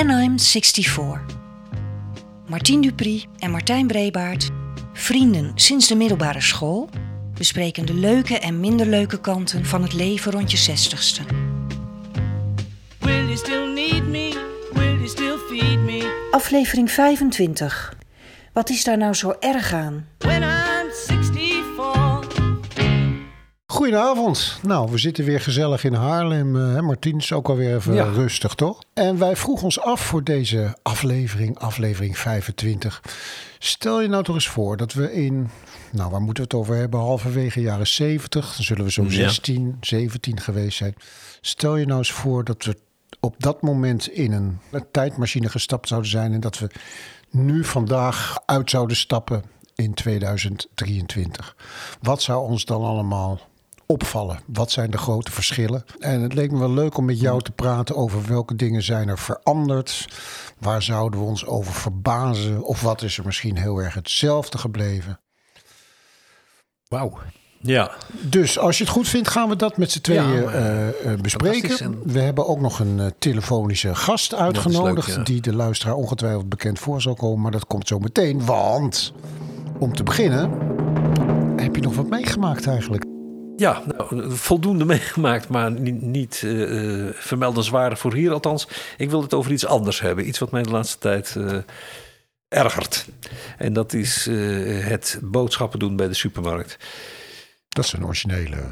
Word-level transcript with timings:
When 0.00 0.22
I'm 0.22 0.38
64. 0.38 1.20
Martien 2.46 2.80
Dupri 2.80 3.24
en 3.38 3.50
Martijn 3.50 3.86
Brebaert, 3.86 4.50
vrienden 4.92 5.52
sinds 5.54 5.88
de 5.88 5.94
middelbare 5.94 6.40
school, 6.40 6.88
bespreken 7.34 7.86
de 7.86 7.94
leuke 7.94 8.38
en 8.38 8.60
minder 8.60 8.86
leuke 8.86 9.20
kanten 9.20 9.64
van 9.64 9.82
het 9.82 9.92
leven 9.92 10.32
rond 10.32 10.50
je 10.50 10.56
zestigste. 10.56 11.22
Will 12.98 13.24
you 13.24 13.36
still 13.36 13.72
need 13.72 14.06
me? 14.06 14.46
Will 14.72 14.94
you 14.94 15.08
still 15.08 15.36
feed 15.48 15.78
me? 15.78 16.28
Aflevering 16.30 16.90
25. 16.90 17.94
Wat 18.52 18.70
is 18.70 18.84
daar 18.84 18.98
nou 18.98 19.14
zo 19.14 19.34
erg 19.40 19.72
aan? 19.72 20.06
Goedenavond. 23.84 24.58
Nou, 24.62 24.90
we 24.90 24.98
zitten 24.98 25.24
weer 25.24 25.40
gezellig 25.40 25.84
in 25.84 25.94
Haarlem. 25.94 26.56
eh, 26.56 26.74
hè, 26.74 26.82
Martien 26.82 27.16
is 27.16 27.32
ook 27.32 27.48
alweer 27.48 27.74
even 27.74 27.94
Ja. 27.94 28.04
rustig, 28.04 28.54
toch? 28.54 28.78
En 28.94 29.18
wij 29.18 29.36
vroegen 29.36 29.64
ons 29.64 29.80
af 29.80 30.00
voor 30.00 30.24
deze 30.24 30.76
aflevering, 30.82 31.58
aflevering 31.58 32.18
25. 32.18 33.02
Stel 33.58 34.00
je 34.00 34.08
nou 34.08 34.24
toch 34.24 34.34
eens 34.34 34.48
voor 34.48 34.76
dat 34.76 34.92
we 34.92 35.12
in, 35.12 35.50
nou 35.92 36.10
waar 36.10 36.20
moeten 36.20 36.42
we 36.44 36.50
het 36.50 36.58
over 36.60 36.74
hebben, 36.76 37.00
halverwege 37.00 37.60
jaren 37.60 37.86
70, 37.86 38.54
dan 38.54 38.64
zullen 38.64 38.84
we 38.84 38.90
zo 38.90 39.02
Ja. 39.02 39.10
16, 39.10 39.76
17 39.80 40.40
geweest 40.40 40.76
zijn. 40.76 40.94
Stel 41.40 41.76
je 41.76 41.86
nou 41.86 41.98
eens 41.98 42.12
voor 42.12 42.44
dat 42.44 42.64
we 42.64 42.76
op 43.20 43.34
dat 43.38 43.62
moment 43.62 44.08
in 44.08 44.32
een, 44.32 44.58
een 44.70 44.86
tijdmachine 44.92 45.48
gestapt 45.48 45.88
zouden 45.88 46.10
zijn 46.10 46.32
en 46.32 46.40
dat 46.40 46.58
we 46.58 46.70
nu 47.30 47.64
vandaag 47.64 48.38
uit 48.46 48.70
zouden 48.70 48.96
stappen 48.96 49.42
in 49.74 49.94
2023. 49.94 51.56
Wat 52.02 52.22
zou 52.22 52.48
ons 52.48 52.64
dan 52.64 52.82
allemaal 52.82 53.40
opvallen? 53.90 54.38
Wat 54.46 54.70
zijn 54.70 54.90
de 54.90 54.98
grote 54.98 55.30
verschillen? 55.32 55.84
En 55.98 56.20
het 56.20 56.34
leek 56.34 56.50
me 56.50 56.58
wel 56.58 56.70
leuk 56.72 56.96
om 56.96 57.04
met 57.04 57.20
jou 57.20 57.42
te 57.42 57.50
praten 57.50 57.96
over 57.96 58.26
welke 58.28 58.56
dingen 58.56 58.82
zijn 58.82 59.08
er 59.08 59.18
veranderd. 59.18 60.08
Waar 60.58 60.82
zouden 60.82 61.20
we 61.20 61.26
ons 61.26 61.46
over 61.46 61.72
verbazen? 61.72 62.62
Of 62.62 62.80
wat 62.80 63.02
is 63.02 63.18
er 63.18 63.24
misschien 63.24 63.56
heel 63.58 63.78
erg 63.78 63.94
hetzelfde 63.94 64.58
gebleven? 64.58 65.20
Wauw. 66.88 67.18
Ja, 67.62 67.90
Dus 68.22 68.58
als 68.58 68.78
je 68.78 68.84
het 68.84 68.92
goed 68.92 69.08
vindt, 69.08 69.28
gaan 69.28 69.48
we 69.48 69.56
dat 69.56 69.76
met 69.76 69.90
z'n 69.90 70.00
tweeën 70.00 70.22
Ja, 70.32 70.44
maar, 70.44 70.54
eh, 70.54 71.12
eh, 71.12 71.20
bespreken. 71.20 71.78
En- 71.78 72.00
We 72.04 72.20
hebben 72.20 72.46
ook 72.48 72.60
nog 72.60 72.78
een 72.78 73.00
eh, 73.00 73.06
telefonische 73.18 73.94
gast 73.94 74.34
uitgenodigd. 74.34 75.06
leuk, 75.08 75.16
ja. 75.16 75.22
Die 75.22 75.40
de 75.40 75.54
luisteraar 75.54 75.94
ongetwijfeld 75.94 76.48
bekend 76.48 76.78
voor 76.78 77.00
zal 77.02 77.14
komen. 77.14 77.40
Maar 77.42 77.50
dat 77.50 77.66
komt 77.66 77.88
zo 77.88 77.98
meteen. 77.98 78.44
Want 78.44 79.12
om 79.78 79.94
te 79.94 80.02
beginnen, 80.02 80.50
heb 81.56 81.74
je 81.76 81.82
nog 81.82 81.94
wat 81.94 82.08
meegemaakt 82.08 82.66
eigenlijk? 82.66 83.04
Ja 83.60 83.82
nou, 83.86 84.36
voldoende 84.36 84.84
meegemaakt, 84.94 85.48
maar 85.48 85.70
niet, 85.70 86.02
niet 86.02 86.42
eh, 86.44 87.06
eh, 87.08 87.14
vermeldenswaardig 87.14 87.98
voor 87.98 88.14
hier 88.14 88.32
althans. 88.32 88.68
Ik 88.96 89.10
wil 89.10 89.22
het 89.22 89.34
over 89.34 89.52
iets 89.52 89.66
anders 89.66 90.00
hebben. 90.00 90.28
Iets 90.28 90.38
wat 90.38 90.50
mij 90.50 90.62
de 90.62 90.70
laatste 90.70 90.98
tijd 90.98 91.36
eh, 91.36 91.58
ergert. 92.48 93.08
En 93.58 93.72
dat 93.72 93.92
is 93.92 94.24
het 94.84 95.18
boodschappen 95.22 95.78
doen 95.78 95.96
bij 95.96 96.08
de 96.08 96.14
supermarkt. 96.14 96.76
Dat 97.68 97.84
is 97.84 97.92
een 97.92 98.04
originele. 98.04 98.62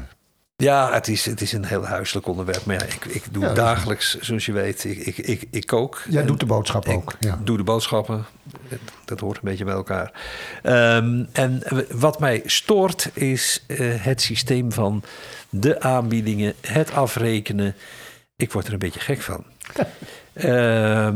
Ja, 0.59 0.93
het 0.93 1.07
is, 1.07 1.25
het 1.25 1.41
is 1.41 1.53
een 1.53 1.65
heel 1.65 1.85
huiselijk 1.85 2.27
onderwerp. 2.27 2.65
Maar 2.65 2.75
ja, 2.75 2.83
ik, 2.83 3.05
ik 3.05 3.23
doe 3.31 3.43
Ja, 3.43 3.53
dagelijks, 3.53 4.19
zoals 4.19 4.45
je 4.45 4.51
weet, 4.51 4.83
ik, 4.83 4.97
ik, 4.97 5.17
ik, 5.17 5.43
ik 5.51 5.65
kook. 5.65 6.03
Jij 6.09 6.25
doet 6.25 6.39
de 6.39 6.45
boodschap 6.45 6.85
ik 6.85 6.95
ook. 6.95 7.13
Ja. 7.19 7.39
doe 7.43 7.57
de 7.57 7.63
boodschappen. 7.63 8.25
Dat 9.05 9.19
hoort 9.19 9.35
een 9.35 9.49
beetje 9.49 9.65
bij 9.65 9.73
elkaar. 9.73 10.11
Ehm, 10.63 11.23
en 11.31 11.63
wat 11.91 12.19
mij 12.19 12.41
stoort 12.45 13.09
is 13.13 13.63
eh, 13.67 13.77
het 13.95 14.21
systeem 14.21 14.71
van 14.71 15.03
de 15.49 15.81
aanbiedingen, 15.81 16.53
het 16.61 16.91
afrekenen. 16.91 17.75
Ik 18.35 18.51
word 18.51 18.67
er 18.67 18.73
een 18.73 18.79
beetje 18.79 18.99
gek 18.99 19.21
van. 19.21 19.43
Eh, 20.33 21.09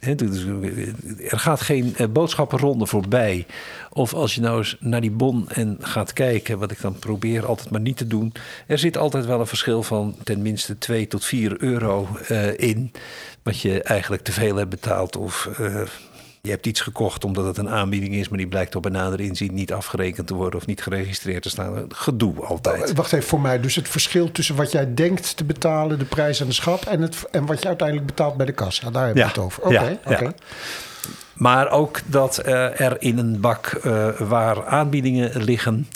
er 0.00 1.38
gaat 1.38 1.60
geen 1.60 1.96
eh, 1.96 2.06
boodschappenronde 2.06 2.86
voorbij. 2.86 3.46
Of 3.92 4.14
als 4.14 4.34
je 4.34 4.40
nou 4.40 4.58
eens 4.58 4.76
naar 4.80 5.00
die 5.00 5.10
bon 5.10 5.48
en 5.48 5.76
gaat 5.80 6.12
kijken, 6.12 6.58
wat 6.58 6.70
ik 6.70 6.80
dan 6.80 6.98
probeer 6.98 7.46
altijd 7.46 7.70
maar 7.70 7.80
niet 7.80 7.96
te 7.96 8.06
doen. 8.06 8.32
Er 8.66 8.78
zit 8.78 8.96
altijd 8.96 9.26
wel 9.26 9.40
een 9.40 9.46
verschil 9.46 9.82
van 9.82 10.16
ten 10.24 10.42
minste 10.42 10.78
2 10.78 11.06
tot 11.06 11.24
4 11.24 11.62
euro 11.62 12.08
eh, 12.28 12.58
in. 12.58 12.92
Wat 13.42 13.60
je 13.60 13.82
eigenlijk 13.82 14.22
te 14.22 14.32
veel 14.32 14.56
hebt 14.56 14.70
betaald. 14.70 15.16
Of 15.16 15.46
eh, 15.58 15.82
je 16.42 16.50
hebt 16.50 16.66
iets 16.66 16.80
gekocht 16.80 17.24
omdat 17.24 17.44
het 17.44 17.56
een 17.58 17.68
aanbieding 17.68 18.14
is, 18.14 18.28
maar 18.28 18.38
die 18.38 18.46
blijkt 18.48 18.74
op 18.74 18.84
een 18.84 18.92
nader 18.92 19.20
inzien 19.20 19.54
niet 19.54 19.72
afgerekend 19.72 20.26
te 20.26 20.34
worden 20.34 20.60
of 20.60 20.66
niet 20.66 20.82
geregistreerd 20.82 21.42
te 21.42 21.48
staan. 21.48 21.84
Gedoe 21.88 22.40
altijd. 22.44 22.92
Wacht 22.92 23.12
even 23.12 23.28
voor 23.28 23.40
mij. 23.40 23.60
Dus 23.60 23.74
het 23.74 23.88
verschil 23.88 24.32
tussen 24.32 24.56
wat 24.56 24.72
jij 24.72 24.94
denkt 24.94 25.36
te 25.36 25.44
betalen, 25.44 25.98
de 25.98 26.04
prijs 26.04 26.40
aan 26.40 26.46
de 26.46 26.52
schap, 26.52 26.84
en, 26.84 27.02
het, 27.02 27.16
en 27.30 27.46
wat 27.46 27.62
je 27.62 27.68
uiteindelijk 27.68 28.06
betaalt 28.06 28.36
bij 28.36 28.46
de 28.46 28.52
kassa. 28.52 28.90
Daar 28.90 29.12
we 29.12 29.18
Ja. 29.18 29.26
het 29.26 29.38
over. 29.38 29.62
Oké, 29.62 29.72
Ja, 29.74 29.98
oké. 30.04 30.32
Maar 31.34 31.70
ook 31.70 32.00
dat 32.06 32.38
eh, 32.38 32.80
er 32.80 32.96
in 33.02 33.18
een 33.18 33.40
bak 33.40 33.66
eh, 33.66 34.08
waar 34.18 34.66
aanbiedingen 34.66 35.42
liggen, 35.42 35.88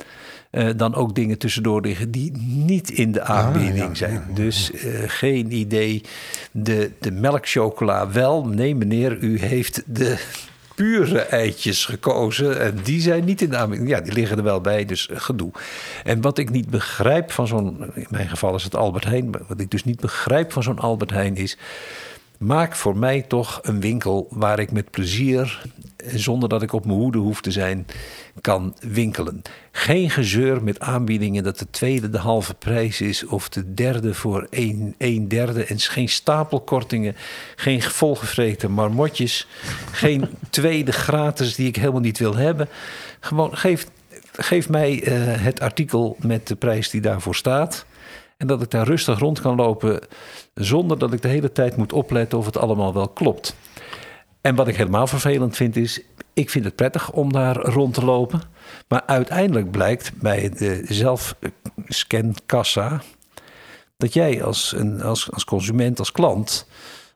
eh, 0.53 0.69
dan 0.77 0.95
ook 0.95 1.15
dingen 1.15 1.39
tussendoor 1.39 1.81
liggen 1.81 2.11
die 2.11 2.33
niet 2.47 2.91
in 2.91 3.13
de 3.13 3.23
aanbieding 3.23 3.81
Ah, 3.83 3.89
ja, 3.89 3.95
zijn. 3.95 4.13
ja, 4.13 4.25
ja. 4.29 4.35
Dus 4.35 4.73
eh, 4.73 4.91
geen 5.07 5.53
idee. 5.53 6.03
De, 6.51 6.91
de 7.01 7.11
melkchocola 7.11 8.11
wel. 8.11 8.45
Nee, 8.45 8.75
meneer, 8.75 9.19
u 9.19 9.39
heeft 9.41 9.83
de 9.87 10.19
pure 10.75 11.19
eitjes 11.21 11.85
gekozen. 11.85 12.61
En 12.61 12.79
die 12.83 13.01
zijn 13.01 13.25
niet 13.25 13.43
in 13.43 13.51
de 13.51 13.57
aanbieding. 13.57 13.91
Ja, 13.91 14.01
die 14.01 14.13
liggen 14.13 14.37
er 14.37 14.45
wel 14.45 14.61
bij, 14.61 14.85
dus 14.85 15.09
gedoe. 15.13 15.51
En 16.05 16.21
wat 16.21 16.39
ik 16.39 16.51
niet 16.51 16.71
begrijp 16.71 17.31
van 17.31 17.47
zo'n... 17.47 17.85
In 17.95 18.07
mijn 18.11 18.29
geval 18.29 18.55
is 18.55 18.65
het 18.65 18.77
Albert 18.77 19.05
Heijn. 19.05 19.31
Wat 19.49 19.61
ik 19.61 19.71
dus 19.71 19.85
niet 19.85 20.01
begrijp 20.01 20.53
van 20.53 20.63
zo'n 20.63 20.79
Albert 20.79 21.11
Heijn 21.11 21.37
is... 21.37 21.59
Maak 22.39 22.77
voor 22.77 22.97
mij 22.97 23.23
toch 23.23 23.59
een 23.63 23.81
winkel 23.81 24.27
waar 24.31 24.59
ik 24.59 24.73
met 24.73 24.91
plezier, 24.91 25.63
zonder 26.07 26.49
dat 26.49 26.63
ik 26.63 26.73
op 26.73 26.85
mijn 26.85 26.99
hoede 26.99 27.19
hoef 27.19 27.41
te 27.41 27.51
zijn, 27.51 27.87
kan 28.41 28.75
winkelen. 28.81 29.43
Geen 29.73 30.11
gezeur 30.11 30.63
met 30.63 30.81
aanbiedingen 30.81 31.45
dat 31.45 31.59
de 31.59 31.71
tweede 31.71 32.11
de 32.11 32.19
halve 32.19 32.55
prijs 32.55 33.01
is 33.01 33.27
of 33.27 33.49
de 33.49 33.75
derde 33.75 34.15
voor 34.15 34.47
een, 34.51 34.95
een 34.99 35.29
derde. 35.29 35.65
En 35.65 35.79
geen 35.79 36.09
stapelkortingen, 36.09 37.17
geen 37.57 37.83
volgevreten 37.83 38.71
marmotjes, 38.71 39.47
geen 39.93 40.29
tweede 40.51 40.93
gratis 40.93 41.55
die 41.55 41.69
ik 41.69 41.77
helemaal 41.77 42.01
niet 42.01 42.19
wil 42.19 42.37
hebben. 42.37 42.69
Gewoon 43.21 43.57
geef, 43.57 43.87
geef 44.33 44.69
mij 44.69 45.03
eh, 45.03 45.13
het 45.43 45.61
artikel 45.61 46.17
met 46.21 46.47
de 46.47 46.57
prijs 46.57 46.91
die 46.91 47.01
daarvoor 47.01 47.35
staat. 47.35 47.87
En 48.37 48.47
dat 48.47 48.63
ik 48.63 48.71
daar 48.71 48.87
rustig 48.87 49.19
rond 49.19 49.41
kan 49.41 49.57
lopen 49.57 50.01
zonder 50.55 50.99
dat 50.99 51.13
ik 51.13 51.23
de 51.23 51.29
hele 51.29 51.53
tijd 51.53 51.77
moet 51.77 51.93
opletten 51.93 52.39
of 52.39 52.47
het 52.47 52.57
allemaal 52.57 52.93
wel 52.93 53.09
klopt. 53.09 53.55
En 54.43 54.55
wat 54.55 54.69
ik 54.69 54.77
helemaal 54.77 55.07
vervelend 55.07 55.57
vind 55.57 55.77
is, 55.77 56.01
ik 56.33 56.51
vind 56.51 56.65
het 56.65 56.77
prettig 56.77 57.13
om 57.13 57.33
daar 57.33 57.57
rond 57.57 57.95
te 57.95 58.05
lopen. 58.05 58.41
Maar 58.89 59.03
uiteindelijk 59.07 59.71
blijkt 59.71 60.13
bij 60.15 60.51
de 60.51 60.85
zelfscankassa 60.89 63.03
dat 63.97 64.13
jij 64.13 64.43
als, 64.43 64.73
een, 64.77 65.03
als, 65.03 65.33
als 65.33 65.45
consument, 65.45 65.99
als 65.99 66.13
klant, 66.13 66.67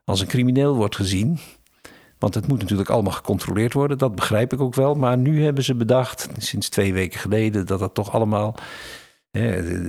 als 0.04 0.20
een 0.20 0.26
crimineel 0.26 0.74
wordt 0.74 0.96
gezien. 0.96 1.38
Want 2.18 2.34
het 2.34 2.46
moet 2.46 2.60
natuurlijk 2.60 2.90
allemaal 2.90 3.12
gecontroleerd 3.12 3.72
worden, 3.72 3.98
dat 3.98 4.14
begrijp 4.14 4.52
ik 4.52 4.60
ook 4.60 4.74
wel. 4.74 4.94
Maar 4.94 5.18
nu 5.18 5.44
hebben 5.44 5.64
ze 5.64 5.74
bedacht, 5.74 6.28
sinds 6.38 6.68
twee 6.68 6.92
weken 6.92 7.20
geleden, 7.20 7.66
dat 7.66 7.78
dat 7.78 7.94
toch 7.94 8.12
allemaal 8.12 8.54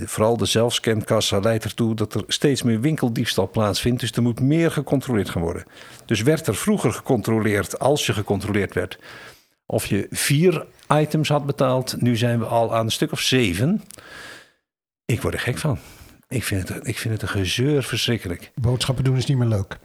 Vooral 0.04 0.36
de 0.36 0.46
zelfscankassa 0.46 1.38
leidt 1.38 1.64
ertoe 1.64 1.94
dat 1.94 2.14
er 2.14 2.24
steeds 2.26 2.62
meer 2.62 2.80
winkeldiefstal 2.80 3.50
plaatsvindt. 3.50 4.00
Dus 4.00 4.12
er 4.12 4.22
moet 4.22 4.40
meer 4.40 4.70
gecontroleerd 4.70 5.28
gaan 5.30 5.42
worden. 5.42 5.64
Dus 6.04 6.22
werd 6.22 6.46
er 6.46 6.54
vroeger 6.56 6.92
gecontroleerd, 6.92 7.78
als 7.78 8.06
je 8.06 8.12
gecontroleerd 8.12 8.74
werd, 8.74 8.98
of 9.66 9.86
je 9.86 10.06
vier 10.10 10.66
items 10.88 11.28
had 11.28 11.46
betaald. 11.46 12.00
Nu 12.00 12.16
zijn 12.16 12.38
we 12.38 12.44
al 12.44 12.74
aan 12.74 12.84
een 12.84 12.90
stuk 12.92 13.12
of 13.12 13.20
zeven. 13.20 13.82
Ik 15.04 15.22
word 15.22 15.34
er 15.34 15.40
gek 15.40 15.58
van. 15.58 15.78
Ik 16.28 16.44
vind 16.44 16.68
het, 16.68 16.86
ik 16.86 16.98
vind 16.98 17.14
het 17.14 17.22
een 17.22 17.28
gezeur 17.28 17.82
verschrikkelijk. 17.82 18.50
Boodschappen 18.54 19.04
doen 19.04 19.16
is 19.16 19.26
niet 19.26 19.38
meer 19.38 19.48
leuk. 19.48 19.78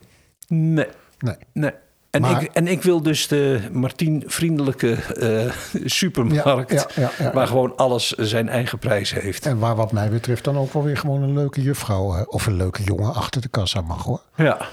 Nee, 0.47 0.87
Nee. 1.19 1.35
nee. 1.53 1.71
En, 2.13 2.21
Maar- 2.21 2.43
ik, 2.43 2.49
en 2.53 2.67
ik 2.67 2.83
wil 2.83 3.01
dus 3.01 3.27
de 3.27 3.59
Martien 3.71 4.23
vriendelijke 4.27 4.91
eh, 4.93 5.51
supermarkt... 5.99 6.71
Ja, 6.71 6.87
ja, 6.95 7.11
ja, 7.17 7.25
ja. 7.25 7.33
waar 7.33 7.47
gewoon 7.47 7.75
alles 7.75 8.09
zijn 8.09 8.49
eigen 8.49 8.79
prijs 8.79 9.13
heeft. 9.13 9.45
En 9.45 9.59
waar 9.59 9.75
wat 9.75 9.91
mij 9.91 10.09
betreft 10.09 10.43
dan 10.43 10.57
ook 10.57 10.73
wel 10.73 10.83
weer 10.83 10.97
gewoon 10.97 11.21
een 11.21 11.33
leuke 11.33 11.61
juffrouw 11.61 12.23
of 12.25 12.45
een 12.45 12.55
leuke 12.55 12.83
jongen 12.83 13.13
achter 13.13 13.41
de 13.41 13.47
kassa 13.47 13.81
mag 13.81 14.03
hoor. 14.03 14.21
Ja. 14.35 14.67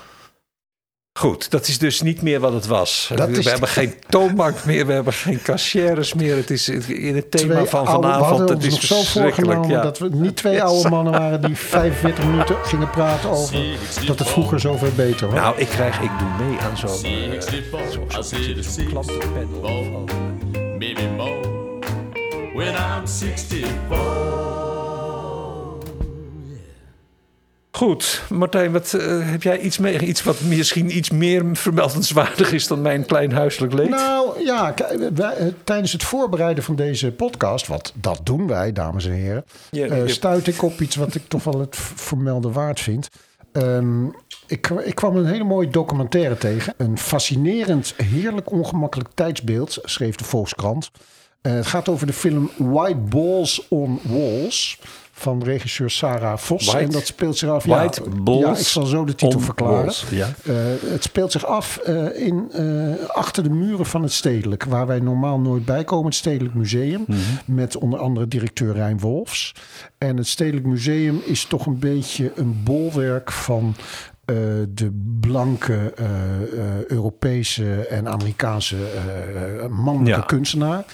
Goed, 1.21 1.51
dat 1.51 1.69
is 1.69 1.79
dus 1.79 2.01
niet 2.01 2.23
meer 2.23 2.41
wat 2.41 2.53
het 2.53 2.67
was. 2.67 3.11
Dat 3.15 3.29
we 3.29 3.39
is- 3.39 3.45
hebben 3.45 3.69
geen 3.69 3.95
toonbank 4.09 4.65
meer, 4.65 4.87
we 4.87 4.93
hebben 4.93 5.13
geen 5.13 5.43
cashiers 5.43 6.15
meer. 6.15 6.37
Het 6.37 6.51
is 6.51 6.69
in 6.69 7.15
het 7.17 7.31
thema 7.31 7.55
Twee 7.55 7.67
van 7.67 7.87
vanavond. 7.87 8.49
Het 8.49 8.65
is 8.65 8.73
nog 8.73 8.83
zo 8.83 8.95
verschrikkelijk. 8.95 9.35
voorgenomen 9.53 9.77
Ja. 9.77 9.83
dat 9.83 9.99
we 9.99 10.09
niet 10.13 10.37
twee 10.37 10.63
oude 10.63 10.89
mannen 10.89 11.13
waren 11.13 11.41
die 11.43 11.57
45 11.57 12.25
minuten 12.25 12.57
gingen 12.65 12.91
praten 12.91 13.31
over 13.31 13.57
dat 14.07 14.19
het 14.19 14.29
vroeger 14.29 14.61
zoveel 14.61 14.93
beter 14.97 15.27
was. 15.27 15.37
Nou, 15.37 15.59
ik 15.59 15.67
krijg, 15.69 16.01
ik 16.01 16.11
doe 16.19 16.47
mee 16.49 16.59
aan 16.59 16.77
zo'n 16.77 16.89
zo'n 16.89 17.43
zo'n 18.23 18.63
zo'n 18.63 18.87
klantenpanel. 18.87 20.05
maybe 20.79 21.03
more 21.17 21.41
when 22.55 22.75
I'm 22.75 23.07
64. 23.09 24.70
Goed, 27.73 28.23
Martijn, 28.29 28.73
wat, 28.73 28.95
eh, 28.95 29.31
heb 29.31 29.43
jij 29.43 29.59
iets 29.59 29.79
mee? 29.79 29.99
Iets 29.99 30.23
wat 30.23 30.41
misschien 30.41 30.97
iets 30.97 31.11
meer 31.11 31.45
vermeldenswaardig 31.53 32.53
is 32.53 32.67
dan 32.67 32.83
mijn 32.83 33.07
klein 33.07 33.33
huiselijk 33.33 33.73
leed? 33.73 33.89
Nou 33.89 34.45
ja, 34.45 34.75
wij, 35.15 35.37
eh, 35.37 35.47
tijdens 35.65 35.93
het 35.93 36.03
voorbereiden 36.03 36.65
van 36.65 36.77
deze 36.77 37.13
podcast, 37.13 37.67
wat 37.67 37.93
dat 37.95 38.21
doen 38.23 38.47
wij, 38.47 38.73
dames 38.73 39.05
en 39.05 39.13
heren, 39.13 39.45
Ja, 39.71 39.87
eh, 39.87 40.07
stuit 40.07 40.47
ik 40.47 40.63
op 40.63 40.81
iets 40.81 40.97
wat 40.97 41.15
ik 41.15 41.23
toch 41.29 41.45
wel 41.45 41.61
het 41.61 41.77
vermelden 41.77 42.53
waard 42.53 42.81
vind. 42.81 43.09
Ehm, 43.53 44.05
ik, 44.47 44.69
ik 44.69 44.95
kwam 44.95 45.17
een 45.17 45.27
hele 45.27 45.45
mooie 45.45 45.69
documentaire 45.69 46.39
tegen. 46.39 46.75
Een 46.77 46.99
fascinerend, 46.99 47.95
heerlijk 47.97 48.53
ongemakkelijk 48.53 49.09
tijdsbeeld, 49.15 49.79
schreef 49.83 50.17
de 50.17 50.25
Volkskrant. 50.25 50.91
Het 51.43 51.67
gaat 51.67 51.89
over 51.89 52.07
de 52.07 52.13
film 52.13 52.51
White 52.57 52.99
Balls 52.99 53.67
on 53.69 54.01
Walls 54.03 54.79
van 55.21 55.43
regisseur 55.43 55.91
Sarah 55.91 56.39
Vos. 56.39 56.67
White- 56.67 56.79
en 56.85 56.91
dat 56.91 57.07
speelt 57.07 57.39
zich 57.39 57.49
af... 57.49 57.65
White 57.65 58.03
ja, 58.05 58.23
Balls 58.23 58.41
ja, 58.45 58.51
ik 58.51 58.67
zal 58.67 58.85
zo 58.87 59.05
de 59.05 59.15
titel 59.15 59.41
verklaren. 59.41 59.93
Ja. 60.11 60.29
Eh, 60.45 60.55
het 60.93 61.03
speelt 61.03 61.33
zich 61.33 61.47
af 61.47 61.77
eh, 61.77 62.27
in, 62.27 62.51
eh, 62.53 63.09
achter 63.09 63.43
de 63.43 63.51
muren 63.51 63.87
van 63.87 64.03
het 64.03 64.13
Stedelijk, 64.13 64.65
waar 64.65 64.87
wij 64.87 65.01
normaal 65.01 65.41
nooit 65.41 65.65
bij 65.65 65.85
komen. 65.85 66.05
Het 66.07 66.15
Stedelijk 66.15 66.55
Museum, 66.55 67.05
Mhm. 67.07 67.19
met 67.45 67.77
onder 67.77 67.99
andere 67.99 68.29
directeur 68.29 68.73
Rijn 68.75 68.99
Wolfs. 68.99 69.55
En 69.99 70.17
het 70.17 70.27
Stedelijk 70.27 70.67
Museum 70.67 71.21
is 71.25 71.45
toch 71.45 71.67
een 71.67 71.79
beetje 71.79 72.33
een 72.35 72.61
bolwerk 72.65 73.33
van 73.33 73.75
de 74.75 75.17
blanke 75.21 75.93
Europese 76.87 77.87
en 77.87 78.09
Amerikaanse 78.09 78.77
mannelijke 79.71 80.21
Ja. 80.21 80.27
kunstenaar. 80.27 80.85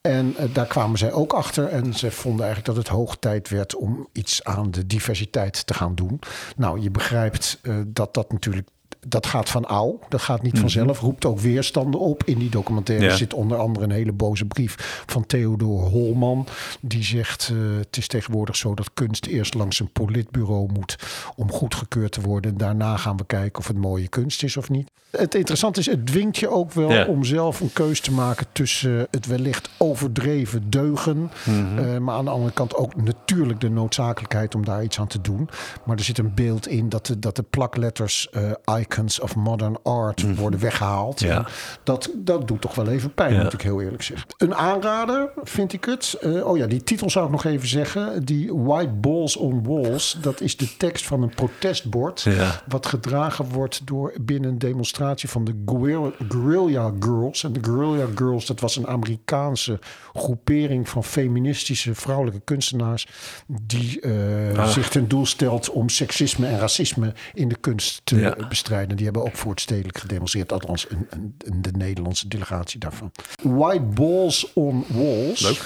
En 0.00 0.36
eh, 0.36 0.54
daar 0.54 0.66
kwamen 0.66 0.98
zij 0.98 1.12
ook 1.12 1.32
achter. 1.32 1.66
En 1.66 1.94
ze 1.94 2.10
vonden 2.10 2.46
eigenlijk 2.46 2.76
dat 2.76 2.84
het 2.84 2.96
hoog 2.96 3.16
tijd 3.16 3.48
werd 3.48 3.74
om 3.74 4.08
iets 4.12 4.44
aan 4.44 4.70
de 4.70 4.86
diversiteit 4.86 5.66
te 5.66 5.74
gaan 5.74 5.94
doen. 5.94 6.20
Nou, 6.56 6.80
je 6.80 6.90
begrijpt 6.90 7.58
eh, 7.62 7.80
dat 7.86 8.14
dat 8.14 8.32
natuurlijk. 8.32 8.68
Dat 9.06 9.26
gaat 9.26 9.48
van 9.48 9.64
ouw, 9.68 9.98
dat 10.08 10.20
gaat 10.22 10.42
niet 10.42 10.58
vanzelf. 10.58 11.00
Roept 11.00 11.24
ook 11.24 11.38
weerstanden 11.40 12.00
op. 12.00 12.22
In 12.24 12.38
die 12.38 12.50
documentaire 12.50 13.04
Ja. 13.04 13.16
zit 13.16 13.34
onder 13.34 13.58
andere 13.58 13.84
een 13.84 13.90
hele 13.92 14.12
boze 14.12 14.44
brief 14.44 15.02
van 15.06 15.26
Theodor 15.26 15.80
Holman. 15.82 16.46
Die 16.80 17.04
zegt: 17.04 17.50
eh, 17.52 17.56
Het 17.78 17.96
is 17.96 18.06
tegenwoordig 18.06 18.56
zo 18.56 18.74
dat 18.74 18.90
kunst 18.94 19.26
eerst 19.26 19.54
langs 19.54 19.80
een 19.80 19.92
politbureau 19.92 20.72
moet 20.72 20.96
om 21.36 21.52
goedgekeurd 21.52 22.12
te 22.12 22.20
worden. 22.20 22.50
En 22.50 22.56
daarna 22.56 22.96
gaan 22.96 23.16
we 23.16 23.24
kijken 23.26 23.58
of 23.58 23.66
het 23.68 23.76
mooie 23.78 24.08
kunst 24.08 24.42
is 24.42 24.56
of 24.56 24.70
niet. 24.70 24.90
Het 25.10 25.34
interessante 25.34 25.80
is, 25.80 25.86
het 25.86 26.06
dwingt 26.06 26.36
je 26.38 26.48
ook 26.48 26.72
wel 26.72 26.92
Ja. 26.92 27.06
om 27.06 27.24
zelf 27.24 27.60
een 27.60 27.72
keus 27.72 28.00
te 28.00 28.12
maken 28.12 28.46
tussen 28.52 29.06
het 29.10 29.26
wellicht 29.26 29.70
overdreven 29.78 30.70
deugen. 30.70 31.30
eh, 31.44 31.96
maar 31.98 32.14
aan 32.14 32.24
de 32.24 32.30
andere 32.30 32.52
kant 32.52 32.74
ook 32.74 32.96
natuurlijk 33.02 33.60
de 33.60 33.68
noodzakelijkheid 33.70 34.54
om 34.54 34.64
daar 34.64 34.82
iets 34.82 34.98
aan 35.00 35.06
te 35.06 35.20
doen. 35.20 35.48
Maar 35.84 35.96
er 35.96 36.04
zit 36.04 36.18
een 36.18 36.34
beeld 36.34 36.66
in 36.68 36.88
dat 36.88 37.06
de, 37.06 37.18
dat 37.18 37.36
de 37.36 37.42
plakletters 37.42 38.30
eh, 38.30 38.50
Icons 38.92 39.20
of 39.20 39.36
Modern 39.36 39.76
Art 39.82 40.36
worden 40.36 40.60
weggehaald. 40.60 41.20
Ja. 41.20 41.46
Dat, 41.84 42.10
dat 42.16 42.48
doet 42.48 42.60
toch 42.60 42.74
wel 42.74 42.88
even 42.88 43.14
pijn, 43.14 43.34
Ja. 43.34 43.42
moet 43.42 43.52
ik 43.52 43.60
heel 43.62 43.80
eerlijk 43.80 44.02
zeggen. 44.02 44.26
Een 44.38 44.54
aanrader, 44.54 45.30
vind 45.42 45.72
ik 45.72 45.84
het. 45.84 46.16
Eh, 46.20 46.46
oh 46.46 46.56
ja, 46.56 46.66
die 46.66 46.84
titel 46.84 47.10
zou 47.10 47.24
ik 47.24 47.30
nog 47.30 47.44
even 47.44 47.68
zeggen. 47.68 48.24
Die 48.24 48.54
White 48.54 48.92
Balls 48.92 49.36
on 49.36 49.62
Walls, 49.66 50.18
dat 50.20 50.40
is 50.40 50.56
de 50.56 50.76
tekst 50.76 51.06
van 51.06 51.22
een 51.22 51.34
protestbord. 51.34 52.20
Ja. 52.20 52.62
Wat 52.68 52.86
gedragen 52.86 53.44
wordt 53.48 53.86
door 53.86 54.12
binnen 54.20 54.50
een 54.50 54.58
demonstratie 54.58 55.28
van 55.28 55.44
de 55.44 55.62
Guerrilla, 55.66 56.92
Girls. 57.00 57.44
En 57.44 57.52
de 57.52 57.60
Guerrilla 57.62 58.06
Girls, 58.14 58.46
dat 58.46 58.60
was 58.60 58.76
een 58.76 58.86
Amerikaanse 58.86 59.78
groepering 60.14 60.88
van 60.88 61.04
feministische 61.04 61.94
vrouwelijke 61.94 62.40
kunstenaars. 62.44 63.06
Die 63.46 64.00
eh, 64.00 64.58
Ah. 64.58 64.66
zich 64.68 64.88
ten 64.88 65.08
doel 65.08 65.26
stelt 65.26 65.70
om 65.70 65.88
seksisme 65.88 66.46
en 66.46 66.58
racisme 66.58 67.12
in 67.34 67.48
de 67.48 67.56
kunst 67.60 68.00
te 68.04 68.16
Ja. 68.16 68.36
bestrijden. 68.48 68.79
Die 68.88 69.04
hebben 69.04 69.24
ook 69.24 69.36
voor 69.36 69.50
het 69.50 69.60
stedelijk 69.60 69.98
gedemonstreerd. 69.98 70.52
Althans, 70.52 70.90
een, 70.90 71.06
een, 71.10 71.34
een- 71.38 71.62
de 71.62 71.70
Nederlandse 71.72 72.28
delegatie 72.28 72.78
daarvan. 72.80 73.12
White 73.42 73.80
Balls 73.82 74.52
on 74.54 74.84
Walls. 74.88 75.40
Leuk. 75.40 75.60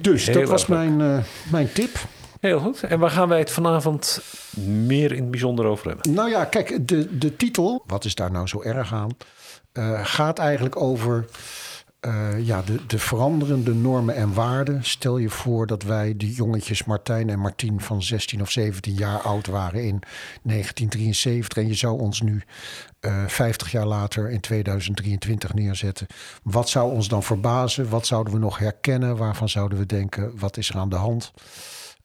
Dus 0.00 0.26
Heel 0.26 0.40
dat 0.40 0.48
was 0.48 0.66
leuk. 0.66 0.78
mijn, 0.78 1.00
eh, 1.00 1.24
mijn 1.50 1.72
tip. 1.72 1.96
Heel 2.40 2.58
goed. 2.60 2.82
En 2.82 2.98
waar 2.98 3.10
gaan 3.10 3.28
wij 3.28 3.38
het 3.38 3.50
vanavond 3.50 4.20
meer 4.60 5.12
in 5.12 5.22
het 5.22 5.30
bijzonder 5.30 5.64
over 5.64 5.86
hebben? 5.86 6.12
Nou 6.14 6.30
ja, 6.30 6.44
kijk, 6.44 6.88
de, 6.88 7.18
de 7.18 7.36
titel, 7.36 7.82
wat 7.86 8.04
is 8.04 8.14
daar 8.14 8.30
nou 8.30 8.46
zo 8.46 8.62
erg 8.62 8.92
aan? 8.94 9.10
eh, 9.72 10.00
gaat 10.02 10.38
eigenlijk 10.38 10.80
over 10.80 11.24
eh, 12.00 12.46
ja, 12.46 12.62
de, 12.62 12.86
de 12.86 12.98
veranderende 12.98 13.74
normen 13.74 14.14
en 14.14 14.34
waarden. 14.34 14.84
Stel 14.84 15.18
je 15.18 15.30
voor 15.30 15.66
dat 15.66 15.82
wij 15.82 16.16
de 16.16 16.32
jongetjes 16.32 16.84
Martijn 16.84 17.30
en 17.30 17.38
Martien 17.38 17.80
van 17.80 18.02
16 18.02 18.40
of 18.40 18.50
17 18.50 18.94
jaar 18.94 19.20
oud 19.20 19.46
waren 19.46 19.84
in 19.84 20.00
1973. 20.42 21.58
En 21.58 21.68
je 21.68 21.74
zou 21.74 22.00
ons 22.00 22.20
nu 22.20 22.42
eh 23.00 23.26
50 23.26 23.70
jaar 23.70 23.86
later 23.86 24.30
in 24.30 24.40
2023 24.40 25.54
neerzetten. 25.54 26.06
Wat 26.42 26.68
zou 26.68 26.92
ons 26.92 27.08
dan 27.08 27.22
verbazen? 27.22 27.88
Wat 27.88 28.06
zouden 28.06 28.32
we 28.32 28.38
nog 28.38 28.58
herkennen? 28.58 29.16
Waarvan 29.16 29.48
zouden 29.48 29.78
we 29.78 29.86
denken, 29.86 30.38
wat 30.38 30.56
is 30.56 30.68
er 30.68 30.76
aan 30.76 30.88
de 30.88 30.96
hand? 30.96 31.32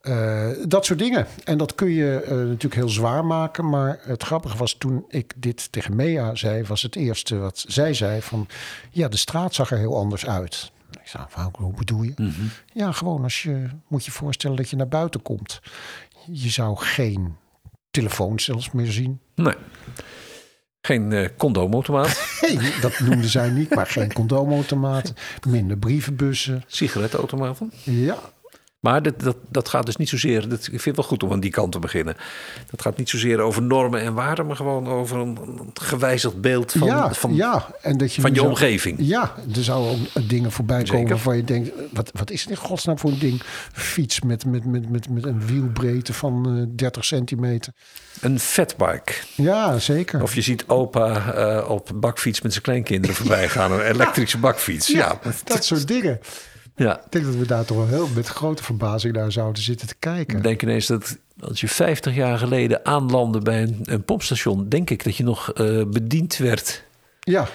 Eh, 0.04 0.48
dat 0.68 0.84
soort 0.84 0.98
dingen. 0.98 1.26
En 1.44 1.58
dat 1.58 1.74
kun 1.74 1.88
je 1.90 2.20
eh, 2.20 2.30
natuurlijk 2.36 2.74
heel 2.74 2.88
zwaar 2.88 3.24
maken. 3.24 3.68
Maar 3.68 3.98
het 4.02 4.22
grappige 4.22 4.56
was 4.56 4.74
toen 4.78 5.04
ik 5.08 5.32
dit 5.36 5.72
tegen 5.72 5.96
Mea 5.96 6.34
zei, 6.34 6.64
was 6.64 6.82
het 6.82 6.96
eerste 6.96 7.36
wat 7.38 7.64
zij 7.68 7.94
zei 7.94 8.22
van 8.22 8.46
ja, 8.90 9.08
de 9.08 9.16
straat 9.16 9.54
zag 9.54 9.70
er 9.70 9.78
heel 9.78 9.96
anders 9.96 10.26
uit. 10.26 10.72
Ik 10.90 11.00
zei, 11.08 11.24
"Hoe- 11.32 11.50
hoe 11.52 11.74
bedoel 11.74 12.02
je? 12.02 12.14
Ja, 12.72 12.92
gewoon 12.92 13.22
als 13.22 13.42
je 13.42 13.68
moet 13.88 14.04
je 14.04 14.10
voorstellen 14.10 14.56
dat 14.56 14.70
je 14.70 14.76
naar 14.76 14.88
buiten 14.88 15.22
komt. 15.22 15.60
Je 16.32 16.50
zou 16.50 16.76
geen 16.76 17.36
telefoon 17.90 18.40
zelfs 18.40 18.70
meer 18.70 18.92
zien. 18.92 19.20
Nee. 19.34 19.54
Geen 20.80 21.12
eh 21.12 21.28
condoomautomaat, 21.36 22.38
Nee, 22.58 22.72
dat 22.80 22.98
noemden 23.00 23.28
zij 23.30 23.50
niet, 23.50 23.74
maar 23.74 23.86
geen 23.86 24.12
condoomautomaten, 24.20 25.14
minder 25.48 25.76
brievenbussen. 25.78 26.62
sigarettenautomaten. 26.66 27.72
Ja, 27.82 28.18
Maar 28.84 29.02
dat, 29.02 29.20
dat, 29.20 29.36
dat 29.48 29.68
gaat 29.68 29.86
dus 29.86 29.96
niet 29.96 30.08
zozeer... 30.08 30.48
Dat, 30.48 30.58
ik 30.58 30.66
vind 30.66 30.84
het 30.84 30.96
wel 30.96 31.04
goed 31.04 31.22
om 31.22 31.32
aan 31.32 31.40
die 31.40 31.50
kant 31.50 31.72
te 31.72 31.78
beginnen. 31.78 32.16
Dat 32.70 32.82
gaat 32.82 32.96
niet 32.96 33.08
zozeer 33.08 33.40
over 33.40 33.62
normen 33.62 34.00
en 34.00 34.14
waarden... 34.14 34.46
maar 34.46 34.56
gewoon 34.56 34.88
over 34.88 35.18
een, 35.18 35.38
een 35.46 35.70
gewijzigd 35.74 36.40
beeld 36.40 36.72
van, 36.72 36.88
ja, 36.88 37.14
van, 37.14 37.34
ja. 37.34 37.66
En 37.82 37.96
dat 37.96 38.14
je 38.14 38.20
van 38.20 38.34
je 38.34 38.42
omgeving. 38.42 38.96
Ja, 39.00 39.34
er 39.54 39.64
zouden 39.64 40.06
dingen 40.26 40.52
voorbij 40.52 40.82
komen 40.82 40.96
Zeker. 40.96 41.08
waarvan 41.08 41.36
je 41.36 41.44
denkt... 41.44 41.70
Wat, 41.92 42.10
wat 42.14 42.30
is 42.30 42.40
het 42.40 42.50
in 42.50 42.56
godsnaam 42.56 42.98
voor 42.98 43.10
een 43.10 43.18
ding? 43.18 43.42
Fiets 43.72 44.20
met, 44.20 44.46
met, 44.46 44.64
met, 44.64 44.90
met, 44.90 45.08
met 45.08 45.24
een 45.24 45.46
wielbreedte 45.46 46.12
van 46.12 46.58
eh 46.58 46.76
30 46.76 47.04
centimeter. 47.04 47.72
Een 48.20 48.40
fatbike. 48.40 49.12
Ja, 49.34 49.78
zeker. 49.78 50.22
Of 50.22 50.34
je 50.34 50.40
ziet 50.40 50.64
opa 50.66 51.32
eh, 51.34 51.70
op 51.70 51.90
bakfiets 51.94 52.40
met 52.40 52.52
zijn 52.52 52.64
kleinkinderen 52.64 53.16
voorbij 53.16 53.48
gaan. 53.48 53.72
Een 53.72 53.80
elektrische 53.80 54.38
bakfiets. 54.38 54.86
Ja, 54.86 55.18
dat 55.44 55.64
soort 55.64 55.88
dingen. 55.88 56.20
Ja. 56.76 56.96
Ik 57.04 57.12
denk 57.12 57.24
dat 57.24 57.34
we 57.34 57.46
daar 57.46 57.64
toch 57.64 57.76
wel 57.76 57.86
heel 57.86 58.08
met 58.14 58.26
grote 58.26 58.62
verbazing 58.62 59.14
naar 59.14 59.32
zouden 59.32 59.62
zitten 59.62 59.86
te 59.86 59.94
kijken. 59.98 60.36
Ik 60.36 60.42
denk 60.42 60.62
ineens 60.62 60.86
dat 60.86 61.18
als 61.40 61.60
je 61.60 61.68
50 61.68 62.14
jaar 62.14 62.38
geleden 62.38 62.84
aanlandde 62.84 63.38
bij 63.38 63.62
een, 63.62 63.80
een 63.82 64.04
pompstation... 64.04 64.68
denk 64.68 64.90
ik 64.90 65.04
dat 65.04 65.16
je 65.16 65.24
nog 65.24 65.52
eh, 65.52 65.82
bediend 65.86 66.36
werd. 66.36 66.84
Ja, 67.20 67.48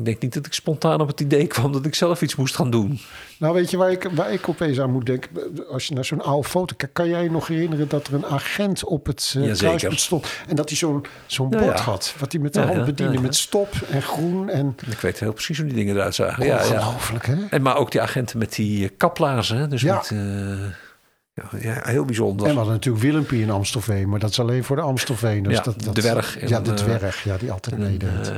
Ik 0.00 0.06
denk 0.06 0.22
niet 0.22 0.34
dat 0.34 0.46
ik 0.46 0.52
spontaan 0.52 1.00
op 1.00 1.08
het 1.08 1.20
idee 1.20 1.46
kwam 1.46 1.72
dat 1.72 1.86
ik 1.86 1.94
zelf 1.94 2.22
iets 2.22 2.36
moest 2.36 2.54
gaan 2.54 2.70
doen. 2.70 3.00
nou 3.38 3.54
weet 3.54 3.70
je 3.70 3.76
waar 3.76 3.90
ik, 3.90 4.08
waar 4.14 4.32
ik 4.32 4.48
opeens 4.48 4.80
aan 4.80 4.90
moet 4.90 5.06
denken? 5.06 5.30
Als 5.68 5.86
je 5.86 5.94
naar 5.94 6.04
zo'n 6.04 6.22
oude 6.22 6.48
foto 6.48 6.74
kijkt, 6.76 6.94
kan 6.94 7.08
jij 7.08 7.22
je 7.22 7.30
nog 7.30 7.46
herinneren 7.46 7.88
dat 7.88 8.06
er 8.06 8.14
een 8.14 8.26
agent 8.26 8.84
op 8.84 9.06
het 9.06 9.34
uh, 9.36 9.52
kruispunt 9.54 10.00
stond? 10.00 10.26
En 10.48 10.56
dat 10.56 10.68
hij 10.68 10.78
zo'n 10.78 11.04
zo'n 11.26 11.50
Ja, 11.50 11.58
bord 11.58 11.78
ja. 11.78 11.84
had, 11.84 12.14
wat 12.18 12.32
hij 12.32 12.40
met 12.40 12.54
de 12.54 12.60
Ja, 12.60 12.66
hand 12.66 12.84
bediende, 12.84 13.20
met 13.20 13.36
stop 13.36 13.74
en 13.90 14.02
groen 14.02 14.48
en... 14.48 14.76
Ik 14.90 14.98
weet 15.00 15.20
heel 15.20 15.32
precies 15.32 15.56
hoe 15.58 15.66
die 15.66 15.74
dingen 15.76 15.94
eruit 15.94 16.14
zagen. 16.14 16.44
Ja, 16.44 16.62
ja. 16.62 16.76
Ongelooflijk, 16.78 17.26
hè? 17.26 17.34
En 17.50 17.62
maar 17.62 17.76
ook 17.76 17.90
die 17.90 18.00
agenten 18.00 18.38
met 18.38 18.54
die 18.54 18.84
eh, 18.84 18.90
kaplaarzen. 18.96 19.70
Dus 19.70 19.82
Ja. 19.82 19.94
met, 19.94 20.10
eh, 20.10 21.62
ja, 21.62 21.80
heel 21.82 22.04
bijzonder. 22.04 22.46
En 22.46 22.50
we 22.52 22.56
hadden 22.56 22.74
natuurlijk 22.74 23.04
Willempie 23.04 23.42
in 23.42 23.50
Amstelveen, 23.50 24.08
maar 24.08 24.18
dat 24.18 24.30
is 24.30 24.40
alleen 24.40 24.64
voor 24.64 24.76
de 24.76 24.82
Amstelveeners. 24.82 25.56
Ja, 25.56 25.62
dat, 25.62 25.82
dat, 25.82 25.94
dwerg 25.94 26.38
en 26.38 26.48
Ja, 26.48 26.60
de 26.60 26.74
dwerg, 26.74 27.24
ja, 27.24 27.36
die 27.36 27.52
altijd 27.52 27.78
meedeed. 27.78 28.32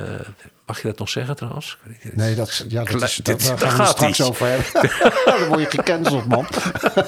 Mag 0.73 0.83
je 0.83 0.89
dat 0.89 0.99
nog 0.99 1.09
zeggen 1.09 1.37
trouwens? 1.37 1.79
Nee, 2.13 2.35
dat, 2.35 2.65
ja, 2.69 2.85
dat 2.85 3.03
is, 3.03 3.21
dat, 3.23 3.41
daar 3.59 3.71
gaan 3.71 3.79
we 3.87 3.93
straks 3.93 4.19
iets. 4.19 4.29
over 4.29 4.47
hebben. 4.47 4.91
Dan 5.39 5.49
word 5.49 5.61
je 5.61 5.67
gecanceld, 5.79 6.27
man. 6.27 6.47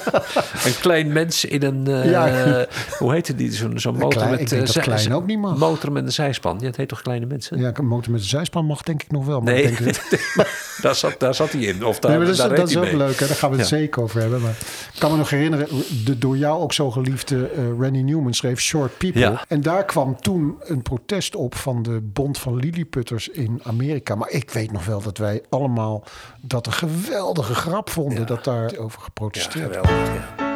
Een 0.65 0.79
klein 0.81 1.13
mens 1.13 1.45
in 1.45 1.63
een... 1.63 1.87
eh, 1.87 2.09
Ja. 2.11 2.65
Hoe 2.99 3.11
heette 3.13 3.35
die? 3.35 3.51
Zo'n 3.53 3.79
zo'n 3.79 3.93
motor 3.93 4.09
klein- 4.09 4.29
met... 4.31 4.39
ik 4.39 4.49
denk 4.49 4.67
eh, 4.67 4.83
klein 4.83 5.13
ook 5.13 5.25
niet 5.25 5.39
mag. 5.39 5.57
Motor 5.57 5.91
met 5.91 6.03
een 6.05 6.11
zijspan. 6.11 6.57
Ja, 6.59 6.65
het 6.65 6.75
heet 6.77 6.87
toch 6.87 7.01
kleine 7.01 7.25
mensen? 7.25 7.57
Ja, 7.59 7.71
een 7.73 7.87
motor 7.87 8.11
met 8.11 8.21
een 8.21 8.27
zijspan 8.27 8.65
mag 8.65 8.81
denk 8.81 9.03
ik 9.03 9.11
nog 9.11 9.25
wel. 9.25 9.41
Maar 9.41 9.53
Nee, 9.53 9.63
denk 9.63 9.83
dat- 9.83 10.47
daar, 10.81 10.95
zat, 10.95 11.15
daar 11.19 11.35
zat 11.35 11.51
hij 11.51 11.61
in. 11.61 11.85
Of 11.85 11.99
daar, 11.99 12.11
nee, 12.11 12.19
maar 12.19 12.27
dat 12.35 12.51
is, 12.51 12.57
dat 12.57 12.69
is 12.69 12.77
ook 12.77 12.83
mee. 12.83 12.97
leuk. 12.97 13.19
Hè? 13.19 13.27
Daar 13.27 13.35
gaan 13.35 13.51
we 13.51 13.57
het 13.57 13.69
Ja. 13.69 13.77
zeker 13.77 14.01
over 14.03 14.21
hebben. 14.21 14.41
Maar 14.41 14.55
ik 14.93 14.99
kan 14.99 15.11
me 15.11 15.17
nog 15.17 15.29
herinneren, 15.29 15.67
de 16.05 16.17
door 16.17 16.37
jou 16.37 16.59
ook 16.61 16.73
zo 16.73 16.91
geliefde 16.91 17.47
eh 17.47 17.63
Randy 17.79 17.99
Newman 18.01 18.33
schreef 18.33 18.59
Short 18.59 18.97
People. 18.97 19.19
Ja. 19.21 19.43
En 19.47 19.61
daar 19.61 19.85
kwam 19.85 20.21
toen 20.21 20.55
een 20.59 20.81
protest 20.81 21.35
op 21.35 21.55
van 21.55 21.83
de 21.83 21.99
Bond 22.03 22.37
van 22.37 22.55
Lilliputters 22.55 23.27
in 23.29 23.54
Amerika. 23.63 24.15
Maar 24.15 24.29
ik 24.29 24.51
weet 24.51 24.71
nog 24.71 24.85
wel 24.85 25.01
dat 25.01 25.17
wij 25.17 25.43
allemaal 25.49 26.03
dat 26.41 26.67
een 26.67 26.73
geweldige 26.73 27.55
grap 27.55 27.89
vonden 27.89 28.25
dat 28.27 28.43
daar 28.43 28.77
over 28.77 28.99
Ja, 28.99 29.05
geprotesteerd 29.05 29.65
geweldig. 29.65 30.13
Ja. 30.37 30.54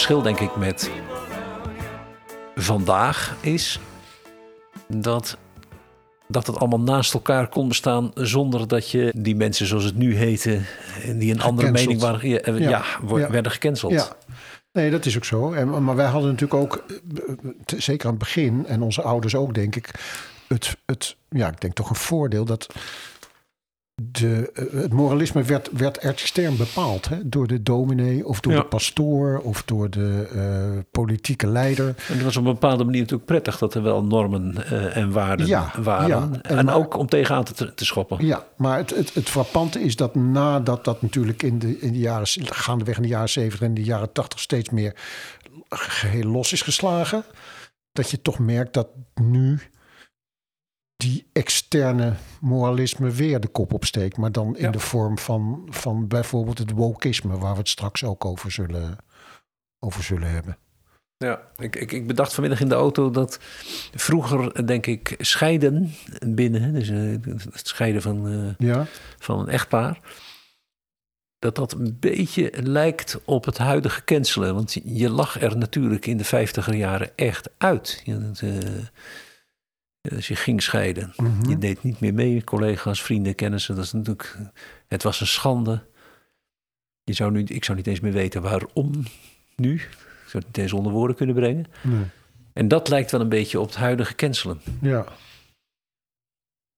Verschil, 0.00 0.22
denk 0.22 0.40
ik, 0.40 0.56
met 0.56 0.90
vandaag 2.54 3.36
is 3.40 3.80
dat, 4.86 5.36
dat 6.28 6.46
het 6.46 6.58
allemaal 6.58 6.80
naast 6.80 7.14
elkaar 7.14 7.48
kon 7.48 7.68
bestaan 7.68 8.10
zonder 8.14 8.68
dat 8.68 8.90
je 8.90 9.12
die 9.16 9.36
mensen, 9.36 9.66
zoals 9.66 9.84
het 9.84 9.96
nu 9.96 10.16
heette, 10.16 10.60
die 11.16 11.32
een 11.32 11.40
andere 11.40 11.70
mening 11.70 12.00
waren, 12.00 12.28
ja, 12.28 12.38
eh, 12.38 12.58
ja, 12.58 12.84
werden 13.06 13.52
gecanceld. 13.52 13.92
Ja. 13.92 14.16
Nee, 14.72 14.90
dat 14.90 15.06
is 15.06 15.16
ook 15.16 15.24
zo. 15.24 15.52
En, 15.52 15.84
maar 15.84 15.96
wij 15.96 16.06
hadden 16.06 16.30
natuurlijk 16.30 16.60
ook, 16.60 16.84
eh, 17.16 17.78
zeker 17.78 18.06
aan 18.06 18.14
het 18.14 18.22
begin, 18.22 18.66
en 18.66 18.82
onze 18.82 19.02
ouders 19.02 19.34
ook, 19.34 19.54
denk 19.54 19.76
ik, 19.76 19.90
het, 20.48 20.76
het 20.86 21.16
ja, 21.28 21.48
ik 21.48 21.60
denk 21.60 21.74
toch 21.74 21.90
een 21.90 21.96
voordeel 21.96 22.44
dat 22.44 22.66
de, 24.10 24.50
eh, 24.54 24.80
het 24.80 24.92
moralisme 24.92 25.42
werd, 25.42 25.68
werd 25.72 25.98
extern 25.98 26.56
bepaald 26.56 27.08
hè, 27.08 27.28
door 27.28 27.46
de 27.46 27.62
dominee 27.62 28.26
of 28.26 28.40
door 28.40 28.52
Ja. 28.52 28.58
de 28.60 28.64
pastoor 28.66 29.38
of 29.38 29.62
door 29.62 29.90
de 29.90 30.28
eh, 30.34 30.78
politieke 30.90 31.46
leider. 31.46 31.86
En 32.08 32.14
dat 32.14 32.22
was 32.22 32.36
op 32.36 32.44
een 32.44 32.52
bepaalde 32.52 32.84
manier 32.84 33.00
natuurlijk 33.00 33.28
prettig 33.28 33.58
dat 33.58 33.74
er 33.74 33.82
wel 33.82 34.04
normen 34.04 34.64
eh, 34.66 34.96
en 34.96 35.12
waarden 35.12 35.46
Ja, 35.46 35.72
waren. 35.82 36.08
ja. 36.08 36.28
En 36.42 36.58
En, 36.58 36.64
maar- 36.64 36.74
ook 36.74 36.96
om 36.96 37.06
tegenaan 37.06 37.44
te, 37.44 37.74
te 37.74 37.84
schoppen. 37.84 38.26
Ja, 38.26 38.46
maar 38.56 38.76
het, 38.76 38.90
het, 38.96 39.14
het 39.14 39.28
frappante 39.28 39.80
is 39.80 39.96
dat 39.96 40.14
nadat 40.14 40.84
dat 40.84 41.02
natuurlijk 41.02 41.42
in 41.42 41.58
de, 41.58 41.78
in 41.78 41.92
de 41.92 41.98
jaren, 41.98 42.26
gaandeweg 42.44 42.96
in 42.96 43.02
de 43.02 43.08
jaren 43.08 43.28
70 43.28 43.60
en 43.60 43.74
de 43.74 43.82
jaren 43.84 44.12
80 44.12 44.40
steeds 44.40 44.70
meer 44.70 44.94
geheel 45.68 46.24
los 46.30 46.52
is 46.52 46.62
geslagen, 46.62 47.24
dat 47.92 48.10
je 48.10 48.22
toch 48.22 48.38
merkt 48.38 48.74
dat 48.74 48.88
nu 49.14 49.60
die 51.00 51.26
externe 51.32 52.14
moralisme 52.40 53.10
weer 53.10 53.40
de 53.40 53.48
kop 53.48 53.72
opsteekt, 53.72 54.16
maar 54.16 54.32
dan 54.32 54.56
in 54.56 54.62
Ja. 54.64 54.70
de 54.70 54.78
vorm 54.78 55.18
van, 55.18 55.66
van 55.70 56.08
bijvoorbeeld 56.08 56.58
het 56.58 56.70
wokisme, 56.70 57.38
waar 57.38 57.52
we 57.52 57.58
het 57.58 57.68
straks 57.68 58.04
ook 58.04 58.24
over 58.24 58.50
zullen, 58.50 58.96
over 59.78 60.02
zullen 60.02 60.30
hebben. 60.30 60.56
Ja, 61.16 61.40
ik, 61.56 61.76
ik, 61.76 61.92
ik 61.92 62.06
bedacht 62.06 62.32
vanmiddag 62.34 62.60
in 62.60 62.68
de 62.68 62.74
auto 62.74 63.10
dat 63.10 63.38
vroeger, 63.94 64.66
denk 64.66 64.86
ik, 64.86 65.14
scheiden 65.18 65.90
binnen, 66.26 66.72
dus 66.72 66.88
eh, 66.88 67.32
het 67.52 67.66
scheiden 67.68 68.02
van, 68.02 68.28
eh, 68.28 68.68
Ja, 68.68 68.86
van 69.18 69.38
een 69.40 69.48
echtpaar, 69.48 70.00
dat 71.38 71.54
dat 71.56 71.72
een 71.72 71.96
beetje 72.00 72.52
lijkt 72.62 73.20
op 73.24 73.44
het 73.44 73.58
huidige 73.58 74.04
cancelen. 74.04 74.54
Want 74.54 74.72
je- 74.84 75.10
lag 75.10 75.40
er 75.40 75.56
natuurlijk 75.56 76.06
in 76.06 76.16
de 76.16 76.24
vijftiger 76.24 76.74
jaren 76.74 77.10
echt 77.16 77.48
uit. 77.58 78.02
Je, 78.04 78.18
dat, 78.18 78.42
als 80.02 80.28
je 80.28 80.36
ging 80.36 80.62
scheiden. 80.62 81.12
Mhm. 81.16 81.48
Je 81.48 81.58
deed 81.58 81.82
niet 81.82 82.00
meer 82.00 82.14
mee, 82.14 82.44
collega's, 82.44 83.02
vrienden, 83.02 83.34
kennissen. 83.34 83.74
Dat 83.74 83.84
is 83.84 83.92
natuurlijk, 83.92 84.36
het 84.88 85.02
was 85.02 85.20
een 85.20 85.26
schande. 85.26 85.82
Je 87.04 87.12
zou 87.12 87.30
nu, 87.30 87.42
ik 87.44 87.64
zou 87.64 87.76
niet 87.78 87.86
eens 87.86 88.00
meer 88.00 88.12
weten 88.12 88.42
waarom 88.42 88.90
nu. 89.56 89.74
Ik 89.74 89.88
zou 90.26 90.44
het 90.44 90.46
niet 90.46 90.58
eens 90.58 90.72
onder 90.72 90.92
woorden 90.92 91.16
kunnen 91.16 91.34
brengen. 91.34 91.66
nee. 91.82 92.04
En 92.52 92.68
dat 92.68 92.88
lijkt 92.88 93.10
wel 93.10 93.20
een 93.20 93.28
beetje 93.28 93.60
op 93.60 93.66
het 93.66 93.76
huidige 93.76 94.14
cancelen. 94.14 94.60
ja. 94.80 95.06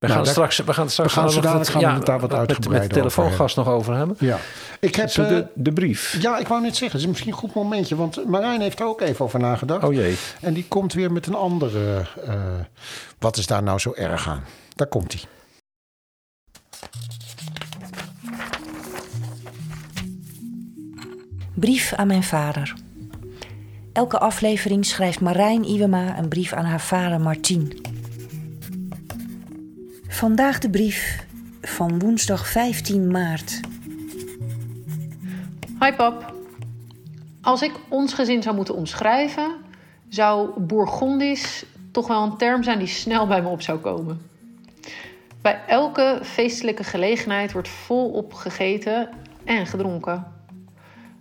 We 0.02 0.09
Nou, 0.09 0.18
gaan, 0.21 0.25
daar- 0.35 0.35
straks, 0.35 0.66
we 0.66 0.73
gaan 0.75 0.82
het 0.85 0.92
straks 0.92 1.14
we 1.14 1.21
gaan 1.21 1.30
zo 1.30 1.40
dadelijk 1.40 1.71
gaan 1.71 1.80
we 1.80 1.87
ja, 1.87 1.94
het 1.94 2.06
daar 2.06 2.21
wat 2.21 2.30
met- 2.30 2.38
met, 2.38 2.49
met 2.49 2.56
uitgebreider 2.56 2.88
de 2.88 2.94
telefoongast 2.94 3.56
nog 3.56 3.68
over 3.68 3.94
hebben. 3.94 4.16
ja. 4.18 4.38
Ik 4.80 4.94
heb, 4.94 5.09
eh, 5.09 5.14
de, 5.28 5.47
de 5.54 5.73
brief. 5.73 6.18
Ja, 6.21 6.38
ik 6.38 6.49
wou 6.49 6.61
net 6.62 6.71
zeggen, 6.76 6.90
het 6.90 7.00
is 7.00 7.06
misschien 7.06 7.32
een 7.32 7.38
goed 7.38 7.54
momentje. 7.54 7.97
Want 7.97 8.26
Marijn 8.28 8.61
heeft 8.61 8.80
er 8.80 8.87
ook 8.87 9.00
even 9.00 9.25
over 9.25 9.38
nagedacht. 9.40 9.85
Oh 9.85 9.92
jee. 9.92 10.16
En 10.40 10.52
die 10.54 10.64
komt 10.68 10.92
weer 10.92 11.12
met 11.12 11.26
een 11.26 11.35
andere. 11.35 12.06
eh, 12.26 12.35
wat 13.18 13.37
is 13.37 13.47
daar 13.47 13.62
nou 13.62 13.78
zo 13.78 13.92
erg 13.97 14.28
aan? 14.28 14.44
Daar 14.75 14.87
komt 14.88 15.12
hij. 15.12 15.23
Brief 21.54 21.92
aan 21.92 22.06
mijn 22.06 22.23
vader. 22.23 22.75
Elke 23.92 24.18
aflevering 24.18 24.87
schrijft 24.87 25.21
Marijn 25.21 25.64
Iwema 25.64 26.18
een 26.18 26.28
brief 26.28 26.52
aan 26.52 26.64
haar 26.64 26.80
vader 26.80 27.21
Martien. 27.21 27.80
Vandaag 30.12 30.59
de 30.59 30.71
brief 30.71 31.26
van 31.61 31.99
woensdag 31.99 32.47
15 32.47 33.11
maart. 33.11 33.61
Hi 35.81 35.92
pap. 35.92 36.35
Als 37.42 37.62
ik 37.62 37.73
ons 37.88 38.14
gezin 38.14 38.42
zou 38.42 38.57
moeten 38.57 38.75
omschrijven, 38.75 39.54
zou 40.09 40.61
Bourgondisch 40.61 41.64
toch 41.90 42.07
wel 42.07 42.23
een 42.23 42.37
term 42.37 42.62
zijn 42.62 42.78
die 42.78 42.88
snel 42.88 43.26
bij 43.26 43.42
me 43.42 43.49
op 43.49 43.62
zou 43.62 43.78
komen. 43.78 44.21
Bij 45.40 45.61
elke 45.66 46.21
feestelijke 46.23 46.85
gelegenheid 46.85 47.52
wordt 47.52 47.69
volop 47.69 48.35
gegeten 48.35 49.09
en 49.45 49.66
gedronken. 49.66 50.26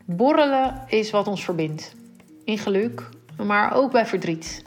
Borrelen 0.06 0.84
is 0.88 1.12
wat 1.12 1.28
ons 1.28 1.44
verbindt. 1.44 1.96
In 2.44 2.58
geluk, 2.58 3.10
maar 3.44 3.74
ook 3.74 3.92
bij 3.92 4.06
verdriet. 4.06 4.64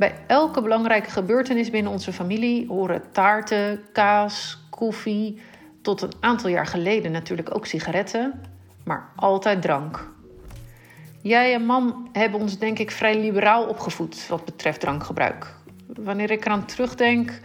Bij 0.00 0.14
elke 0.26 0.62
belangrijke 0.62 1.10
gebeurtenis 1.10 1.70
binnen 1.70 1.92
onze 1.92 2.12
familie 2.12 2.66
horen 2.68 3.02
taarten, 3.12 3.80
kaas, 3.92 4.58
koffie, 4.70 5.40
tot 5.82 6.02
een 6.02 6.12
aantal 6.20 6.50
jaar 6.50 6.66
geleden 6.66 7.12
natuurlijk 7.12 7.54
ook 7.54 7.66
sigaretten, 7.66 8.40
maar 8.84 9.08
altijd 9.16 9.62
drank. 9.62 10.10
Jij 11.22 11.54
en 11.54 11.64
mam 11.64 12.08
hebben 12.12 12.40
ons 12.40 12.58
denk 12.58 12.78
ik 12.78 12.90
vrij 12.90 13.20
liberaal 13.20 13.66
opgevoed 13.66 14.28
wat 14.28 14.44
betreft 14.44 14.80
drankgebruik. 14.80 15.54
Wanneer 15.86 16.30
ik 16.30 16.44
eraan 16.44 16.66
terugdenk, 16.66 17.40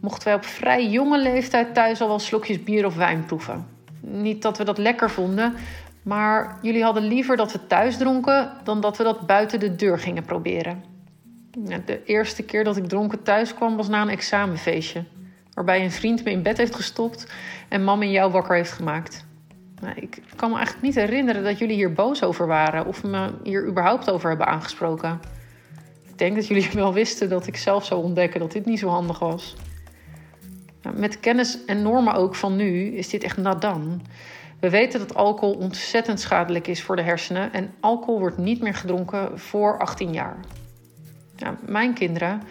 mochten 0.00 0.24
wij 0.24 0.34
op 0.34 0.44
vrij 0.44 0.88
jonge 0.88 1.18
leeftijd 1.18 1.74
thuis 1.74 2.00
al 2.00 2.08
wel 2.08 2.18
slokjes 2.18 2.62
bier 2.62 2.86
of 2.86 2.96
wijn 2.96 3.24
proeven. 3.24 3.66
Niet 4.00 4.42
dat 4.42 4.58
we 4.58 4.64
dat 4.64 4.78
lekker 4.78 5.10
vonden, 5.10 5.54
maar 6.02 6.58
jullie 6.62 6.82
hadden 6.82 7.02
liever 7.02 7.36
dat 7.36 7.52
we 7.52 7.66
thuis 7.66 7.96
dronken 7.96 8.52
dan 8.64 8.80
dat 8.80 8.96
we 8.96 9.04
dat 9.04 9.26
buiten 9.26 9.60
de 9.60 9.76
deur 9.76 9.98
gingen 9.98 10.24
proberen. 10.24 10.89
De 11.84 12.04
eerste 12.04 12.42
keer 12.42 12.64
dat 12.64 12.76
ik 12.76 12.86
dronken 12.86 13.22
thuis 13.22 13.54
kwam 13.54 13.76
was 13.76 13.88
na 13.88 14.02
een 14.02 14.08
examenfeestje. 14.08 15.04
Waarbij 15.54 15.84
een 15.84 15.90
vriend 15.90 16.24
me 16.24 16.30
in 16.30 16.42
bed 16.42 16.56
heeft 16.56 16.74
gestopt 16.74 17.32
en 17.68 17.84
mam 17.84 18.02
en 18.02 18.10
jou 18.10 18.32
wakker 18.32 18.56
heeft 18.56 18.72
gemaakt. 18.72 19.24
Nou, 19.80 19.94
ik 19.96 20.22
kan 20.36 20.50
me 20.50 20.56
eigenlijk 20.56 20.86
niet 20.86 20.94
herinneren 20.94 21.44
dat 21.44 21.58
jullie 21.58 21.74
hier 21.74 21.92
boos 21.92 22.22
over 22.22 22.46
waren 22.46 22.86
of 22.86 23.02
me 23.04 23.30
hier 23.42 23.66
überhaupt 23.66 24.10
over 24.10 24.28
hebben 24.28 24.46
aangesproken. 24.46 25.20
Ik 26.08 26.18
denk 26.18 26.34
dat 26.34 26.46
jullie 26.46 26.68
wel 26.84 26.92
wisten 26.92 27.28
dat 27.28 27.46
ik 27.46 27.56
zelf 27.56 27.84
zou 27.84 28.02
ontdekken 28.02 28.40
dat 28.40 28.52
dit 28.52 28.66
niet 28.66 28.78
zo 28.78 28.88
handig 28.88 29.18
was. 29.18 29.56
Nou, 30.82 30.98
met 30.98 31.20
kennis 31.20 31.64
en 31.64 31.82
normen 31.82 32.14
ook 32.14 32.34
van 32.34 32.56
nu 32.56 32.96
is 32.96 33.08
dit 33.08 33.22
echt 33.22 33.36
nadan. 33.36 34.02
We 34.60 34.70
weten 34.70 34.98
dat 34.98 35.14
alcohol 35.14 35.54
ontzettend 35.54 36.20
schadelijk 36.20 36.66
is 36.66 36.82
voor 36.82 36.96
de 36.96 37.02
hersenen 37.02 37.52
en 37.52 37.74
alcohol 37.80 38.18
wordt 38.18 38.38
niet 38.38 38.60
meer 38.60 38.74
gedronken 38.74 39.38
voor 39.38 39.78
18 39.78 40.12
jaar. 40.12 40.38
Ja, 41.40 41.56
mijn 41.66 41.94
kinderen 41.94 42.42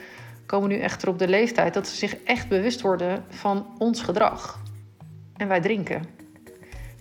komen 0.45 0.69
nu 0.69 0.79
echter 0.79 1.09
op 1.09 1.19
de 1.19 1.27
leeftijd 1.27 1.73
dat 1.73 1.87
ze 1.87 1.95
zich 1.95 2.15
echt 2.23 2.47
bewust 2.47 2.81
worden 2.81 3.23
van 3.29 3.65
ons 3.77 4.01
gedrag. 4.01 4.59
En 5.37 5.47
wij 5.47 5.61
drinken. 5.61 6.03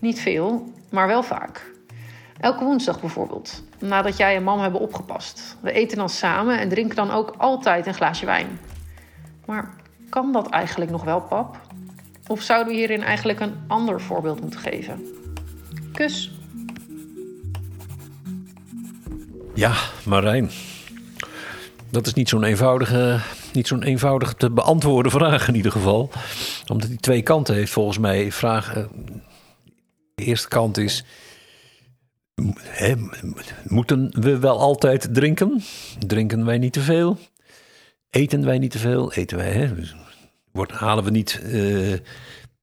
Niet 0.00 0.20
veel, 0.20 0.72
maar 0.90 1.06
wel 1.06 1.22
vaak. 1.22 1.72
Elke 2.40 2.64
woensdag 2.64 3.00
bijvoorbeeld, 3.00 3.62
nadat 3.78 4.16
jij 4.16 4.36
en 4.36 4.42
mam 4.42 4.60
hebben 4.60 4.80
opgepast. 4.80 5.56
We 5.60 5.72
eten 5.72 5.98
dan 5.98 6.08
samen 6.08 6.58
en 6.58 6.68
drinken 6.68 6.96
dan 6.96 7.10
ook 7.10 7.34
altijd 7.38 7.86
een 7.86 7.94
glaasje 7.94 8.26
wijn. 8.26 8.58
Maar 9.46 9.74
kan 10.08 10.32
dat 10.32 10.48
eigenlijk 10.48 10.90
nog 10.90 11.04
wel, 11.04 11.20
pap? 11.20 11.60
Of 12.26 12.42
zouden 12.42 12.72
we 12.72 12.78
hierin 12.78 13.02
eigenlijk 13.02 13.40
een 13.40 13.54
ander 13.66 14.00
voorbeeld 14.00 14.40
moeten 14.40 14.60
geven? 14.60 15.06
Kus. 15.92 16.32
Ja, 19.54 19.72
Marijn. 20.04 20.50
Dat 21.90 22.06
is 22.06 22.14
niet 22.14 22.28
zo'n 22.28 22.44
eenvoudige, 22.44 23.20
niet 23.52 23.66
zo'n 23.66 23.82
eenvoudig 23.82 24.34
te 24.34 24.50
beantwoorden 24.50 25.12
vraag 25.12 25.48
in 25.48 25.54
ieder 25.54 25.72
geval. 25.72 26.10
Omdat 26.66 26.88
die 26.88 26.98
twee 26.98 27.22
kanten 27.22 27.54
heeft 27.54 27.72
volgens 27.72 27.98
mij. 27.98 28.32
Vraag, 28.32 28.74
eh, 28.74 28.84
de 30.14 30.24
eerste 30.24 30.48
kant 30.48 30.76
is... 30.76 31.04
moeten 33.64 34.10
we 34.20 34.38
wel 34.38 34.58
altijd 34.58 35.14
drinken? 35.14 35.62
Drinken 36.06 36.44
wij 36.44 36.58
niet 36.58 36.72
te 36.72 36.80
veel? 36.80 37.18
Eten 38.10 38.44
wij 38.44 38.58
niet 38.58 38.70
te 38.70 38.78
veel? 38.78 39.12
Eten 39.12 39.36
wij, 39.36 39.50
hè? 39.52 39.70
Halen 40.66 41.04
we 41.04 41.10
niet 41.10 41.40
eh, 41.44 41.98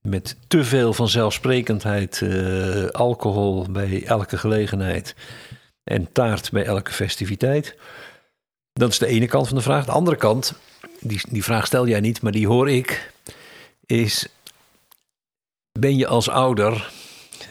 met 0.01 0.37
te 0.47 0.63
veel 0.63 0.93
vanzelfsprekendheid 0.93 2.21
eh, 2.21 2.85
alcohol 2.85 3.65
bij 3.69 4.03
elke 4.05 4.37
gelegenheid 4.37 5.15
en 5.83 6.11
taart 6.11 6.51
bij 6.51 6.65
elke 6.65 6.91
festiviteit? 6.91 7.75
Dat 8.79 8.89
is 8.89 8.99
de 8.99 9.07
ene 9.07 9.27
kant 9.27 9.47
van 9.47 9.57
de 9.57 9.63
vraag. 9.63 9.85
De 9.85 9.91
andere 9.91 10.17
kant, 10.17 10.53
die, 10.99 11.21
die 11.29 11.43
vraag 11.43 11.65
stel 11.65 11.87
jij 11.87 11.99
niet, 11.99 12.21
maar 12.21 12.31
die 12.31 12.47
hoor 12.47 12.69
ik, 12.69 13.11
is: 13.85 14.27
ben 15.79 15.97
je 15.97 16.07
als 16.07 16.29
ouder 16.29 16.91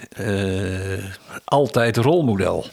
eh, 0.08 1.04
altijd 1.44 1.96
rolmodel? 1.96 2.66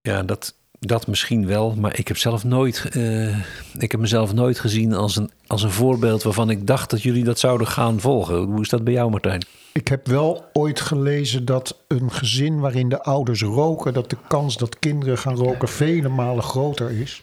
Ja, 0.00 0.22
dat, 0.22 0.54
dat 0.78 1.06
misschien 1.06 1.46
wel, 1.46 1.74
maar 1.74 1.98
ik 1.98 2.08
heb 2.08 2.16
zelf 2.16 2.44
nooit, 2.44 2.88
eh, 2.90 3.38
ik 3.78 3.90
heb 3.90 4.00
mezelf 4.00 4.32
nooit 4.32 4.58
gezien 4.58 4.94
als 4.94 5.16
een, 5.16 5.30
als 5.46 5.62
een 5.62 5.70
voorbeeld 5.70 6.22
waarvan 6.22 6.50
ik 6.50 6.66
dacht 6.66 6.90
dat 6.90 7.02
jullie 7.02 7.24
dat 7.24 7.38
zouden 7.38 7.66
gaan 7.66 8.00
volgen. 8.00 8.36
Hoe 8.36 8.60
is 8.60 8.68
dat 8.68 8.84
bij 8.84 8.92
jou, 8.92 9.10
Martijn? 9.10 9.44
Ik 9.72 9.88
heb 9.88 10.06
wel 10.06 10.44
ooit 10.52 10.80
gelezen 10.80 11.44
dat 11.44 11.82
een 11.88 12.10
gezin 12.10 12.60
waarin 12.60 12.88
de 12.88 13.02
ouders 13.02 13.42
roken, 13.42 13.92
dat 13.92 14.10
de 14.10 14.16
kans 14.28 14.56
dat 14.56 14.78
kinderen 14.78 15.18
gaan 15.18 15.36
roken 15.36 15.68
vele 15.68 16.08
malen 16.08 16.42
groter 16.42 16.90
is. 16.90 17.22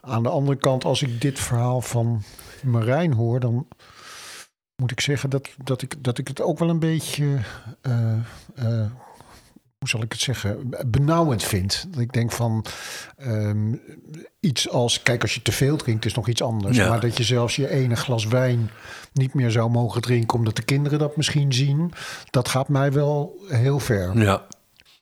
Aan 0.00 0.22
de 0.22 0.28
andere 0.28 0.58
kant, 0.58 0.84
als 0.84 1.02
ik 1.02 1.20
dit 1.20 1.38
verhaal 1.38 1.80
van 1.80 2.22
Marijn 2.62 3.12
hoor, 3.12 3.40
dan 3.40 3.68
moet 4.76 4.90
ik 4.90 5.00
zeggen 5.00 5.30
dat, 5.30 5.48
dat, 5.64 5.82
ik, 5.82 6.04
dat 6.04 6.18
ik 6.18 6.28
het 6.28 6.40
ook 6.40 6.58
wel 6.58 6.68
een 6.68 6.78
beetje, 6.78 7.38
eh, 7.80 8.12
eh, 8.54 8.90
hoe 9.78 9.88
zal 9.88 10.02
ik 10.02 10.12
het 10.12 10.20
zeggen, 10.20 10.70
benauwend 10.86 11.42
vind. 11.42 11.86
Dat 11.90 12.00
ik 12.00 12.12
denk 12.12 12.32
van 12.32 12.64
ehm, 13.16 13.74
iets 14.40 14.68
als, 14.68 15.02
kijk, 15.02 15.22
als 15.22 15.34
je 15.34 15.42
te 15.42 15.52
veel 15.52 15.76
drinkt 15.76 16.04
is 16.04 16.14
nog 16.14 16.28
iets 16.28 16.42
anders. 16.42 16.76
Ja. 16.76 16.88
Maar 16.88 17.00
dat 17.00 17.16
je 17.16 17.24
zelfs 17.24 17.56
je 17.56 17.70
ene 17.70 17.96
glas 17.96 18.26
wijn 18.26 18.70
niet 19.12 19.34
meer 19.34 19.50
zou 19.50 19.70
mogen 19.70 20.00
drinken 20.00 20.38
omdat 20.38 20.56
de 20.56 20.62
kinderen 20.62 20.98
dat 20.98 21.16
misschien 21.16 21.52
zien, 21.52 21.92
dat 22.30 22.48
gaat 22.48 22.68
mij 22.68 22.92
wel 22.92 23.36
heel 23.48 23.78
ver. 23.78 24.18
Ja. 24.18 24.46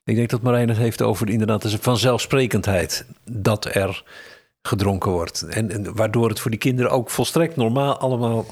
Ik 0.04 0.16
denk 0.16 0.30
dat 0.30 0.42
Marijn 0.42 0.68
het 0.68 0.78
heeft 0.78 1.02
over 1.02 1.30
inderdaad 1.30 1.62
de 1.62 1.78
vanzelfsprekendheid 1.80 3.06
dat 3.24 3.74
er 3.74 4.04
gedronken 4.62 5.10
wordt. 5.10 5.42
En, 5.42 5.70
en 5.70 5.94
waardoor 5.94 6.28
het 6.28 6.40
voor 6.40 6.50
die 6.50 6.60
kinderen 6.60 6.90
ook 6.90 7.10
volstrekt 7.10 7.56
normaal 7.56 7.98
allemaal 7.98 8.46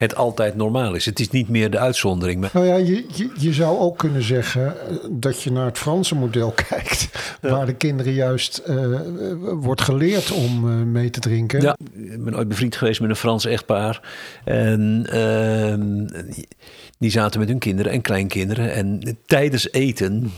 het 0.00 0.14
altijd 0.14 0.54
normaal 0.54 0.94
is. 0.94 1.04
Het 1.06 1.20
is 1.20 1.30
niet 1.30 1.48
meer 1.48 1.70
de 1.70 1.78
uitzondering. 1.78 2.40
Maar 2.40 2.50
Nou 2.52 2.66
ja, 2.66 2.76
je, 2.76 3.04
je, 3.14 3.30
je 3.38 3.52
zou 3.52 3.78
ook 3.78 3.98
kunnen 3.98 4.22
zeggen 4.22 4.66
eh, 4.66 4.96
dat 5.10 5.42
je 5.42 5.52
naar 5.52 5.64
het 5.64 5.78
Franse 5.78 6.14
model 6.14 6.50
kijkt, 6.68 7.08
waar 7.40 7.66
de 7.66 7.74
kinderen 7.74 8.12
juist 8.12 8.58
eh, 8.58 9.00
wordt 9.52 9.80
geleerd 9.80 10.30
om 10.30 10.68
eh, 10.68 10.74
mee 10.74 11.10
te 11.10 11.20
drinken. 11.20 11.60
Ja, 11.60 11.76
ik 11.94 12.24
ben 12.24 12.36
ooit 12.36 12.48
bevriend 12.48 12.76
geweest 12.76 13.00
met 13.00 13.10
een 13.10 13.16
Frans 13.16 13.44
echtpaar. 13.44 14.00
En 14.44 15.06
ehm, 15.10 16.06
die 16.98 17.10
zaten 17.10 17.40
met 17.40 17.48
hun 17.48 17.58
kinderen 17.58 17.92
en 17.92 18.00
kleinkinderen. 18.00 18.72
En 18.72 19.18
tijdens 19.26 19.72
eten, 19.72 20.32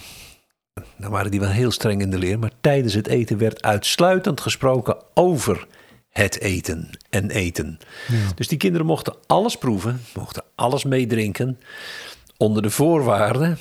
nou 0.96 1.12
waren 1.12 1.30
die 1.30 1.40
wel 1.40 1.50
heel 1.50 1.70
streng 1.70 2.00
in 2.00 2.10
de 2.10 2.18
leer, 2.18 2.38
maar 2.38 2.52
tijdens 2.60 2.94
het 2.94 3.06
eten 3.06 3.38
werd 3.38 3.62
uitsluitend 3.62 4.40
gesproken 4.40 4.96
over 5.14 5.66
het 6.12 6.40
eten 6.40 6.90
en 7.10 7.30
eten. 7.30 7.78
Dus 8.34 8.48
die 8.48 8.58
kinderen 8.58 8.86
mochten 8.86 9.14
alles 9.26 9.56
proeven, 9.56 10.00
mochten 10.14 10.44
alles 10.54 10.84
meedrinken, 10.84 11.58
onder 12.36 12.62
de 12.62 12.70
voorwaarde 12.70 13.56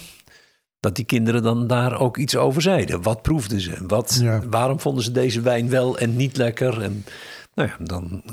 dat 0.79 0.95
die 0.95 1.05
kinderen 1.05 1.43
dan 1.43 1.67
daar 1.67 1.99
ook 1.99 2.17
iets 2.17 2.35
over 2.35 2.61
zeiden. 2.61 3.01
Wat 3.01 3.21
proefden 3.21 3.61
ze? 3.61 3.73
Wat, 3.87 4.19
Ja. 4.21 4.41
Waarom 4.49 4.79
vonden 4.79 5.03
ze 5.03 5.11
deze 5.11 5.41
wijn 5.41 5.69
wel 5.69 5.97
en 5.97 6.15
niet 6.15 6.37
lekker? 6.37 6.81
En 6.81 7.05
nou 7.53 7.69
ja, 7.69 7.85
dan 7.85 8.23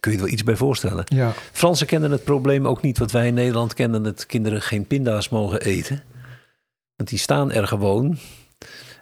kun 0.00 0.12
je 0.12 0.18
er 0.18 0.24
wel 0.24 0.32
iets 0.32 0.42
bij 0.42 0.56
voorstellen. 0.56 1.04
Ja. 1.08 1.32
Fransen 1.52 1.86
kennen 1.86 2.10
het 2.10 2.24
probleem 2.24 2.66
ook 2.66 2.82
niet 2.82 2.98
wat 2.98 3.10
wij 3.10 3.26
in 3.26 3.34
Nederland 3.34 3.74
kennen... 3.74 4.02
dat 4.02 4.26
kinderen 4.26 4.62
geen 4.62 4.86
pinda's 4.86 5.28
mogen 5.28 5.60
eten. 5.60 6.02
Want 6.96 7.08
die 7.08 7.18
staan 7.18 7.52
er 7.52 7.66
gewoon. 7.66 8.18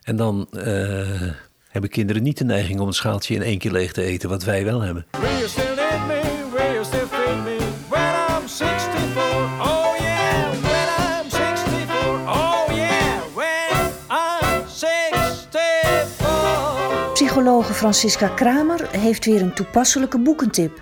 En 0.03 0.17
dan 0.17 0.47
eh, 0.51 1.31
hebben 1.73 1.91
kinderen 1.91 2.23
niet 2.23 2.39
de 2.39 2.45
neiging 2.45 2.81
om 2.81 2.87
een 2.87 2.93
schaaltje 2.93 3.35
in 3.35 3.43
één 3.43 3.59
keer 3.59 3.71
leeg 3.71 3.93
te 3.93 4.03
eten... 4.03 4.29
wat 4.29 4.45
wij 4.45 4.65
wel 4.65 4.81
hebben. 4.81 5.07
Will 5.11 5.31
you 5.31 5.49
still 5.49 5.65
need 5.65 6.07
me? 6.07 6.21
Will 6.53 6.73
you 6.73 6.85
still 6.85 7.07
feed 7.11 7.45
me 7.45 7.57
when 7.89 8.15
I'm 8.29 8.49
64? 8.49 9.97
Yeah, 9.99 10.51
when 10.51 10.89
I'm 10.99 11.31
64. 11.31 12.75
Yeah, 12.75 13.23
when 13.35 13.91
I'm 14.11 14.69
64. 14.69 17.15
Psychologe 17.15 17.73
Francisca 17.73 18.29
Kramer 18.29 18.89
heeft 18.91 19.25
weer 19.25 19.43
een 19.43 19.55
toepasselijke 19.55 20.19
boekentip. 20.19 20.81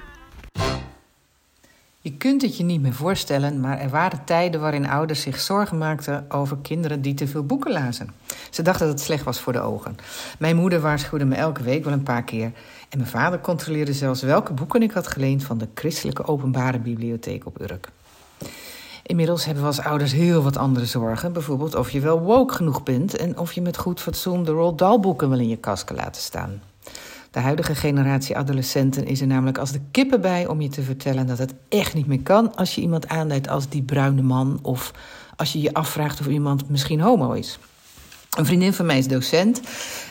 Je 2.10 2.16
kunt 2.16 2.42
het 2.42 2.56
je 2.56 2.64
niet 2.64 2.80
meer 2.80 2.94
voorstellen, 2.94 3.60
maar 3.60 3.78
er 3.78 3.88
waren 3.88 4.24
tijden 4.24 4.60
waarin 4.60 4.88
ouders 4.88 5.20
zich 5.20 5.40
zorgen 5.40 5.78
maakten 5.78 6.30
over 6.30 6.56
kinderen 6.62 7.02
die 7.02 7.14
te 7.14 7.26
veel 7.26 7.44
boeken 7.44 7.72
lazen. 7.72 8.10
Ze 8.50 8.62
dachten 8.62 8.86
dat 8.86 8.94
het 8.94 9.04
slecht 9.04 9.24
was 9.24 9.40
voor 9.40 9.52
de 9.52 9.60
ogen. 9.60 9.96
Mijn 10.38 10.56
moeder 10.56 10.80
waarschuwde 10.80 11.24
me 11.24 11.34
elke 11.34 11.62
week 11.62 11.84
wel 11.84 11.92
een 11.92 12.02
paar 12.02 12.24
keer. 12.24 12.52
En 12.88 12.98
mijn 12.98 13.10
vader 13.10 13.40
controleerde 13.40 13.92
zelfs 13.92 14.22
welke 14.22 14.52
boeken 14.52 14.82
ik 14.82 14.90
had 14.90 15.06
geleend 15.06 15.44
van 15.44 15.58
de 15.58 15.68
Christelijke 15.74 16.24
Openbare 16.24 16.78
Bibliotheek 16.78 17.46
op 17.46 17.60
Urk. 17.60 17.88
Inmiddels 19.02 19.44
hebben 19.44 19.62
we 19.62 19.68
als 19.68 19.80
ouders 19.80 20.12
heel 20.12 20.42
wat 20.42 20.56
andere 20.56 20.86
zorgen. 20.86 21.32
Bijvoorbeeld 21.32 21.74
of 21.74 21.90
je 21.90 22.00
wel 22.00 22.20
woke 22.20 22.54
genoeg 22.54 22.82
bent 22.82 23.16
en 23.16 23.38
of 23.38 23.52
je 23.52 23.62
met 23.62 23.76
goed 23.76 24.00
fatsoen 24.00 24.44
de 24.44 24.50
Roald 24.50 24.78
Dahl 24.78 25.00
boeken 25.00 25.30
wel 25.30 25.38
in 25.38 25.48
je 25.48 25.56
kast 25.56 25.84
kan 25.84 25.96
laten 25.96 26.22
staan. 26.22 26.60
De 27.30 27.40
huidige 27.40 27.74
generatie 27.74 28.36
adolescenten 28.36 29.06
is 29.06 29.20
er 29.20 29.26
namelijk 29.26 29.58
als 29.58 29.72
de 29.72 29.80
kippen 29.90 30.20
bij 30.20 30.46
om 30.46 30.60
je 30.60 30.68
te 30.68 30.82
vertellen 30.82 31.26
dat 31.26 31.38
het 31.38 31.54
echt 31.68 31.94
niet 31.94 32.06
meer 32.06 32.22
kan 32.22 32.56
als 32.56 32.74
je 32.74 32.80
iemand 32.80 33.08
aanduidt 33.08 33.48
als 33.48 33.68
die 33.68 33.82
bruine 33.82 34.22
man 34.22 34.58
of 34.62 34.92
als 35.36 35.52
je 35.52 35.60
je 35.60 35.74
afvraagt 35.74 36.20
of 36.20 36.26
iemand 36.26 36.68
misschien 36.68 37.00
homo 37.00 37.32
is. 37.32 37.58
Een 38.30 38.46
vriendin 38.46 38.72
van 38.72 38.86
mij 38.86 38.98
is 38.98 39.08
docent 39.08 39.60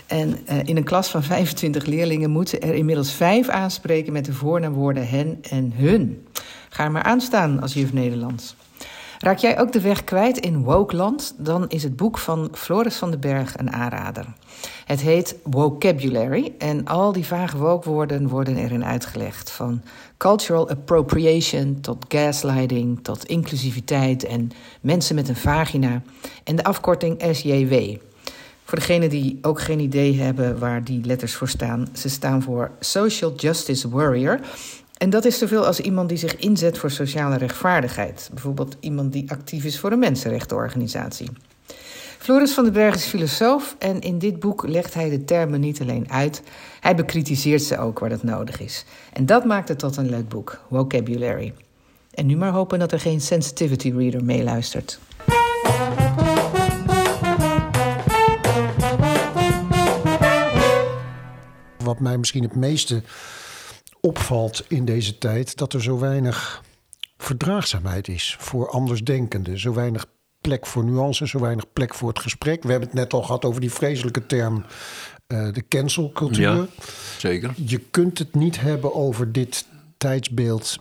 en 0.08 0.38
eh, 0.46 0.58
in 0.64 0.78
een 0.78 0.84
klas 0.84 1.10
van 1.10 1.24
25 1.24 1.86
leerlingen 1.86 2.30
moeten 2.30 2.62
er 2.62 2.74
inmiddels 2.74 3.12
vijf 3.12 3.48
aanspreken 3.48 4.14
met 4.14 4.26
de 4.26 4.34
voornaamwoorden 4.34 5.08
hen 5.08 5.38
en 5.50 5.72
hun. 5.76 6.28
Ga 6.70 6.90
maar 6.90 7.04
aan 7.04 7.22
staan 7.22 7.62
als 7.62 7.74
juf 7.74 7.94
Nederlands. 7.94 8.56
Raak 9.20 9.38
jij 9.38 9.60
ook 9.60 9.72
de 9.72 9.82
weg 9.82 10.04
kwijt 10.04 10.38
in 10.38 10.64
Wokeland? 10.64 11.36
Dan 11.38 11.68
is 11.68 11.84
het 11.84 11.96
boek 11.96 12.18
van 12.18 12.50
Floris 12.52 12.96
van 12.96 13.12
den 13.12 13.20
Berg 13.20 13.58
een 13.58 13.72
aanrader. 13.72 14.26
Het 14.86 15.02
heet 15.02 15.36
Vocabulary 15.50 16.54
en 16.58 16.86
al 16.86 17.12
die 17.12 17.26
vage 17.26 17.58
wookwoorden 17.58 18.28
worden 18.28 18.58
erin 18.58 18.86
uitgelegd. 18.86 19.52
Van 19.52 19.82
cultural 20.18 20.70
appropriation 20.70 21.78
tot 21.82 22.06
gaslighting 22.08 23.00
tot 23.04 23.26
inclusiviteit 23.26 24.26
en 24.26 24.52
mensen 24.82 25.16
met 25.16 25.30
een 25.30 25.36
vagina 25.36 26.02
en 26.44 26.56
de 26.56 26.64
afkorting 26.64 27.24
SJW. 27.32 27.74
Voor 28.64 28.78
degenen 28.78 29.10
die 29.10 29.38
ook 29.42 29.62
geen 29.62 29.80
idee 29.80 30.20
hebben 30.22 30.60
waar 30.60 30.84
die 30.84 31.06
letters 31.06 31.34
voor 31.34 31.50
staan, 31.50 31.88
ze 31.94 32.10
staan 32.10 32.42
voor 32.42 32.72
Social 32.80 33.36
Justice 33.36 33.90
Warrior. 33.90 34.40
En 35.00 35.10
dat 35.10 35.26
is 35.26 35.38
zoveel 35.38 35.66
als 35.66 35.80
iemand 35.80 36.10
die 36.10 36.18
zich 36.18 36.36
inzet 36.36 36.78
voor 36.78 36.92
sociale 36.92 37.38
rechtvaardigheid. 37.38 38.30
Bijvoorbeeld 38.34 38.78
iemand 38.80 39.14
die 39.14 39.32
actief 39.32 39.64
is 39.64 39.80
voor 39.80 39.92
een 39.92 40.00
mensenrechtenorganisatie. 40.00 41.30
Floris 42.18 42.54
van 42.54 42.64
den 42.64 42.74
Berg 42.74 42.96
is 42.96 43.06
filosoof 43.06 43.76
en 43.78 44.02
in 44.02 44.18
dit 44.20 44.40
boek 44.40 44.68
legt 44.68 44.94
hij 44.94 45.10
de 45.10 45.26
termen 45.26 45.60
niet 45.60 45.82
alleen 45.82 46.12
uit, 46.12 46.42
hij 46.80 46.96
bekritiseert 46.96 47.62
ze 47.62 47.78
ook 47.78 48.00
waar 48.00 48.10
dat 48.10 48.24
nodig 48.24 48.60
is. 48.60 48.86
En 49.14 49.26
dat 49.26 49.46
maakt 49.46 49.68
het 49.68 49.80
tot 49.80 49.98
een 49.98 50.10
leuk 50.10 50.30
boek, 50.30 50.62
Vocabulary. 50.70 51.54
En 52.14 52.26
nu 52.26 52.38
maar 52.38 52.52
hopen 52.52 52.80
dat 52.80 52.92
er 52.92 53.00
geen 53.00 53.22
sensitivity 53.22 53.94
reader 53.98 54.24
meeluistert. 54.24 55.00
Wat 61.84 62.00
mij 62.00 62.18
misschien 62.18 62.44
het 62.44 62.56
meeste 62.56 63.02
opvalt 64.02 64.66
in 64.68 64.86
deze 64.86 65.18
tijd, 65.18 65.58
dat 65.58 65.74
er 65.74 65.82
zo 65.82 66.00
weinig 66.00 66.64
verdraagzaamheid 67.18 68.08
is 68.08 68.36
voor 68.40 68.70
andersdenkenden. 68.70 69.60
Zo 69.60 69.74
weinig 69.74 70.06
plek 70.42 70.66
voor 70.66 70.84
nuance, 70.84 71.28
zo 71.28 71.40
weinig 71.40 71.66
plek 71.74 71.94
voor 71.96 72.10
het 72.10 72.20
gesprek. 72.20 72.64
We 72.64 72.72
hebben 72.72 72.90
het 72.90 72.98
net 72.98 73.14
al 73.14 73.22
gehad 73.22 73.46
over 73.46 73.62
die 73.62 73.72
vreselijke 73.72 74.26
term 74.26 74.66
eh, 75.28 75.52
de 75.54 75.68
cancelcultuur. 75.68 76.42
Ja. 76.56 76.66
Zeker. 77.18 77.54
Je 77.66 77.78
kunt 77.80 78.18
het 78.18 78.36
niet 78.36 78.60
hebben 78.62 78.94
over 78.96 79.32
dit 79.32 79.66
tijdsbeeld, 79.98 80.78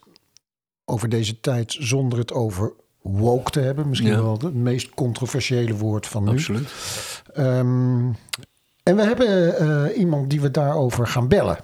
over 0.84 1.08
deze 1.08 1.40
tijd, 1.40 1.76
zonder 1.78 2.18
het 2.18 2.32
over 2.32 2.72
woke 3.02 3.50
te 3.50 3.60
hebben. 3.60 3.88
Misschien 3.88 4.10
Ja. 4.10 4.22
wel 4.22 4.38
het 4.38 4.54
meest 4.54 4.90
controversiële 4.90 5.74
woord 5.74 6.06
van 6.06 6.24
nu. 6.24 6.30
Absoluut. 6.30 6.68
Ehm, 7.34 8.06
en 8.82 8.96
we 8.96 9.02
hebben 9.02 9.58
eh, 9.58 9.98
iemand 9.98 10.30
die 10.30 10.40
we 10.40 10.50
daarover 10.50 11.06
gaan 11.06 11.28
bellen. 11.28 11.58